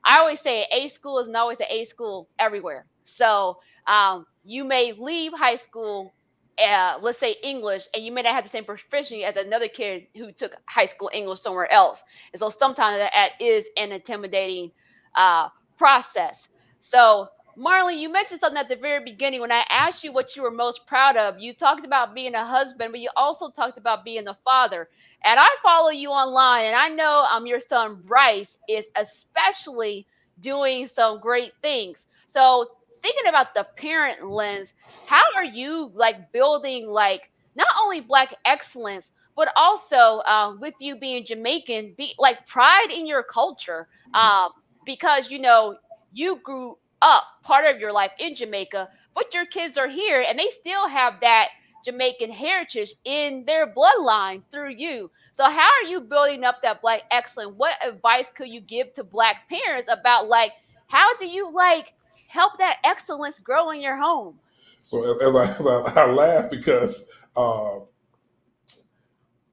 I 0.03 0.19
always 0.19 0.39
say 0.39 0.67
A 0.71 0.87
school 0.87 1.19
isn't 1.19 1.35
always 1.35 1.59
an 1.59 1.67
A 1.69 1.85
school 1.85 2.29
everywhere. 2.39 2.85
So 3.03 3.59
um, 3.87 4.25
you 4.43 4.63
may 4.63 4.93
leave 4.93 5.33
high 5.33 5.55
school 5.55 6.13
uh, 6.59 6.97
let's 7.01 7.19
say 7.19 7.35
English, 7.43 7.85
and 7.93 8.03
you 8.03 8.11
may 8.11 8.21
not 8.21 8.33
have 8.33 8.43
the 8.43 8.49
same 8.49 8.65
proficiency 8.65 9.23
as 9.23 9.35
another 9.35 9.67
kid 9.67 10.07
who 10.15 10.31
took 10.31 10.53
high 10.65 10.85
school 10.85 11.09
English 11.13 11.41
somewhere 11.41 11.71
else. 11.71 12.03
And 12.33 12.39
so 12.39 12.49
sometimes 12.49 12.99
that 12.99 13.31
is 13.39 13.65
an 13.77 13.91
intimidating 13.91 14.71
uh, 15.15 15.49
process. 15.77 16.49
So, 16.79 17.27
Marley, 17.55 17.99
you 17.99 18.09
mentioned 18.09 18.39
something 18.39 18.59
at 18.59 18.69
the 18.69 18.75
very 18.75 19.03
beginning 19.03 19.41
when 19.41 19.51
I 19.51 19.65
asked 19.69 20.03
you 20.03 20.11
what 20.11 20.35
you 20.35 20.43
were 20.43 20.51
most 20.51 20.85
proud 20.85 21.17
of. 21.17 21.39
You 21.39 21.53
talked 21.53 21.85
about 21.85 22.13
being 22.13 22.35
a 22.35 22.45
husband, 22.45 22.91
but 22.91 23.01
you 23.01 23.09
also 23.15 23.49
talked 23.49 23.79
about 23.79 24.05
being 24.05 24.27
a 24.27 24.35
father. 24.45 24.89
And 25.23 25.39
I 25.39 25.47
follow 25.63 25.89
you 25.89 26.09
online, 26.09 26.65
and 26.65 26.75
I 26.75 26.89
know 26.89 27.25
um, 27.31 27.47
your 27.47 27.59
son 27.59 28.01
Bryce 28.05 28.59
is 28.69 28.87
especially 28.95 30.05
doing 30.39 30.85
some 30.85 31.19
great 31.19 31.53
things. 31.61 32.05
So 32.27 32.69
thinking 33.01 33.27
about 33.27 33.53
the 33.55 33.67
parent 33.75 34.29
lens, 34.29 34.73
how 35.05 35.23
are 35.35 35.45
you 35.45 35.91
like 35.93 36.31
building 36.31 36.87
like 36.87 37.31
not 37.55 37.67
only 37.81 38.01
black 38.01 38.35
excellence, 38.45 39.11
but 39.35 39.49
also 39.55 40.21
um, 40.25 40.59
with 40.59 40.73
you 40.79 40.97
being 40.97 41.25
Jamaican, 41.25 41.93
be 41.97 42.13
like 42.17 42.47
pride 42.47 42.89
in 42.91 43.05
your 43.05 43.23
culture, 43.23 43.87
um, 44.13 44.49
because 44.85 45.29
you 45.29 45.39
know 45.39 45.77
you 46.13 46.39
grew 46.43 46.77
up 47.01 47.23
part 47.43 47.65
of 47.65 47.79
your 47.79 47.91
life 47.91 48.11
in 48.19 48.35
Jamaica, 48.35 48.89
but 49.13 49.33
your 49.33 49.45
kids 49.45 49.77
are 49.77 49.87
here 49.87 50.25
and 50.27 50.37
they 50.37 50.49
still 50.49 50.87
have 50.87 51.15
that 51.21 51.49
Jamaican 51.85 52.31
heritage 52.31 52.93
in 53.05 53.43
their 53.45 53.73
bloodline 53.73 54.41
through 54.51 54.71
you. 54.71 55.09
So 55.33 55.43
how 55.45 55.69
are 55.69 55.87
you 55.87 56.01
building 56.01 56.43
up 56.43 56.61
that 56.63 56.81
black 56.81 57.01
excellence? 57.11 57.53
What 57.55 57.75
advice 57.85 58.25
could 58.35 58.49
you 58.49 58.59
give 58.59 58.93
to 58.95 59.03
black 59.03 59.47
parents 59.49 59.87
about 59.91 60.27
like 60.27 60.51
how 60.87 61.15
do 61.17 61.27
you 61.27 61.53
like 61.53 61.93
help 62.27 62.57
that 62.59 62.77
excellence 62.85 63.39
grow 63.39 63.71
in 63.71 63.81
your 63.81 63.97
home. 63.97 64.37
So 64.79 65.03
as 65.03 65.35
I, 65.35 65.41
as 65.89 65.97
I, 65.97 66.11
laugh 66.11 66.51
because 66.51 67.27
uh, 67.35 67.79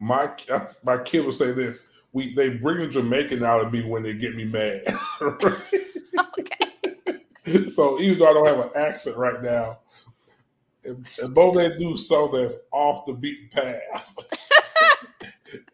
my 0.01 0.29
my 0.85 1.03
kid 1.03 1.25
will 1.25 1.33
say 1.33 1.53
this: 1.53 2.03
we 2.13 2.35
they 2.35 2.59
bring 2.59 2.81
a 2.81 2.89
Jamaican 2.89 3.43
out 3.43 3.65
of 3.65 3.73
me 3.73 3.89
when 3.89 4.03
they 4.03 4.17
get 4.17 4.35
me 4.35 4.45
mad. 4.45 4.83
okay. 6.21 7.69
so 7.69 8.01
even 8.01 8.19
though 8.19 8.31
I 8.31 8.33
don't 8.33 8.47
have 8.47 8.65
an 8.65 8.71
accent 8.79 9.17
right 9.17 9.39
now, 9.43 9.75
and, 10.85 11.07
and 11.19 11.35
both 11.35 11.57
they 11.57 11.77
do 11.79 11.97
something 11.97 12.41
that's 12.41 12.61
off 12.71 13.07
the 13.07 13.15
beaten 13.15 13.49
path. 13.53 14.17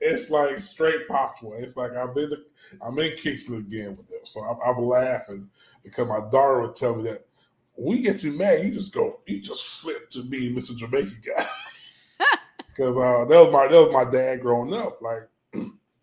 it's 0.00 0.30
like 0.30 0.58
straight 0.58 1.08
patois. 1.08 1.58
It's 1.58 1.76
like 1.76 1.90
I'm 1.92 2.10
in 2.10 2.30
the, 2.30 2.44
I'm 2.82 2.98
in 2.98 3.10
Kingston 3.16 3.66
again 3.66 3.96
with 3.96 4.08
them. 4.08 4.20
So 4.24 4.40
I'm, 4.40 4.58
I'm 4.64 4.84
laughing 4.84 5.48
because 5.82 6.08
my 6.08 6.20
daughter 6.30 6.60
would 6.60 6.74
tell 6.74 6.96
me 6.96 7.04
that 7.04 7.20
when 7.74 7.96
we 7.96 8.02
get 8.02 8.22
you 8.22 8.36
mad, 8.36 8.64
you 8.64 8.72
just 8.72 8.94
go, 8.94 9.20
you 9.26 9.40
just 9.40 9.82
flip 9.82 10.10
to 10.10 10.22
me, 10.24 10.54
Mr. 10.54 10.76
Jamaican 10.76 11.20
guy. 11.26 11.44
Because 12.68 12.96
uh, 12.96 13.24
that 13.24 13.44
was 13.44 13.52
my 13.52 13.66
that 13.66 13.76
was 13.76 13.92
my 13.92 14.10
dad 14.10 14.40
growing 14.40 14.72
up, 14.72 15.02
like, 15.02 15.28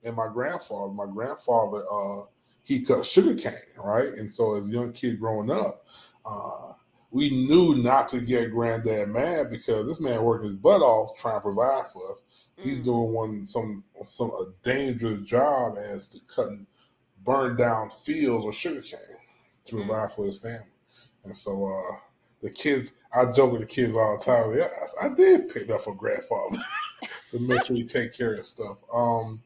and 0.04 0.16
my 0.16 0.28
grandfather. 0.32 0.92
My 0.92 1.06
grandfather, 1.06 1.82
uh, 1.90 2.24
he 2.64 2.84
cut 2.84 3.06
sugar 3.06 3.36
cane, 3.36 3.54
right? 3.84 4.10
And 4.20 4.32
so 4.32 4.54
as 4.56 4.68
a 4.68 4.72
young 4.72 4.92
kid 4.92 5.18
growing 5.18 5.50
up, 5.50 5.88
uh, 6.26 6.74
we 7.10 7.30
knew 7.30 7.82
not 7.82 8.10
to 8.10 8.26
get 8.26 8.52
granddad 8.52 9.08
mad 9.10 9.46
because 9.50 9.88
this 9.88 10.02
man 10.02 10.24
working 10.24 10.48
his 10.48 10.58
butt 10.58 10.82
off 10.82 11.18
trying 11.18 11.38
to 11.38 11.42
provide 11.42 11.86
for 11.92 12.12
us. 12.12 12.48
He's 12.58 12.82
mm. 12.82 12.86
doing 12.86 13.14
one 13.14 13.48
some 13.48 13.84
some 14.04 14.30
a 14.30 14.46
dangerous 14.62 15.22
job 15.24 15.74
as 15.94 16.08
to 16.10 16.20
cutting 16.28 16.68
burned 17.24 17.58
down 17.58 17.90
fields 17.90 18.46
or 18.46 18.54
sugar 18.54 18.82
cane 18.82 19.17
to 19.68 19.76
mm-hmm. 19.76 19.88
provide 19.88 20.12
for 20.12 20.26
his 20.26 20.42
family. 20.42 20.68
And 21.24 21.36
so 21.36 21.68
uh, 21.68 21.98
the 22.42 22.52
kids, 22.52 22.94
I 23.14 23.32
joke 23.36 23.52
with 23.54 23.62
the 23.62 23.68
kids 23.68 23.96
all 23.96 24.18
the 24.18 24.24
time. 24.24 24.54
Yeah, 24.58 24.68
I, 25.02 25.12
I 25.12 25.16
did 25.16 25.50
pick 25.50 25.70
up 25.70 25.88
a 25.88 25.94
grandfather 25.94 26.58
to 27.32 27.40
make 27.40 27.64
sure 27.66 27.76
he 27.76 27.88
take 27.88 28.18
care 28.18 28.34
of 28.34 28.46
stuff. 28.46 28.84
Um, 28.94 29.42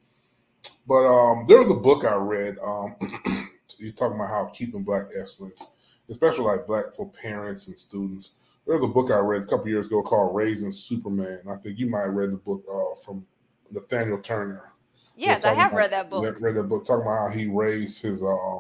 but 0.88 1.06
um, 1.06 1.46
there 1.48 1.58
was 1.58 1.72
a 1.72 1.80
book 1.80 2.06
I 2.06 2.18
read. 2.18 2.56
Um, 2.64 2.96
you 3.80 3.92
talking 3.92 4.16
about 4.16 4.30
how 4.30 4.52
keeping 4.54 4.84
black 4.84 5.06
excellence, 5.20 5.72
especially 6.10 6.46
like 6.46 6.68
black 6.68 6.94
for 6.96 7.12
parents 7.24 7.68
and 7.68 7.78
students. 7.78 8.34
There 8.66 8.76
was 8.76 8.86
a 8.86 8.94
book 8.94 9.10
I 9.12 9.20
read 9.20 9.42
a 9.42 9.48
couple 9.48 9.70
years 9.70 9.88
ago 9.88 10.04
called 10.04 10.36
Raising 10.36 10.72
Superman. 10.72 11.42
I 11.50 11.56
think 11.58 11.80
you 11.80 11.90
might 11.90 12.06
have 12.06 12.14
read 12.14 12.32
the 12.32 12.38
book 12.38 12.64
uh, 12.72 12.96
from 13.04 13.26
Nathaniel 13.72 14.22
Turner. 14.22 14.72
Yes, 15.16 15.46
I 15.46 15.54
have 15.54 15.72
about, 15.72 15.80
read 15.80 15.92
that 15.92 16.10
book. 16.10 16.24
Read 16.40 16.56
that 16.56 16.70
book 16.70 16.86
talking 16.86 17.02
about 17.02 17.30
how 17.30 17.38
he 17.38 17.48
raised 17.48 18.02
his 18.02 18.24
uh, 18.24 18.60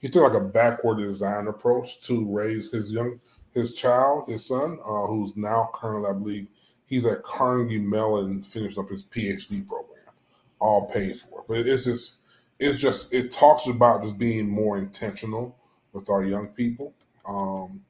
he 0.00 0.08
took 0.08 0.22
like 0.22 0.40
a 0.40 0.44
backward 0.44 0.98
design 0.98 1.48
approach 1.48 2.00
to 2.02 2.24
raise 2.28 2.70
his 2.72 2.92
young 2.92 3.18
his 3.56 3.74
child, 3.74 4.28
his 4.28 4.44
son, 4.44 4.78
uh, 4.84 5.06
who's 5.06 5.34
now 5.34 5.70
currently, 5.72 6.10
I 6.10 6.12
believe, 6.12 6.46
he's 6.84 7.06
at 7.06 7.22
Carnegie 7.22 7.78
Mellon, 7.78 8.42
finished 8.42 8.78
up 8.78 8.90
his 8.90 9.02
PhD 9.02 9.66
program, 9.66 10.12
all 10.58 10.90
paid 10.92 11.16
for. 11.16 11.42
But 11.48 11.60
it's 11.60 11.86
just, 11.86 12.20
it's 12.60 12.78
just, 12.78 13.14
it 13.14 13.32
talks 13.32 13.66
about 13.66 14.02
just 14.02 14.18
being 14.18 14.50
more 14.50 14.76
intentional 14.76 15.56
with 15.94 16.10
our 16.10 16.22
young 16.22 16.48
people, 16.48 16.92
um, 17.26 17.80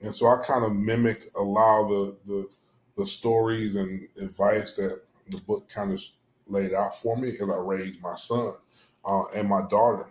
and 0.00 0.12
so 0.12 0.26
I 0.26 0.42
kind 0.46 0.64
of 0.64 0.74
mimic 0.74 1.30
a 1.36 1.42
lot 1.42 1.82
of 1.82 1.88
the 1.90 2.18
the, 2.26 2.48
the 2.96 3.06
stories 3.06 3.76
and 3.76 4.08
advice 4.22 4.76
that 4.76 5.02
the 5.28 5.40
book 5.42 5.68
kind 5.68 5.92
of 5.92 6.02
laid 6.48 6.72
out 6.72 6.94
for 6.94 7.16
me 7.18 7.28
as 7.28 7.42
I 7.42 7.58
raised 7.58 8.02
my 8.02 8.14
son 8.14 8.54
uh, 9.04 9.24
and 9.36 9.48
my 9.48 9.62
daughter 9.68 10.06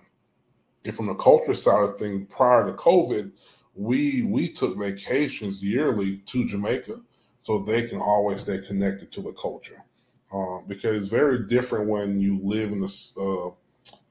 from 0.93 1.07
the 1.07 1.15
culture 1.15 1.53
side 1.53 1.89
of 1.89 1.99
things, 1.99 2.25
prior 2.33 2.65
to 2.65 2.73
COVID, 2.73 3.31
we 3.75 4.27
we 4.29 4.47
took 4.47 4.77
vacations 4.77 5.63
yearly 5.63 6.21
to 6.25 6.45
Jamaica 6.45 6.95
so 7.41 7.63
they 7.63 7.87
can 7.87 7.99
always 7.99 8.41
stay 8.41 8.59
connected 8.67 9.11
to 9.11 9.21
the 9.21 9.33
culture. 9.33 9.83
Um, 10.31 10.65
because 10.67 10.95
it's 10.95 11.09
very 11.09 11.47
different 11.47 11.89
when 11.89 12.19
you 12.19 12.39
live 12.43 12.71
in 12.71 12.81
a, 12.83 13.19
uh, 13.19 13.49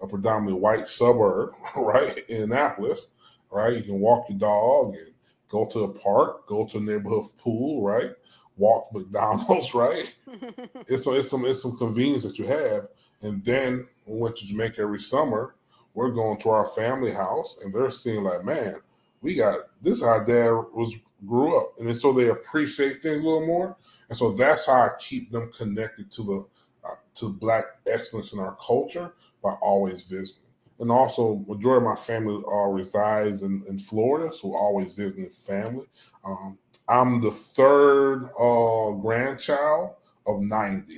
a 0.01 0.09
predominantly 0.09 0.61
white 0.61 0.81
suburb, 0.81 1.51
right, 1.77 2.19
in 2.29 2.45
Annapolis, 2.45 3.09
right? 3.53 3.77
You 3.77 3.83
can 3.83 4.01
walk 4.01 4.27
your 4.29 4.39
dog 4.39 4.95
and 4.95 5.14
go 5.49 5.69
to 5.69 5.85
a 5.85 5.93
park, 5.93 6.47
go 6.47 6.66
to 6.66 6.79
a 6.79 6.81
neighborhood 6.81 7.27
pool, 7.39 7.85
right? 7.85 8.11
Walk 8.57 8.89
McDonald's, 8.93 9.75
right? 9.75 10.14
it's, 10.89 11.07
it's 11.07 11.31
some 11.31 11.45
it's 11.45 11.62
some 11.62 11.77
convenience 11.77 12.25
that 12.25 12.39
you 12.39 12.47
have. 12.47 12.89
And 13.23 13.45
then 13.45 13.87
we 14.07 14.21
went 14.21 14.37
to 14.37 14.47
Jamaica 14.47 14.81
every 14.81 15.01
summer 15.01 15.55
we're 15.99 16.13
going 16.13 16.39
to 16.39 16.49
our 16.49 16.65
family 16.65 17.11
house 17.11 17.59
and 17.65 17.75
they're 17.75 17.91
seeing 17.91 18.23
like, 18.23 18.45
man, 18.45 18.75
we 19.21 19.35
got 19.35 19.57
this 19.83 20.05
how 20.05 20.23
dad 20.25 20.53
was 20.73 20.97
grew 21.27 21.59
up. 21.61 21.73
And 21.79 21.89
so 21.89 22.13
they 22.13 22.29
appreciate 22.29 23.03
things 23.03 23.25
a 23.25 23.27
little 23.27 23.49
more. 23.49 23.77
And 24.09 24.17
so 24.17 24.31
that's 24.31 24.69
how 24.69 24.75
I 24.75 24.89
keep 25.01 25.33
them 25.33 25.51
connected 25.51 26.13
to 26.13 26.23
the 26.23 26.47
uh, 26.85 26.95
to 27.17 27.31
black 27.31 27.65
excellence 27.93 28.33
in 28.33 28.39
our 28.39 28.57
culture 28.65 29.13
by 29.43 29.55
always 29.61 30.05
visiting. 30.05 30.53
And 30.79 30.93
also, 30.93 31.35
majority 31.49 31.85
of 31.85 31.91
my 31.91 31.97
family 31.97 32.41
all 32.47 32.73
resides 32.73 33.43
in, 33.43 33.61
in 33.69 33.81
Florida, 33.81 34.33
so 34.33 34.55
always 34.55 34.95
visiting 34.95 35.29
family. 35.31 35.85
Um, 36.25 36.57
I'm 36.89 37.21
the 37.21 37.33
third 37.33 38.23
uh, 38.39 38.95
grandchild 39.01 39.97
of 40.29 40.43
90, 40.43 40.93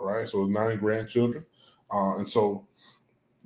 right? 0.00 0.26
So 0.26 0.44
nine 0.44 0.78
grandchildren. 0.78 1.44
Uh, 1.90 2.18
and 2.18 2.30
so 2.30 2.66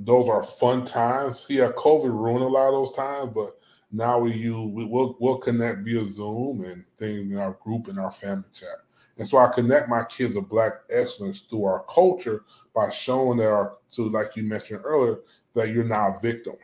those 0.05 0.29
are 0.29 0.43
fun 0.43 0.85
times. 0.85 1.47
Yeah, 1.49 1.71
COVID 1.77 2.13
ruined 2.13 2.45
a 2.45 2.49
lot 2.49 2.69
of 2.69 2.75
those 2.75 2.93
times, 2.93 3.31
but 3.35 3.51
now 3.91 4.19
we 4.19 4.33
use 4.33 4.71
we 4.73 4.85
will 4.85 5.17
we'll 5.21 5.39
connect 5.39 5.81
via 5.85 6.01
Zoom 6.01 6.61
and 6.61 6.85
things 6.99 7.33
in 7.33 7.39
our 7.39 7.59
group 7.63 7.89
and 7.89 7.99
our 7.99 8.11
family 8.11 8.49
chat. 8.53 8.79
And 9.19 9.27
so 9.27 9.39
I 9.39 9.53
connect 9.55 9.89
my 9.89 10.03
kids 10.09 10.37
of 10.37 10.49
black 10.49 10.73
excellence 10.91 11.41
through 11.41 11.65
our 11.65 11.85
culture 11.85 12.45
by 12.75 12.89
showing 12.89 13.39
that 13.39 13.49
our 13.49 13.79
to 13.91 14.09
like 14.09 14.35
you 14.37 14.49
mentioned 14.49 14.81
earlier, 14.85 15.19
that 15.55 15.69
you're 15.69 15.85
not 15.85 16.17
a 16.17 16.21
victim, 16.23 16.55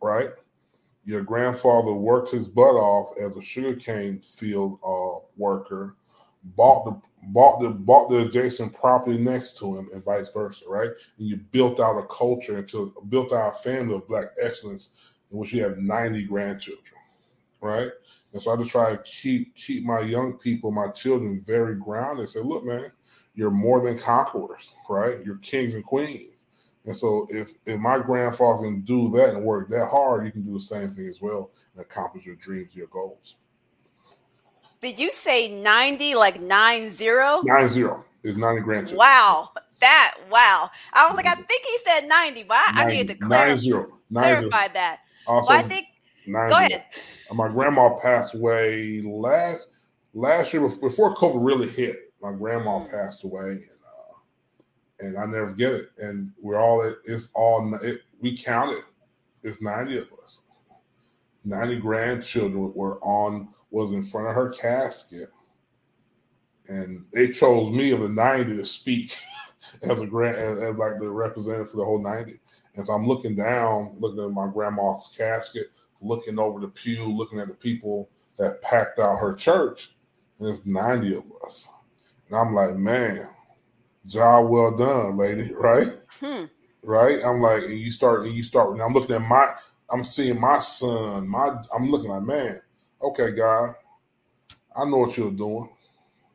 right? 0.00 0.28
Your 1.04 1.22
grandfather 1.22 1.92
worked 1.92 2.30
his 2.30 2.48
butt 2.48 2.74
off 2.74 3.12
as 3.20 3.36
a 3.36 3.42
sugarcane 3.42 4.20
field 4.20 4.78
uh, 4.84 5.24
worker, 5.36 5.96
bought 6.42 6.84
the 6.84 7.00
bought 7.28 7.60
the 7.60 7.70
bought 7.70 8.08
the 8.08 8.26
adjacent 8.26 8.74
property 8.74 9.18
next 9.18 9.56
to 9.58 9.76
him, 9.76 9.88
and 9.92 10.04
vice 10.04 10.32
versa, 10.32 10.64
right? 10.68 10.88
And 11.18 11.28
you 11.28 11.38
built 11.50 11.80
out 11.80 11.98
a 11.98 12.06
culture 12.06 12.58
until 12.58 12.92
built 13.08 13.32
out 13.32 13.52
a 13.54 13.68
family 13.68 13.96
of 13.96 14.08
black 14.08 14.26
excellence 14.40 15.16
in 15.30 15.38
which 15.38 15.52
you 15.52 15.62
have 15.62 15.76
90 15.78 16.26
grandchildren, 16.26 16.94
right? 17.60 17.90
And 18.32 18.42
so 18.42 18.52
I 18.52 18.56
just 18.56 18.70
try 18.70 18.90
to 18.94 19.02
keep 19.02 19.54
keep 19.56 19.84
my 19.84 20.00
young 20.00 20.38
people, 20.38 20.70
my 20.70 20.88
children, 20.88 21.40
very 21.46 21.74
grounded. 21.74 22.28
Say, 22.28 22.40
look, 22.42 22.64
man, 22.64 22.90
you're 23.34 23.50
more 23.50 23.82
than 23.82 23.98
conquerors, 23.98 24.76
right? 24.88 25.16
You're 25.24 25.38
kings 25.38 25.74
and 25.74 25.84
queens. 25.84 26.44
And 26.84 26.96
so 26.96 27.26
if 27.30 27.50
if 27.66 27.80
my 27.80 27.98
grandfather 27.98 28.64
can 28.64 28.82
do 28.82 29.10
that 29.10 29.34
and 29.34 29.44
work 29.44 29.68
that 29.70 29.88
hard, 29.90 30.26
you 30.26 30.32
can 30.32 30.44
do 30.44 30.54
the 30.54 30.60
same 30.60 30.88
thing 30.90 31.06
as 31.06 31.20
well 31.20 31.50
and 31.74 31.84
accomplish 31.84 32.24
your 32.24 32.36
dreams, 32.36 32.74
your 32.74 32.86
goals. 32.88 33.36
Did 34.80 34.98
you 34.98 35.12
say 35.12 35.48
90 35.48 36.14
like 36.14 36.40
nine 36.40 36.90
zero? 36.90 37.40
Nine 37.44 37.68
zero 37.68 38.04
is 38.24 38.36
90 38.36 38.62
grandchildren. 38.62 38.98
Wow. 38.98 39.50
That 39.80 40.14
wow. 40.30 40.70
I 40.92 41.06
was 41.06 41.16
like, 41.16 41.26
I 41.26 41.34
think 41.34 41.64
he 41.64 41.78
said 41.84 42.08
90, 42.08 42.44
but 42.44 42.56
I, 42.56 42.84
90, 42.84 42.92
I 42.92 42.96
need 42.96 43.08
to 43.08 43.14
clarify, 43.14 43.48
nine 43.48 43.58
zero. 43.58 43.98
Nine 44.10 44.22
clarify 44.22 44.58
zero. 44.58 44.72
that. 44.74 44.98
Also, 45.26 45.54
well, 45.54 45.64
I 45.64 45.68
think 45.68 45.86
go 46.26 46.56
ahead. 46.56 46.84
My 47.32 47.48
grandma 47.48 47.96
passed 48.02 48.34
away 48.34 49.02
last 49.04 49.68
last 50.14 50.52
year 50.52 50.62
before 50.62 51.14
COVID 51.14 51.44
really 51.44 51.68
hit. 51.68 51.96
My 52.22 52.32
grandma 52.32 52.80
mm. 52.80 52.90
passed 52.90 53.24
away, 53.24 53.42
and 53.42 53.60
uh, 53.86 54.18
and 55.00 55.18
I 55.18 55.26
never 55.26 55.52
get 55.52 55.72
it. 55.72 55.86
And 55.98 56.32
we're 56.40 56.58
all 56.58 56.82
it's 57.04 57.30
all 57.34 57.72
it, 57.82 58.00
we 58.20 58.36
counted. 58.36 58.80
It's 59.42 59.62
ninety 59.62 59.98
of 59.98 60.08
us. 60.24 60.42
Ninety 61.44 61.78
grandchildren 61.78 62.72
were 62.74 62.98
on 63.00 63.48
was 63.70 63.92
in 63.92 64.02
front 64.02 64.28
of 64.28 64.34
her 64.34 64.50
casket, 64.50 65.28
and 66.68 67.04
they 67.12 67.28
chose 67.28 67.72
me 67.72 67.92
of 67.92 68.00
the 68.00 68.08
ninety 68.08 68.56
to 68.56 68.64
speak 68.64 69.14
as 69.90 70.00
a 70.00 70.06
grand 70.06 70.36
as, 70.36 70.62
as 70.62 70.78
like 70.78 70.98
the 71.00 71.10
representative 71.10 71.70
for 71.70 71.78
the 71.78 71.84
whole 71.84 72.02
ninety. 72.02 72.34
And 72.74 72.86
so 72.86 72.92
I'm 72.92 73.06
looking 73.06 73.34
down, 73.34 73.96
looking 73.98 74.22
at 74.22 74.30
my 74.30 74.48
grandma's 74.52 75.14
casket, 75.18 75.66
looking 76.00 76.38
over 76.38 76.60
the 76.60 76.68
pew, 76.68 77.12
looking 77.12 77.40
at 77.40 77.48
the 77.48 77.54
people 77.54 78.08
that 78.38 78.62
packed 78.62 79.00
out 79.00 79.18
her 79.18 79.34
church, 79.34 79.94
and 80.38 80.46
there's 80.46 80.64
90 80.64 81.16
of 81.16 81.24
us. 81.44 81.68
And 82.28 82.38
I'm 82.38 82.54
like, 82.54 82.76
man, 82.76 83.18
job 84.06 84.48
well 84.48 84.76
done, 84.76 85.16
lady, 85.16 85.48
right? 85.60 85.86
Hmm. 86.20 86.44
Right? 86.82 87.18
I'm 87.26 87.40
like, 87.40 87.62
and 87.62 87.78
you 87.78 87.90
start, 87.90 88.22
and 88.22 88.32
you 88.32 88.42
start, 88.42 88.70
and 88.70 88.80
I'm 88.80 88.92
looking 88.92 89.16
at 89.16 89.28
my, 89.28 89.46
I'm 89.90 90.04
seeing 90.04 90.40
my 90.40 90.58
son, 90.58 91.28
my, 91.28 91.50
I'm 91.74 91.90
looking 91.90 92.10
like, 92.10 92.22
man, 92.22 92.60
okay, 93.02 93.32
God, 93.36 93.74
I 94.76 94.84
know 94.84 94.98
what 94.98 95.16
you're 95.16 95.32
doing, 95.32 95.68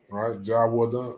right? 0.09 0.41
Job 0.43 0.71
well 0.71 0.91
done. 0.91 1.15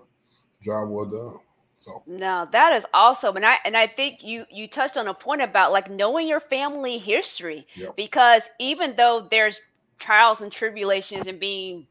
Job 0.61 0.89
well 0.89 1.05
done. 1.05 1.39
So 1.77 2.01
no, 2.07 2.47
that 2.51 2.73
is 2.73 2.85
awesome, 2.93 3.35
and 3.35 3.45
I 3.45 3.57
and 3.65 3.75
I 3.75 3.85
think 3.85 4.23
you 4.23 4.45
you 4.49 4.67
touched 4.67 4.97
on 4.97 5.07
a 5.07 5.13
point 5.13 5.41
about 5.41 5.71
like 5.71 5.89
knowing 5.89 6.27
your 6.27 6.39
family 6.39 6.97
history 6.97 7.67
yep. 7.75 7.95
because 7.95 8.43
even 8.59 8.95
though 8.95 9.27
there's 9.29 9.57
trials 9.99 10.41
and 10.41 10.51
tribulations 10.51 11.27
and 11.27 11.39
being 11.39 11.85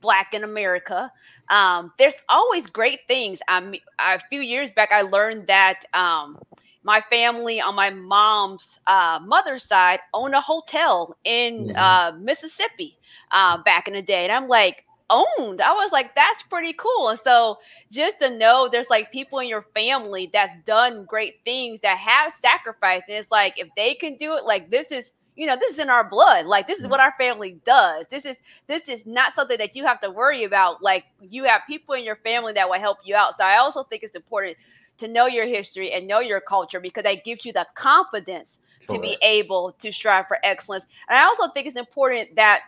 black 0.00 0.34
in 0.34 0.44
America, 0.44 1.10
um, 1.48 1.92
there's 1.98 2.14
always 2.28 2.66
great 2.66 3.00
things. 3.08 3.40
I 3.48 3.80
a 3.98 4.20
few 4.28 4.40
years 4.40 4.70
back, 4.70 4.90
I 4.92 5.02
learned 5.02 5.46
that 5.46 5.80
um, 5.94 6.38
my 6.84 7.02
family 7.10 7.60
on 7.60 7.74
my 7.74 7.90
mom's 7.90 8.80
uh, 8.86 9.20
mother's 9.24 9.64
side 9.64 10.00
owned 10.14 10.34
a 10.34 10.40
hotel 10.40 11.16
in 11.24 11.68
mm-hmm. 11.68 11.76
uh, 11.76 12.12
Mississippi 12.18 12.98
uh, 13.30 13.62
back 13.62 13.88
in 13.88 13.94
the 13.94 14.02
day, 14.02 14.24
and 14.24 14.32
I'm 14.32 14.48
like, 14.48 14.84
owned. 15.12 15.60
I 15.60 15.72
was 15.72 15.92
like, 15.92 16.14
that's 16.14 16.42
pretty 16.44 16.72
cool. 16.72 17.08
And 17.08 17.20
so 17.22 17.58
just 17.90 18.18
to 18.20 18.30
know 18.30 18.68
there's 18.70 18.90
like 18.90 19.12
people 19.12 19.38
in 19.38 19.48
your 19.48 19.62
family 19.74 20.30
that's 20.32 20.54
done 20.64 21.04
great 21.04 21.36
things 21.44 21.80
that 21.82 21.98
have 21.98 22.32
sacrificed. 22.32 23.04
And 23.08 23.18
it's 23.18 23.30
like, 23.30 23.58
if 23.58 23.68
they 23.76 23.94
can 23.94 24.16
do 24.16 24.36
it, 24.36 24.44
like 24.44 24.70
this 24.70 24.90
is, 24.90 25.12
you 25.36 25.46
know, 25.46 25.56
this 25.56 25.74
is 25.74 25.78
in 25.78 25.90
our 25.90 26.08
blood. 26.08 26.46
Like 26.46 26.66
this 26.66 26.80
is 26.80 26.86
what 26.86 27.00
our 27.00 27.14
family 27.18 27.60
does. 27.64 28.06
This 28.10 28.24
is 28.24 28.38
this 28.66 28.88
is 28.88 29.06
not 29.06 29.34
something 29.34 29.58
that 29.58 29.74
you 29.76 29.84
have 29.84 30.00
to 30.00 30.10
worry 30.10 30.44
about. 30.44 30.82
Like 30.82 31.04
you 31.20 31.44
have 31.44 31.62
people 31.66 31.94
in 31.94 32.04
your 32.04 32.16
family 32.16 32.52
that 32.54 32.68
will 32.68 32.80
help 32.80 32.98
you 33.04 33.14
out. 33.14 33.38
So 33.38 33.44
I 33.44 33.56
also 33.56 33.82
think 33.84 34.02
it's 34.02 34.16
important 34.16 34.56
to 34.98 35.08
know 35.08 35.26
your 35.26 35.46
history 35.46 35.92
and 35.92 36.06
know 36.06 36.20
your 36.20 36.40
culture 36.40 36.80
because 36.80 37.04
that 37.04 37.24
gives 37.24 37.44
you 37.44 37.52
the 37.52 37.66
confidence 37.74 38.60
to 38.80 38.98
be 38.98 39.16
able 39.22 39.72
to 39.78 39.92
strive 39.92 40.26
for 40.28 40.38
excellence. 40.44 40.86
And 41.08 41.18
I 41.18 41.24
also 41.24 41.48
think 41.48 41.66
it's 41.66 41.76
important 41.76 42.34
that 42.36 42.60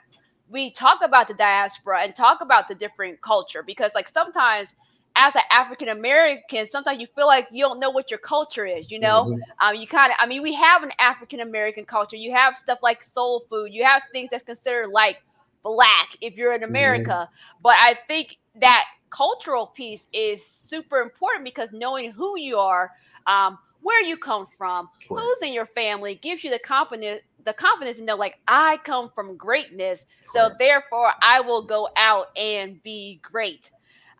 we 0.48 0.70
talk 0.70 1.00
about 1.02 1.28
the 1.28 1.34
diaspora 1.34 2.02
and 2.02 2.14
talk 2.14 2.40
about 2.40 2.68
the 2.68 2.74
different 2.74 3.20
culture 3.20 3.62
because 3.62 3.92
like 3.94 4.08
sometimes 4.08 4.74
as 5.16 5.36
an 5.36 5.42
African 5.50 5.88
American, 5.88 6.66
sometimes 6.66 7.00
you 7.00 7.06
feel 7.14 7.26
like 7.26 7.46
you 7.52 7.62
don't 7.62 7.78
know 7.78 7.90
what 7.90 8.10
your 8.10 8.18
culture 8.18 8.66
is. 8.66 8.90
You 8.90 8.98
know, 8.98 9.24
mm-hmm. 9.24 9.66
um, 9.66 9.76
you 9.76 9.86
kind 9.86 10.10
of. 10.10 10.16
I 10.18 10.26
mean, 10.26 10.42
we 10.42 10.54
have 10.54 10.82
an 10.82 10.90
African 10.98 11.40
American 11.40 11.84
culture. 11.84 12.16
You 12.16 12.32
have 12.32 12.58
stuff 12.58 12.80
like 12.82 13.04
soul 13.04 13.44
food. 13.48 13.72
You 13.72 13.84
have 13.84 14.02
things 14.12 14.30
that's 14.30 14.42
considered 14.42 14.88
like 14.88 15.22
black 15.62 16.08
if 16.20 16.34
you're 16.34 16.52
in. 16.52 16.64
America. 16.64 17.28
Mm-hmm. 17.28 17.62
But 17.62 17.76
I 17.78 17.96
think 18.08 18.38
that 18.60 18.84
cultural 19.14 19.68
piece 19.68 20.08
is 20.12 20.44
super 20.44 20.98
important 20.98 21.44
because 21.44 21.70
knowing 21.72 22.10
who 22.10 22.38
you 22.38 22.58
are, 22.58 22.90
um, 23.26 23.58
where 23.82 24.02
you 24.02 24.16
come 24.16 24.46
from, 24.46 24.88
right. 25.10 25.20
who's 25.20 25.38
in 25.42 25.52
your 25.52 25.66
family, 25.66 26.16
gives 26.16 26.42
you 26.42 26.50
the 26.50 26.58
confidence 26.58 27.22
the 27.44 27.52
confidence 27.52 27.98
to 27.98 28.04
know 28.04 28.16
like 28.16 28.38
I 28.48 28.78
come 28.84 29.10
from 29.14 29.36
greatness, 29.36 30.06
so 30.20 30.50
therefore 30.58 31.12
I 31.22 31.40
will 31.40 31.62
go 31.62 31.88
out 31.94 32.28
and 32.36 32.82
be 32.82 33.20
great. 33.22 33.70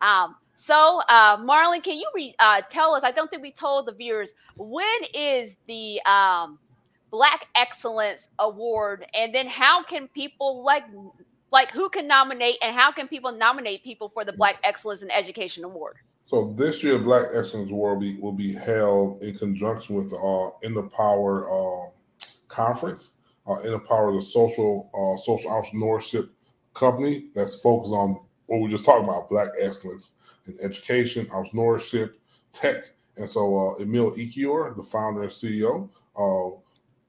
Um, 0.02 0.36
so, 0.54 1.00
uh, 1.08 1.38
Marlon, 1.38 1.82
can 1.82 1.96
you 1.96 2.08
re- 2.14 2.34
uh, 2.38 2.60
tell 2.68 2.94
us? 2.94 3.02
I 3.02 3.10
don't 3.10 3.30
think 3.30 3.42
we 3.42 3.50
told 3.50 3.86
the 3.86 3.92
viewers 3.92 4.34
when 4.58 4.86
is 5.14 5.56
the 5.66 6.00
um, 6.04 6.58
Black 7.10 7.46
Excellence 7.54 8.28
Award, 8.38 9.06
and 9.14 9.34
then 9.34 9.46
how 9.46 9.82
can 9.82 10.06
people 10.08 10.62
like 10.62 10.84
like 11.54 11.70
who 11.70 11.88
can 11.88 12.06
nominate, 12.06 12.56
and 12.60 12.76
how 12.76 12.92
can 12.92 13.08
people 13.08 13.32
nominate 13.32 13.84
people 13.84 14.08
for 14.08 14.24
the 14.24 14.32
Black 14.32 14.58
Excellence 14.64 15.02
in 15.02 15.10
Education 15.10 15.64
Award? 15.64 15.96
So 16.24 16.52
this 16.52 16.82
year, 16.82 16.98
Black 16.98 17.22
Excellence 17.32 17.70
Award 17.70 17.98
will 17.98 18.00
be, 18.00 18.20
will 18.20 18.32
be 18.32 18.52
held 18.52 19.22
in 19.22 19.34
conjunction 19.36 19.94
with 19.94 20.10
the 20.10 20.16
uh, 20.16 20.66
InnoPower 20.68 21.46
uh, 21.46 21.90
conference. 22.48 23.12
Uh, 23.46 23.56
InnoPower 23.66 24.18
is 24.18 24.26
a 24.26 24.30
social 24.30 24.90
uh, 24.92 25.16
social 25.16 25.50
entrepreneurship 25.50 26.28
company 26.74 27.28
that's 27.34 27.62
focused 27.62 27.92
on 27.92 28.20
what 28.46 28.60
we 28.60 28.68
just 28.68 28.84
talked 28.84 29.04
about: 29.04 29.28
Black 29.30 29.48
excellence 29.60 30.14
in 30.46 30.54
education, 30.62 31.24
entrepreneurship, 31.26 32.16
tech. 32.52 32.82
And 33.16 33.28
so, 33.28 33.54
uh, 33.54 33.82
Emil 33.82 34.10
Ekiyor, 34.16 34.76
the 34.76 34.82
founder 34.82 35.22
and 35.22 35.30
CEO, 35.30 35.88
uh, 36.16 36.56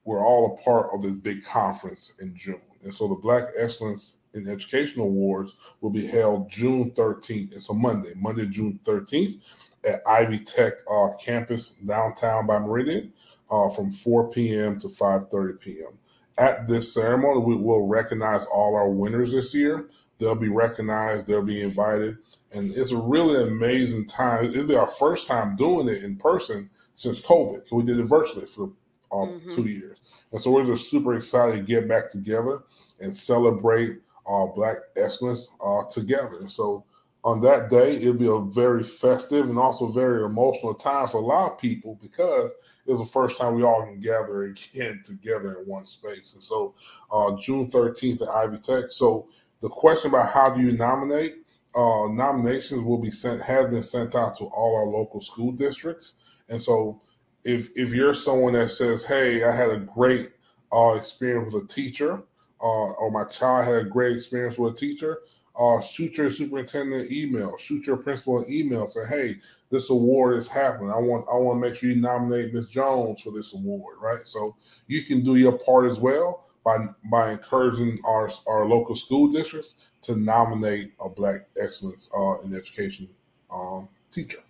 we're 0.04 0.24
all 0.24 0.54
a 0.54 0.62
part 0.62 0.90
of 0.94 1.02
this 1.02 1.16
big 1.16 1.38
conference 1.44 2.14
in 2.22 2.32
June. 2.36 2.60
And 2.84 2.94
so, 2.94 3.08
the 3.08 3.16
Black 3.16 3.42
Excellence 3.58 4.20
in 4.36 4.48
Education 4.48 5.00
Awards 5.00 5.54
will 5.80 5.90
be 5.90 6.06
held 6.06 6.50
June 6.50 6.92
13th. 6.92 7.56
It's 7.56 7.70
a 7.70 7.74
Monday, 7.74 8.12
Monday, 8.16 8.46
June 8.48 8.78
13th 8.84 9.40
at 9.86 10.00
Ivy 10.06 10.38
Tech 10.38 10.72
uh, 10.90 11.08
campus 11.24 11.70
downtown 11.70 12.46
by 12.46 12.58
Meridian 12.58 13.12
uh, 13.50 13.68
from 13.68 13.90
4 13.90 14.30
p.m. 14.30 14.78
to 14.80 14.88
5.30 14.88 15.60
p.m. 15.60 15.98
At 16.38 16.68
this 16.68 16.92
ceremony, 16.92 17.40
we 17.40 17.56
will 17.56 17.86
recognize 17.86 18.46
all 18.46 18.76
our 18.76 18.90
winners 18.90 19.32
this 19.32 19.54
year. 19.54 19.88
They'll 20.18 20.38
be 20.38 20.50
recognized, 20.50 21.26
they'll 21.26 21.46
be 21.46 21.62
invited, 21.62 22.16
and 22.54 22.66
it's 22.66 22.92
a 22.92 22.98
really 22.98 23.50
amazing 23.52 24.06
time. 24.06 24.44
It'll 24.44 24.66
be 24.66 24.76
our 24.76 24.86
first 24.86 25.28
time 25.28 25.56
doing 25.56 25.88
it 25.88 26.04
in 26.04 26.16
person 26.16 26.70
since 26.94 27.26
COVID. 27.26 27.72
We 27.72 27.84
did 27.84 27.98
it 27.98 28.04
virtually 28.04 28.46
for 28.46 28.64
um, 29.12 29.28
mm-hmm. 29.28 29.50
two 29.50 29.68
years, 29.68 30.24
and 30.32 30.40
so 30.40 30.50
we're 30.50 30.66
just 30.66 30.90
super 30.90 31.14
excited 31.14 31.58
to 31.58 31.64
get 31.64 31.88
back 31.88 32.10
together 32.10 32.60
and 33.00 33.14
celebrate 33.14 33.98
our 34.26 34.52
Black 34.52 34.76
excellence 34.96 35.54
uh, 35.64 35.82
together. 35.90 36.38
And 36.40 36.50
so 36.50 36.84
on 37.24 37.40
that 37.42 37.70
day, 37.70 37.96
it'll 37.96 38.18
be 38.18 38.28
a 38.28 38.50
very 38.52 38.84
festive 38.84 39.48
and 39.48 39.58
also 39.58 39.88
very 39.88 40.24
emotional 40.24 40.74
time 40.74 41.08
for 41.08 41.18
a 41.18 41.24
lot 41.24 41.52
of 41.52 41.60
people 41.60 41.98
because 42.00 42.52
it's 42.86 42.98
the 42.98 43.04
first 43.04 43.40
time 43.40 43.54
we 43.54 43.64
all 43.64 43.82
can 43.82 44.00
gather 44.00 44.42
again 44.44 45.02
together 45.04 45.58
in 45.60 45.66
one 45.66 45.86
space. 45.86 46.34
And 46.34 46.42
so 46.42 46.74
uh, 47.10 47.36
June 47.36 47.66
13th 47.66 48.22
at 48.22 48.48
Ivy 48.48 48.58
Tech. 48.58 48.90
So 48.90 49.28
the 49.60 49.68
question 49.68 50.10
about 50.10 50.32
how 50.32 50.54
do 50.54 50.60
you 50.60 50.76
nominate? 50.76 51.32
Uh, 51.74 52.08
nominations 52.10 52.80
will 52.82 52.98
be 52.98 53.10
sent 53.10 53.42
has 53.42 53.68
been 53.68 53.82
sent 53.82 54.14
out 54.14 54.36
to 54.36 54.44
all 54.44 54.76
our 54.76 54.86
local 54.86 55.20
school 55.20 55.52
districts, 55.52 56.16
and 56.48 56.58
so 56.58 57.02
if 57.44 57.68
if 57.76 57.94
you're 57.94 58.14
someone 58.14 58.54
that 58.54 58.68
says, 58.68 59.06
"Hey, 59.06 59.44
I 59.44 59.54
had 59.54 59.70
a 59.70 59.84
great 59.94 60.26
uh, 60.72 60.94
experience 60.96 61.52
with 61.52 61.64
a 61.64 61.66
teacher," 61.66 62.22
uh, 62.60 62.92
or 62.92 63.10
my 63.10 63.24
child 63.24 63.66
had 63.66 63.86
a 63.86 63.88
great 63.88 64.16
experience 64.16 64.58
with 64.58 64.74
a 64.74 64.76
teacher, 64.76 65.20
uh, 65.58 65.80
shoot 65.80 66.16
your 66.18 66.30
superintendent 66.30 67.10
email, 67.10 67.56
shoot 67.58 67.86
your 67.86 67.96
principal 67.96 68.38
an 68.38 68.44
email, 68.50 68.86
say, 68.86 69.00
"Hey, 69.08 69.32
this 69.70 69.90
award 69.90 70.36
is 70.36 70.48
happening. 70.48 70.90
I 70.90 70.98
want 70.98 71.26
I 71.32 71.36
want 71.36 71.62
to 71.62 71.68
make 71.68 71.76
sure 71.76 71.90
you 71.90 72.00
nominate 72.00 72.52
Miss 72.52 72.70
Jones 72.70 73.22
for 73.22 73.32
this 73.32 73.54
award, 73.54 73.96
right?" 74.00 74.22
So 74.24 74.54
you 74.86 75.02
can 75.02 75.22
do 75.22 75.36
your 75.36 75.58
part 75.58 75.86
as 75.90 75.98
well 75.98 76.46
by 76.64 76.76
by 77.10 77.32
encouraging 77.32 77.98
our 78.04 78.28
our 78.46 78.66
local 78.66 78.96
school 78.96 79.32
districts 79.32 79.90
to 80.02 80.16
nominate 80.16 80.88
a 81.00 81.08
Black 81.08 81.48
Excellence 81.58 82.10
uh, 82.16 82.34
in 82.44 82.54
Education 82.54 83.08
um, 83.50 83.88
teacher. 84.10 84.40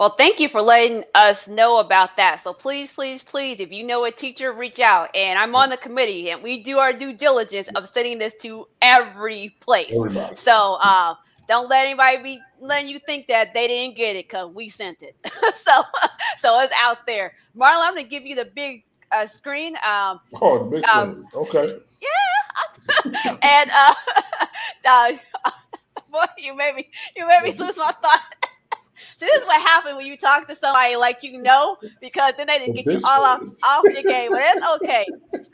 Well, 0.00 0.08
thank 0.08 0.40
you 0.40 0.48
for 0.48 0.62
letting 0.62 1.04
us 1.14 1.46
know 1.46 1.78
about 1.78 2.16
that. 2.16 2.40
So 2.40 2.54
please, 2.54 2.90
please, 2.90 3.22
please, 3.22 3.60
if 3.60 3.70
you 3.70 3.84
know 3.84 4.06
a 4.06 4.10
teacher, 4.10 4.50
reach 4.50 4.80
out. 4.80 5.14
And 5.14 5.38
I'm 5.38 5.54
on 5.54 5.68
the 5.68 5.76
committee, 5.76 6.30
and 6.30 6.42
we 6.42 6.62
do 6.62 6.78
our 6.78 6.94
due 6.94 7.12
diligence 7.12 7.68
of 7.74 7.86
sending 7.86 8.16
this 8.16 8.32
to 8.40 8.66
every 8.80 9.54
place. 9.60 9.92
Everybody. 9.94 10.36
So 10.36 10.78
uh, 10.80 11.16
don't 11.48 11.68
let 11.68 11.84
anybody 11.84 12.16
be 12.22 12.40
letting 12.62 12.88
you 12.88 12.98
think 13.04 13.26
that 13.26 13.52
they 13.52 13.68
didn't 13.68 13.94
get 13.94 14.16
it 14.16 14.26
because 14.26 14.50
we 14.54 14.70
sent 14.70 15.02
it. 15.02 15.16
so, 15.54 15.82
so 16.38 16.58
it's 16.60 16.72
out 16.80 17.04
there. 17.06 17.34
Marla, 17.54 17.86
I'm 17.86 17.94
gonna 17.94 18.04
give 18.04 18.24
you 18.24 18.36
the 18.36 18.46
big 18.46 18.84
uh, 19.12 19.26
screen. 19.26 19.76
Um, 19.86 20.20
oh, 20.40 20.64
the 20.64 20.70
big 20.76 20.84
um, 20.88 21.10
screen. 21.10 21.24
Okay. 21.34 21.78
Yeah. 22.00 23.36
and 23.42 23.70
uh, 23.70 23.94
uh, 24.88 25.12
boy, 26.10 26.24
you 26.38 26.56
made 26.56 26.74
me 26.74 26.90
you 27.14 27.28
made 27.28 27.42
me 27.42 27.52
lose 27.52 27.76
my 27.76 27.92
thought. 28.00 28.39
So 29.16 29.26
this 29.26 29.42
is 29.42 29.46
what 29.46 29.60
happened 29.60 29.96
when 29.96 30.06
you 30.06 30.16
talk 30.16 30.48
to 30.48 30.56
somebody 30.56 30.96
like 30.96 31.22
you 31.22 31.40
know, 31.40 31.76
because 32.00 32.34
then 32.36 32.46
they 32.46 32.58
didn't 32.58 32.74
get 32.74 32.86
you 32.86 33.00
all 33.08 33.24
off, 33.24 33.42
off 33.64 33.84
your 33.84 34.02
game. 34.02 34.30
But 34.30 34.42
it's 34.44 34.64
okay. 34.76 35.06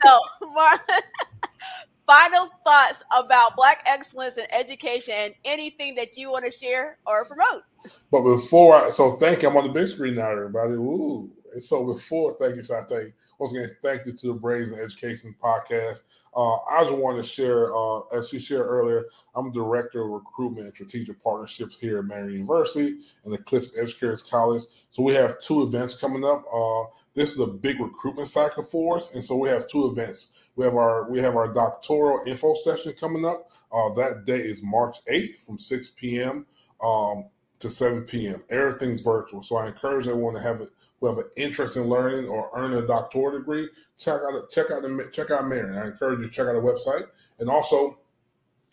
So 0.03 0.19
Marlon, 0.57 0.79
final 2.07 2.49
thoughts 2.63 3.03
about 3.15 3.55
Black 3.55 3.83
excellence 3.85 4.37
in 4.37 4.45
education 4.51 5.13
and 5.13 5.33
anything 5.45 5.95
that 5.95 6.17
you 6.17 6.31
want 6.31 6.45
to 6.45 6.51
share 6.51 6.97
or 7.05 7.25
promote. 7.25 7.63
But 8.11 8.23
before 8.23 8.75
I, 8.75 8.89
so 8.89 9.17
thank 9.17 9.41
you. 9.41 9.49
I'm 9.49 9.57
on 9.57 9.67
the 9.67 9.73
big 9.73 9.87
screen 9.87 10.15
now, 10.15 10.31
everybody. 10.31 10.73
Ooh. 10.73 11.31
And 11.53 11.61
so 11.61 11.85
before, 11.85 12.35
thank 12.39 12.55
you, 12.55 12.61
Shante. 12.61 13.11
Once 13.39 13.51
again, 13.51 13.67
thank 13.83 14.05
you 14.05 14.11
to 14.11 14.27
the 14.27 14.33
Brazen 14.33 14.83
Education 14.83 15.35
Podcast. 15.41 16.01
Uh, 16.35 16.55
I 16.55 16.81
just 16.81 16.97
want 16.97 17.17
to 17.17 17.23
share, 17.23 17.75
uh, 17.75 17.99
as 18.15 18.33
you 18.33 18.39
shared 18.39 18.65
earlier, 18.65 19.05
I'm 19.35 19.51
director 19.51 20.03
of 20.03 20.09
recruitment 20.09 20.65
and 20.65 20.73
strategic 20.73 21.21
partnerships 21.23 21.79
here 21.79 21.99
at 21.99 22.05
Marian 22.05 22.31
University 22.31 22.99
and 23.25 23.45
Klipsch 23.45 23.77
Educators 23.79 24.23
College. 24.23 24.63
So 24.89 25.03
we 25.03 25.13
have 25.13 25.39
two 25.39 25.61
events 25.61 25.99
coming 25.99 26.23
up. 26.23 26.45
Uh, 26.51 26.85
this 27.13 27.33
is 27.33 27.39
a 27.39 27.47
big 27.47 27.79
recruitment 27.79 28.27
cycle 28.27 28.63
for 28.63 28.97
us, 28.97 29.13
and 29.13 29.23
so 29.23 29.37
we 29.37 29.49
have 29.49 29.67
two 29.67 29.87
events. 29.91 30.49
We 30.55 30.65
have 30.65 30.73
our 30.73 31.09
we 31.11 31.19
have 31.19 31.35
our 31.35 31.53
doctoral 31.53 32.19
info 32.27 32.55
session 32.55 32.93
coming 32.99 33.25
up. 33.25 33.51
Uh, 33.71 33.93
that 33.93 34.23
day 34.25 34.37
is 34.37 34.63
March 34.63 34.97
8th 35.05 35.45
from 35.45 35.59
6 35.59 35.89
p.m. 35.91 36.47
Um, 36.83 37.25
to 37.59 37.69
7 37.69 38.03
p.m. 38.03 38.35
Everything's 38.49 39.01
virtual, 39.01 39.41
so 39.41 39.57
I 39.57 39.67
encourage 39.67 40.07
everyone 40.07 40.35
to 40.35 40.41
have 40.41 40.57
it 40.61 40.69
who 40.99 41.07
have 41.07 41.17
an 41.17 41.29
interest 41.37 41.77
in 41.77 41.83
learning 41.83 42.27
or 42.27 42.49
earning 42.55 42.83
a 42.83 42.87
doctoral 42.87 43.37
degree, 43.37 43.67
check 43.97 44.15
out 44.15 44.49
check 44.49 44.71
out 44.71 44.81
the 44.81 45.09
check 45.13 45.31
out 45.31 45.47
Marian. 45.47 45.77
I 45.77 45.87
encourage 45.87 46.19
you 46.19 46.25
to 46.25 46.31
check 46.31 46.47
out 46.47 46.53
the 46.53 46.59
website. 46.59 47.03
And 47.39 47.49
also, 47.49 47.99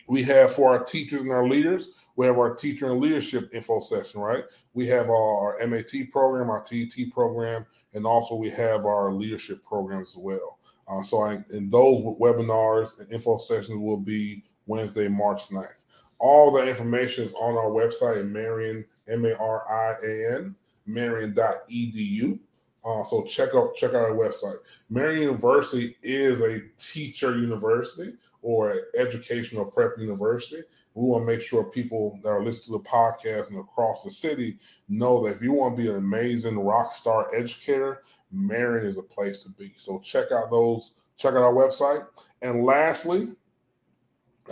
we 0.07 0.23
have 0.23 0.51
for 0.51 0.69
our 0.69 0.83
teachers 0.83 1.21
and 1.21 1.31
our 1.31 1.47
leaders, 1.47 2.05
we 2.15 2.25
have 2.25 2.37
our 2.37 2.53
teacher 2.53 2.91
and 2.91 2.99
leadership 2.99 3.49
info 3.53 3.79
session, 3.79 4.21
right? 4.21 4.43
We 4.73 4.87
have 4.87 5.09
our, 5.09 5.57
MAT 5.67 6.11
program, 6.11 6.49
our 6.49 6.61
TET 6.61 7.11
program, 7.11 7.65
and 7.93 8.05
also 8.05 8.35
we 8.35 8.49
have 8.49 8.85
our 8.85 9.11
leadership 9.11 9.63
program 9.65 10.01
as 10.01 10.15
well. 10.17 10.59
Uh, 10.87 11.01
so 11.01 11.21
I, 11.21 11.37
in 11.53 11.69
those 11.69 12.01
webinars 12.01 12.99
and 12.99 13.11
info 13.11 13.37
sessions 13.37 13.79
will 13.79 13.97
be 13.97 14.43
Wednesday, 14.67 15.07
March 15.07 15.49
9th. 15.49 15.85
All 16.19 16.51
the 16.51 16.67
information 16.69 17.25
is 17.25 17.33
on 17.33 17.55
our 17.55 17.71
website 17.71 18.21
at 18.21 18.27
Marian, 18.27 18.85
M-A-R-I-A-N, 19.07 20.55
marian.edu. 20.85 22.39
Uh, 22.85 23.03
so 23.05 23.23
check 23.23 23.49
out 23.55 23.75
check 23.75 23.91
out 23.91 24.11
our 24.11 24.15
website. 24.15 24.57
Marian 24.89 25.23
University 25.23 25.95
is 26.03 26.41
a 26.41 26.59
teacher 26.77 27.35
university 27.35 28.11
or 28.41 28.71
an 28.71 28.79
educational 28.99 29.65
prep 29.71 29.91
university. 29.97 30.61
We 30.93 31.09
want 31.09 31.27
to 31.27 31.33
make 31.33 31.41
sure 31.41 31.63
people 31.71 32.19
that 32.23 32.29
are 32.29 32.43
listening 32.43 32.79
to 32.79 32.83
the 32.83 32.89
podcast 32.89 33.49
and 33.49 33.59
across 33.59 34.03
the 34.03 34.11
city 34.11 34.53
know 34.87 35.23
that 35.23 35.35
if 35.35 35.41
you 35.41 35.51
want 35.51 35.75
to 35.75 35.83
be 35.83 35.89
an 35.89 35.97
amazing 35.97 36.57
rock 36.57 36.93
star 36.93 37.27
educator, 37.35 38.03
Marian 38.31 38.85
is 38.85 38.97
a 38.97 39.03
place 39.03 39.43
to 39.43 39.51
be. 39.51 39.71
So 39.75 39.99
check 39.99 40.31
out 40.31 40.51
those, 40.51 40.93
check 41.17 41.33
out 41.33 41.43
our 41.43 41.53
website. 41.53 42.05
And 42.41 42.63
lastly, 42.63 43.25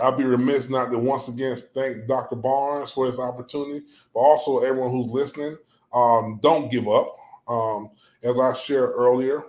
I'll 0.01 0.17
be 0.17 0.23
remiss 0.23 0.69
not 0.69 0.91
to 0.91 0.97
once 0.97 1.29
again 1.29 1.55
thank 1.75 2.07
Dr. 2.07 2.36
Barnes 2.36 2.91
for 2.91 3.05
this 3.05 3.19
opportunity, 3.19 3.86
but 4.13 4.19
also 4.19 4.59
everyone 4.59 4.91
who's 4.91 5.11
listening. 5.11 5.55
Um, 5.93 6.39
don't 6.41 6.71
give 6.71 6.87
up. 6.87 7.15
Um, 7.47 7.89
as 8.23 8.39
I 8.39 8.53
shared 8.53 8.91
earlier, 8.95 9.41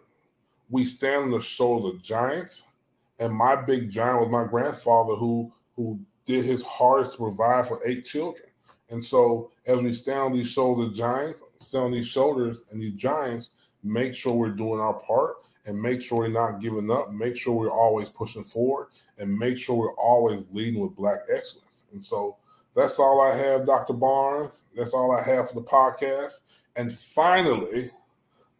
we 0.70 0.84
stand 0.84 1.24
on 1.24 1.30
the 1.30 1.40
shoulders 1.40 1.94
of 1.94 2.02
giants, 2.02 2.74
and 3.20 3.32
my 3.34 3.56
big 3.66 3.90
giant 3.90 4.20
was 4.20 4.30
my 4.30 4.50
grandfather 4.50 5.14
who 5.14 5.52
who 5.76 5.98
did 6.24 6.44
his 6.44 6.64
hardest 6.64 7.12
to 7.12 7.18
provide 7.18 7.66
for 7.66 7.80
eight 7.86 8.04
children. 8.04 8.48
And 8.90 9.04
so, 9.04 9.50
as 9.66 9.82
we 9.82 9.92
stand 9.94 10.20
on 10.20 10.32
these 10.32 10.50
shoulders, 10.50 10.88
of 10.88 10.94
giants, 10.94 11.42
stand 11.58 11.86
on 11.86 11.92
these 11.92 12.08
shoulders 12.08 12.64
and 12.70 12.80
these 12.80 12.92
giants, 12.92 13.50
make 13.82 14.14
sure 14.14 14.34
we're 14.34 14.50
doing 14.50 14.80
our 14.80 14.94
part 15.00 15.36
and 15.66 15.80
make 15.80 16.02
sure 16.02 16.18
we're 16.18 16.28
not 16.28 16.60
giving 16.60 16.90
up. 16.90 17.10
Make 17.12 17.36
sure 17.36 17.54
we're 17.54 17.70
always 17.70 18.10
pushing 18.10 18.42
forward 18.42 18.88
and 19.18 19.36
make 19.36 19.58
sure 19.58 19.76
we're 19.76 19.94
always 19.94 20.44
leading 20.52 20.80
with 20.80 20.96
Black 20.96 21.20
excellence. 21.32 21.84
And 21.92 22.02
so, 22.02 22.36
that's 22.74 22.98
all 22.98 23.20
I 23.20 23.34
have, 23.34 23.66
Dr. 23.66 23.92
Barnes. 23.92 24.68
That's 24.76 24.94
all 24.94 25.12
I 25.12 25.22
have 25.22 25.48
for 25.48 25.54
the 25.54 25.66
podcast. 25.66 26.40
And 26.76 26.92
finally, 26.92 27.84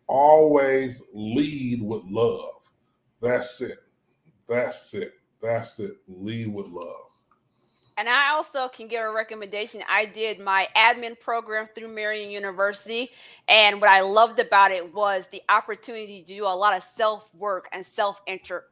always 0.07 1.03
lead 1.13 1.81
with 1.83 2.03
love. 2.05 2.71
That's 3.21 3.61
it. 3.61 3.79
That's 4.49 4.95
it. 4.95 5.13
That's 5.43 5.81
it. 5.81 5.93
Lead 6.07 6.55
with 6.55 6.67
love. 6.67 7.15
And 7.97 8.09
I 8.09 8.31
also 8.31 8.69
can 8.69 8.89
give 8.89 9.03
a 9.03 9.13
recommendation. 9.13 9.83
I 9.89 10.05
did 10.05 10.41
my 10.41 10.69
admin 10.77 11.19
program 11.19 11.69
through 11.75 11.89
Marian 11.89 12.31
University. 12.31 13.11
And 13.47 13.81
what 13.81 13.89
I 13.89 14.01
loved 14.01 14.41
about 14.41 14.73
it 14.73 14.93
was 14.93 15.27
the 15.31 15.43
opportunity 15.49 16.23
to 16.23 16.27
do 16.27 16.45
a 16.45 16.49
lot 16.49 16.77
of 16.77 16.83
self 16.83 17.29
work 17.35 17.69
and 17.73 17.85
self 17.85 18.21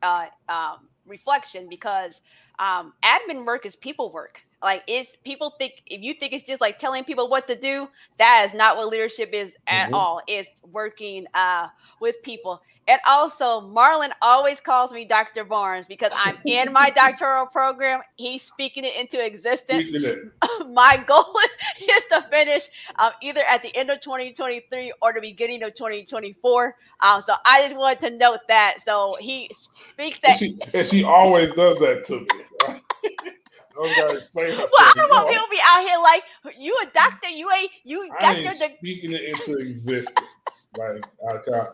uh, 0.03 0.27
um, 0.49 0.89
reflection 1.07 1.69
because 1.69 2.21
um, 2.59 2.95
admin 3.05 3.45
work 3.45 3.65
is 3.65 3.77
people 3.77 4.13
work. 4.13 4.41
Like 4.63 4.83
it's 4.87 5.17
people 5.25 5.55
think 5.59 5.83
if 5.87 6.03
you 6.03 6.15
think 6.15 6.33
it's 6.33 6.45
just 6.45 6.61
like 6.61 6.79
telling 6.79 7.05
people 7.05 7.29
what 7.29 7.47
to 7.49 7.57
do, 7.57 7.89
that 8.19 8.45
is 8.47 8.55
not 8.55 8.77
what 8.77 8.89
leadership 8.89 9.31
is 9.33 9.55
at 9.67 9.87
mm-hmm. 9.87 9.95
all. 9.95 10.21
It's 10.27 10.49
working 10.71 11.27
uh, 11.35 11.69
with 12.01 12.23
people. 12.23 12.63
And 12.89 13.01
also, 13.07 13.61
Marlon 13.61 14.11
always 14.21 14.61
calls 14.61 14.93
me 14.93 15.05
Dr. 15.05 15.45
Barnes 15.45 15.87
because 15.87 16.13
I'm 16.17 16.37
in 16.45 16.73
my 16.73 16.91
doctoral 16.95 17.47
program. 17.47 18.01
He's 18.17 18.43
speaking 18.43 18.85
it 18.85 18.97
into 18.97 19.25
existence. 19.25 19.85
My 20.69 21.03
goal 21.07 21.25
is 21.81 22.05
to 22.11 22.27
finish 22.29 22.69
um, 22.99 23.13
either 23.23 23.43
at 23.49 23.63
the 23.63 23.75
end 23.77 23.91
of 23.91 24.01
2023 24.01 24.93
or 25.01 25.13
the 25.13 25.21
beginning 25.21 25.63
of 25.63 25.75
2024. 25.75 26.77
Um, 27.01 27.21
so 27.21 27.35
I 27.47 27.63
just 27.63 27.77
wanted 27.77 28.01
to 28.01 28.17
note 28.17 28.41
that. 28.49 28.79
So 28.85 29.15
he 29.21 29.49
speaks 29.55 30.19
that. 30.21 30.31
And 30.31 30.39
she, 30.39 30.55
and 30.75 30.87
she 30.87 31.05
always 31.05 31.53
does 31.53 31.79
that 31.79 32.05
to 32.07 32.21
me. 32.21 33.37
I 33.81 33.95
gotta 33.97 34.19
explain. 34.19 34.53
Well, 34.57 34.67
I 34.79 34.93
don't 34.97 35.11
want 35.11 35.29
people 35.29 35.47
be 35.51 35.59
out 35.65 35.83
here 35.83 35.99
like 36.03 36.59
you 36.59 36.77
a 36.83 36.87
doctor. 36.93 37.29
You 37.29 37.51
ain't 37.51 37.71
you. 37.85 38.09
I 38.21 38.35
ain't 38.35 38.53
speaking 38.53 39.13
it 39.13 39.23
into 39.23 39.59
existence. 39.59 40.69
like 40.77 41.03
I 41.29 41.37
got, 41.47 41.67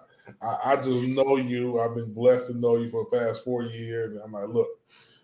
I, 0.42 0.72
I, 0.72 0.76
just 0.76 1.02
know 1.02 1.36
you. 1.36 1.80
I've 1.80 1.94
been 1.94 2.12
blessed 2.12 2.52
to 2.52 2.58
know 2.58 2.76
you 2.76 2.88
for 2.88 3.06
the 3.10 3.18
past 3.18 3.44
four 3.44 3.62
years. 3.62 4.16
And 4.16 4.24
I'm 4.24 4.32
like, 4.32 4.48
look, 4.48 4.68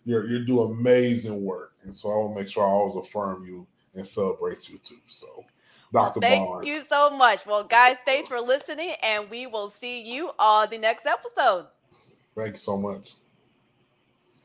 you're 0.05 0.27
you're 0.27 0.45
doing 0.45 0.77
amazing 0.79 1.45
work, 1.45 1.73
and 1.85 1.95
so 1.95 2.11
I 2.11 2.17
want 2.17 2.37
to 2.37 2.43
make 2.43 2.51
sure 2.51 2.65
I 2.65 2.71
always 2.71 3.09
affirm 3.09 3.45
you 3.45 3.67
and 3.95 4.05
celebrate 4.05 4.69
you 4.69 4.79
too. 4.79 4.99
So. 5.07 5.45
Dr. 5.93 6.19
Barnes. 6.19 6.35
Thank 6.35 6.49
Barnes. 6.49 6.67
you 6.67 6.83
so 6.89 7.11
much. 7.11 7.47
Well, 7.47 7.63
guys, 7.63 7.95
thanks 8.05 8.29
for 8.31 8.41
listening, 8.41 8.95
and 9.01 9.31
we 9.31 9.47
will 9.47 9.71
see 9.71 10.03
you 10.03 10.33
on 10.41 10.69
the 10.71 10.79
next 10.79 11.07
episode. 11.07 11.67
Thank 12.35 12.55
you 12.55 12.57
so 12.57 12.77
much. 12.77 13.15